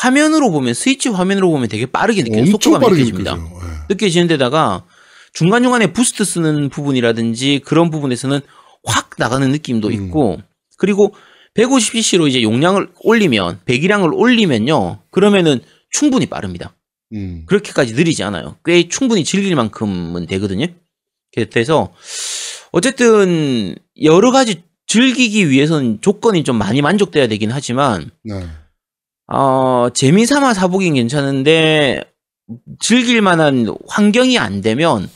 화면으로 0.01 0.51
보면 0.51 0.75
스위치 0.75 1.09
화면으로 1.09 1.51
보면 1.51 1.69
되게 1.69 1.87
빠르게 1.87 2.23
느껴요. 2.23 2.59
빠르게 2.79 3.03
느껴집니다. 3.03 3.35
느껴져요. 3.35 3.61
예. 3.63 3.69
느껴지는 3.89 4.27
데다가 4.29 4.85
중간중간에 5.33 5.93
부스트 5.93 6.25
쓰는 6.25 6.69
부분이라든지 6.69 7.63
그런 7.65 7.91
부분에서는 7.91 8.41
확 8.85 9.11
나가는 9.19 9.49
느낌도 9.51 9.89
음. 9.89 9.93
있고 9.93 10.41
그리고 10.77 11.15
150cc로 11.55 12.29
이제 12.29 12.43
용량을 12.43 12.89
올리면 13.01 13.61
배기량을 13.65 14.11
올리면요 14.13 15.01
그러면은 15.11 15.61
충분히 15.91 16.27
빠릅니다. 16.27 16.75
음. 17.15 17.45
그렇게까지 17.47 17.95
느리지 17.95 18.23
않아요. 18.23 18.57
꽤 18.65 18.89
충분히 18.89 19.25
즐길 19.25 19.57
만큼은 19.57 20.27
되거든요. 20.27 20.67
그래서 21.35 21.93
어쨌든 22.73 23.75
여러 24.03 24.31
가지 24.31 24.63
즐기기 24.87 25.51
위해서는 25.51 25.99
조건이 26.01 26.45
좀 26.45 26.57
많이 26.57 26.83
만족돼야 26.83 27.27
되긴 27.29 27.51
하지만 27.51 28.11
네. 28.25 28.47
어, 29.27 29.89
재미 29.93 30.25
삼아 30.27 30.55
사보긴 30.55 30.95
괜찮은데 30.95 32.05
즐길 32.79 33.21
만한 33.21 33.75
환경이 33.87 34.39
안 34.39 34.63
되면 34.63 35.09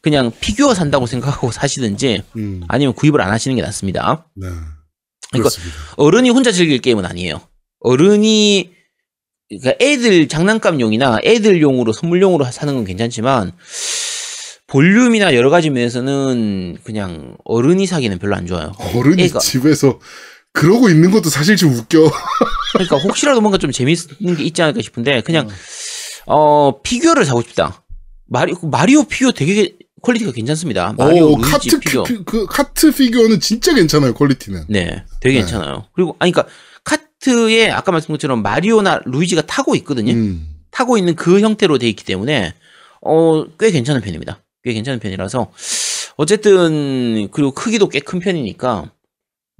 그냥 0.00 0.32
피규어 0.40 0.74
산다고 0.74 1.06
생각하고 1.06 1.50
사시든지 1.50 2.22
음. 2.36 2.62
아니면 2.68 2.94
구입을 2.94 3.20
안 3.20 3.30
하시는 3.30 3.54
게 3.54 3.62
낫습니다. 3.62 4.26
네. 4.34 4.48
그러니까 5.30 5.50
그렇습니다. 5.50 5.76
어른이 5.96 6.30
혼자 6.30 6.50
즐길 6.50 6.78
게임은 6.80 7.04
아니에요. 7.04 7.40
어른이 7.80 8.72
그러니까 9.48 9.84
애들 9.84 10.28
장난감용이나 10.28 11.20
애들용으로 11.22 11.92
선물용으로 11.92 12.44
사는 12.50 12.74
건 12.74 12.84
괜찮지만 12.84 13.52
볼륨이나 14.72 15.34
여러 15.34 15.50
가지 15.50 15.68
면에서는 15.68 16.78
그냥 16.82 17.36
어른이 17.44 17.84
사기는 17.86 18.18
별로 18.18 18.34
안 18.34 18.46
좋아요. 18.46 18.72
어른이 18.96 19.28
애가- 19.28 19.38
집에서 19.38 20.00
그러고 20.52 20.88
있는 20.88 21.10
것도 21.10 21.28
사실 21.28 21.56
좀 21.56 21.74
웃겨. 21.74 22.10
그러니까 22.72 22.96
혹시라도 22.96 23.42
뭔가 23.42 23.58
좀 23.58 23.70
재밌는 23.70 24.36
게 24.38 24.44
있지 24.44 24.62
않을까 24.62 24.80
싶은데 24.80 25.20
그냥 25.20 25.46
어 26.26 26.80
피규어를 26.82 27.26
사고 27.26 27.42
싶다. 27.42 27.84
마리, 28.26 28.54
마리오 28.62 29.04
피규어 29.04 29.32
되게 29.32 29.76
quality가 30.00 30.32
괜찮습니다. 30.32 30.94
마리오 30.96 31.32
오, 31.32 31.36
카트 31.36 31.78
피규어. 31.78 32.04
피, 32.04 32.24
그 32.24 32.46
카트 32.46 32.92
피규어는 32.92 33.40
진짜 33.40 33.74
괜찮아요 33.74 34.14
quality는. 34.14 34.64
네, 34.68 35.04
되게 35.20 35.34
네. 35.34 35.40
괜찮아요. 35.40 35.84
그리고 35.94 36.16
아니 36.18 36.32
그러니까 36.32 36.50
카트에 36.84 37.70
아까 37.70 37.92
말씀드린 37.92 38.14
것처럼 38.16 38.42
마리오나 38.42 39.02
루이지가 39.04 39.42
타고 39.42 39.74
있거든요. 39.76 40.12
음. 40.14 40.46
타고 40.70 40.96
있는 40.96 41.14
그 41.14 41.40
형태로 41.40 41.76
돼 41.76 41.90
있기 41.90 42.04
때문에 42.04 42.54
어, 43.02 43.44
꽤 43.58 43.70
괜찮은 43.70 44.00
편입니다. 44.00 44.42
꽤 44.64 44.72
괜찮은 44.72 45.00
편이라서 45.00 45.50
어쨌든 46.16 47.28
그리고 47.32 47.52
크기도 47.52 47.88
꽤 47.88 48.00
큰 48.00 48.20
편이니까 48.20 48.90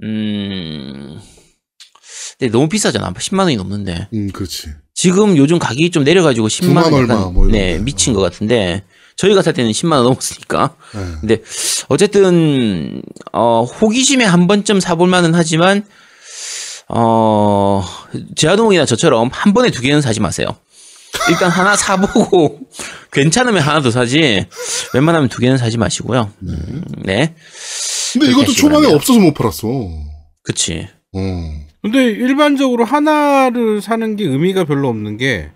음. 0.03 1.19
근데 2.39 2.51
너무 2.51 2.67
비싸잖아. 2.67 3.11
10만 3.13 3.39
원이 3.39 3.55
넘는데. 3.57 4.07
음, 4.13 4.31
그렇지. 4.31 4.69
지금 4.95 5.37
요즘 5.37 5.59
가격이 5.59 5.91
좀 5.91 6.03
내려가지고 6.03 6.47
10만 6.47 6.77
원 6.83 6.91
9만 6.91 6.93
얼마 6.93 7.15
뭐 7.29 7.47
네, 7.47 7.77
데. 7.77 7.79
미친 7.79 8.13
것 8.13 8.21
같은데 8.21 8.83
저희가 9.17 9.41
살 9.41 9.53
때는 9.53 9.71
10만 9.71 9.93
원 9.93 10.03
넘었으니까. 10.05 10.75
네. 10.93 10.99
근데 11.21 11.37
어쨌든 11.89 13.01
어 13.31 13.63
호기심에 13.63 14.23
한 14.25 14.47
번쯤 14.47 14.79
사볼 14.79 15.07
만은 15.07 15.35
하지만 15.35 15.85
어 16.89 17.83
제아동이나 18.35 18.85
저처럼 18.85 19.29
한 19.31 19.53
번에 19.53 19.69
두 19.71 19.81
개는 19.81 20.01
사지 20.01 20.19
마세요. 20.19 20.47
일단 21.29 21.49
하나 21.49 21.75
사보고 21.75 22.59
괜찮으면 23.13 23.61
하나 23.61 23.81
더 23.81 23.91
사지 23.91 24.45
웬만하면 24.93 25.29
두 25.29 25.39
개는 25.39 25.57
사지 25.57 25.77
마시고요. 25.77 26.31
음, 26.43 26.83
네, 27.03 27.33
근데 28.13 28.27
이것도 28.27 28.51
초반에 28.53 28.75
바랍니다. 28.87 28.95
없어서 28.95 29.19
못 29.19 29.33
팔았어. 29.33 29.67
그치. 30.43 30.87
어. 31.15 31.19
근데 31.81 32.05
일반적으로 32.05 32.85
하나를 32.85 33.81
사는 33.81 34.15
게 34.15 34.23
의미가 34.25 34.63
별로 34.65 34.87
없는 34.89 35.17
게 35.17 35.51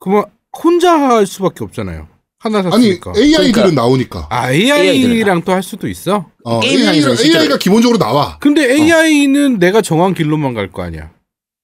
그만 0.00 0.24
혼자 0.62 0.92
할 0.98 1.26
수밖에 1.26 1.64
없잖아요. 1.64 2.08
하나 2.40 2.58
아니 2.60 2.70
샀으니까. 2.70 3.12
AI들은 3.16 3.52
그러니까. 3.52 3.82
나오니까. 3.82 4.26
아 4.30 4.52
AI랑 4.52 5.42
또 5.42 5.52
할 5.52 5.62
수도 5.62 5.88
있어. 5.88 6.30
어, 6.44 6.60
AI가, 6.64 7.14
실제로- 7.14 7.38
AI가 7.40 7.58
기본적으로 7.58 7.98
나와. 7.98 8.38
근데 8.38 8.62
AI는 8.72 9.58
내가 9.58 9.82
정한 9.82 10.14
길로만 10.14 10.54
갈 10.54 10.70
거 10.70 10.82
아니야. 10.82 11.10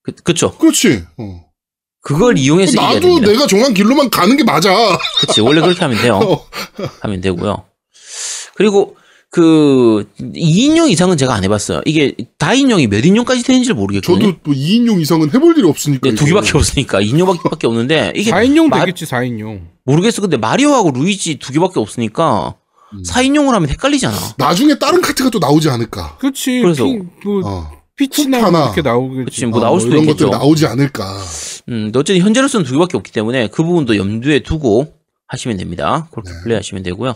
그, 0.02 0.12
그쵸. 0.12 0.56
그렇지. 0.58 1.04
어. 1.16 1.44
그걸 2.04 2.38
이용해서 2.38 2.80
나도 2.80 3.00
됩니다. 3.00 3.26
내가 3.32 3.46
정한 3.46 3.72
길로만 3.74 4.10
가는 4.10 4.36
게 4.36 4.44
맞아. 4.44 4.70
그치. 5.20 5.40
원래 5.40 5.60
그렇게 5.62 5.80
하면 5.80 5.98
돼요. 6.00 6.16
어. 6.22 6.46
하면 7.00 7.20
되고요. 7.22 7.64
그리고 8.54 8.94
그 9.30 10.06
2인용 10.20 10.90
이상은 10.90 11.16
제가 11.16 11.34
안 11.34 11.42
해봤어요. 11.42 11.80
이게 11.86 12.14
다인용이 12.38 12.86
몇 12.88 13.04
인용까지 13.04 13.42
되는지 13.42 13.72
모르겠거든요. 13.72 14.26
저도 14.32 14.38
뭐 14.44 14.54
2인용 14.54 15.00
이상은 15.00 15.32
해볼 15.32 15.58
일이 15.58 15.66
없으니까. 15.66 16.10
네, 16.10 16.14
두. 16.14 16.26
개밖에 16.26 16.56
없으니까 16.56 17.00
2인용밖에 17.00 17.64
없는데 17.64 18.12
이게 18.14 18.30
4인용 18.30 18.68
마- 18.68 18.80
되겠지 18.80 19.06
4인용. 19.06 19.62
모르겠어. 19.84 20.20
근데 20.20 20.36
마리오하고 20.36 20.90
루이지 20.92 21.36
두 21.40 21.52
개밖에 21.52 21.80
없으니까 21.80 22.54
음. 22.92 23.02
4인용을 23.02 23.50
하면 23.52 23.68
헷갈리잖아. 23.70 24.16
나중에 24.36 24.78
다른 24.78 25.00
카트가 25.00 25.30
또 25.30 25.38
나오지 25.40 25.68
않을까. 25.70 26.16
그렇지. 26.18 26.60
그래서- 26.60 26.84
피, 26.84 26.98
뭐 27.24 27.40
어. 27.44 27.70
피치나. 27.96 28.50
뭐 28.50 28.64
이렇게 28.66 28.82
나오겠지. 28.82 29.24
그치. 29.24 29.46
뭐 29.46 29.58
어, 29.60 29.62
나올 29.62 29.80
수도 29.80 29.92
이런 29.92 30.02
있겠죠. 30.04 30.26
것들이 30.26 30.38
나오지 30.38 30.66
않을까. 30.66 31.16
음, 31.68 31.92
어쨌든 31.94 32.18
현재로서는 32.18 32.66
두 32.66 32.72
개밖에 32.72 32.96
없기 32.96 33.12
때문에 33.12 33.48
그 33.48 33.62
부분도 33.62 33.96
염두에 33.96 34.40
두고 34.40 34.92
하시면 35.28 35.56
됩니다. 35.56 36.08
그렇게 36.12 36.30
네. 36.30 36.36
플레이하시면 36.42 36.82
되고요. 36.82 37.14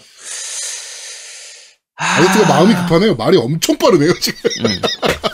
아이트가 2.00 2.48
마음이 2.48 2.74
급하네요. 2.74 3.16
말이 3.16 3.36
엄청 3.36 3.76
빠르네요, 3.76 4.12
지금. 4.20 4.38
음. 4.66 4.80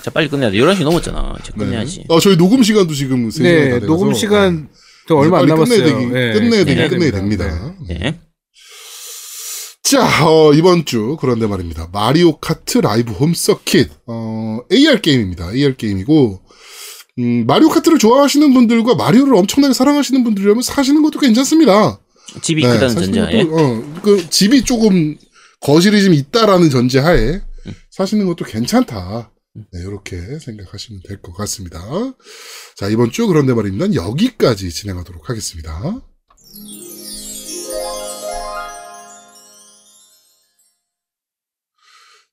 자, 0.03 0.11
빨리 0.11 0.28
끝내야 0.28 0.51
돼. 0.51 0.57
11시 0.59 0.82
넘었잖아. 0.82 1.34
이제 1.40 1.53
끝내야지. 1.57 1.99
네. 1.99 2.05
어, 2.09 2.18
저희 2.20 2.36
녹음 2.36 2.62
시간도 2.62 2.95
지금 2.95 3.28
3시간 3.28 3.42
네, 3.42 3.68
다 3.70 3.74
돼서. 3.80 3.86
녹음 3.86 4.14
시간 4.14 4.68
또 5.07 5.16
네. 5.16 5.20
얼마 5.26 5.40
안 5.40 5.47
남았어요. 5.47 5.82
끝내야 5.82 5.95
되긴, 5.95 6.12
네, 6.12 6.32
끝내야 6.32 6.64
네. 6.64 6.88
끝내야 6.88 7.11
됩니다. 7.12 7.74
네. 7.86 8.18
자, 9.85 10.26
어, 10.26 10.53
이번 10.55 10.87
주 10.87 11.16
그런데 11.20 11.47
말입니다. 11.47 11.89
마리오 11.93 12.39
카트 12.39 12.78
라이브 12.78 13.12
홈 13.12 13.35
서킷 13.35 13.91
어, 14.07 14.61
AR 14.72 15.01
게임입니다. 15.03 15.53
AR 15.53 15.76
게임이고 15.76 16.41
음, 17.18 17.47
마리오 17.47 17.68
카트를 17.68 17.99
좋아하시는 17.99 18.53
분들과 18.55 18.95
마리오를 18.95 19.35
엄청나게 19.35 19.74
사랑하시는 19.74 20.24
분들이라면 20.24 20.62
사시는 20.62 21.03
것도 21.03 21.20
괜찮습니다. 21.20 22.01
집이 22.41 22.62
네, 22.62 22.72
크다는 22.72 22.95
전제하에. 22.95 23.43
어, 23.43 24.01
그 24.03 24.28
집이 24.30 24.64
조금 24.64 25.16
거실이 25.61 26.03
좀 26.03 26.14
있다라는 26.14 26.70
전제하에 26.70 27.43
사시는 27.91 28.26
것도 28.26 28.47
괜찮다. 28.47 29.30
네, 29.55 29.80
이렇게 29.82 30.16
생각하시면 30.41 31.03
될 31.07 31.20
것 31.20 31.32
같습니다. 31.35 31.78
자, 32.76 32.89
이번 32.89 33.12
주 33.12 33.26
그런데 33.28 33.53
말입니다. 33.53 33.95
여기까지 33.95 34.70
진행하도록 34.70 35.28
하겠습니다. 35.28 36.01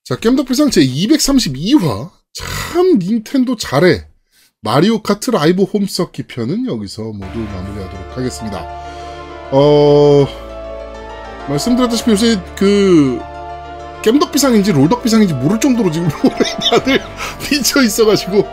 자, 0.04 0.16
겜덕비상 0.16 0.70
제 0.70 0.80
232화. 0.80 2.10
참, 2.34 2.98
닌텐도 2.98 3.56
잘해. 3.56 4.06
마리오 4.60 5.02
카트 5.02 5.30
라이브 5.30 5.64
홈 5.64 5.86
서킷 5.86 6.28
편은 6.28 6.66
여기서 6.66 7.02
모두 7.02 7.38
마무리하도록 7.38 8.16
하겠습니다. 8.16 8.64
어, 9.50 10.26
말씀드렸다시피 11.48 12.10
요새 12.12 12.40
그, 12.56 13.20
겜덕비상인지 14.02 14.72
롤덕비상인지 14.72 15.34
모를 15.34 15.60
정도로 15.60 15.90
지금 15.90 16.08
다들 16.70 17.00
미쳐 17.40 17.82
있어가지고 17.82 18.48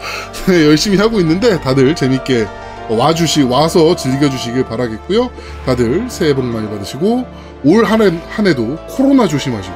네, 0.47 0.65
열심히 0.65 0.97
하고 0.97 1.19
있는데 1.19 1.59
다들 1.61 1.95
재밌게 1.95 2.47
와주시, 2.89 3.43
와서 3.43 3.95
즐겨주시길 3.95 4.65
바라겠고요. 4.65 5.31
다들 5.65 6.07
새해 6.09 6.35
복 6.35 6.45
많이 6.45 6.67
받으시고 6.69 7.25
올 7.63 7.85
한 7.85 8.01
해, 8.01 8.19
한 8.29 8.45
해도 8.47 8.77
코로나 8.89 9.27
조심하시고 9.27 9.75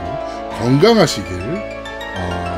건강하시길 0.59 1.31
어, 1.33 1.52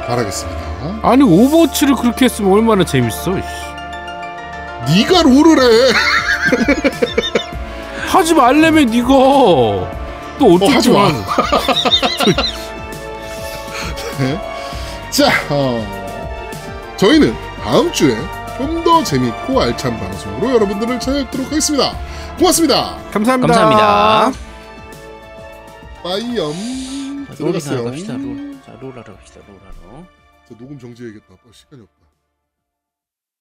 바라겠습니다. 0.08 0.66
아니 1.03 1.24
오버워치를 1.24 1.95
그렇게 1.95 2.26
했으면 2.26 2.51
얼마나 2.53 2.84
재밌어. 2.86 3.34
씨. 3.36 3.41
네가 4.97 5.24
롤을 5.24 5.62
해. 5.62 5.93
하지 8.10 8.34
말래면 8.34 8.86
니가 8.88 9.08
또 9.08 10.56
어, 10.62 10.70
하지 10.70 10.89
마. 10.89 11.06
어쩌면 11.06 11.26
자, 15.12 15.30
어, 15.49 16.93
저희는 16.97 17.36
다음 17.64 17.91
주에 17.91 18.16
좀 18.58 18.84
더 18.86 19.03
재밌고 19.03 19.60
알찬 19.60 19.99
방송으로 19.99 20.53
여러분들을 20.56 20.99
찾아뵙도록 20.99 21.47
하겠습니다. 21.47 21.91
고맙습니다. 22.38 22.95
감사합니다. 23.12 23.53
감사합니다. 23.53 24.39
빠이염 26.03 27.28
들어갔어요. 27.36 27.84
갑시다. 27.86 28.14
롤. 28.14 28.56
자, 28.66 28.72
롤 28.80 28.91
하러 28.91 29.03
갑시다. 29.16 29.39
롤 29.47 29.58
하러. 29.66 29.74
저 30.47 30.55
녹음 30.55 30.77
정지해야겠다. 30.77 31.33
아, 31.33 31.51
시간이 31.51 31.81
없다. 31.81 32.05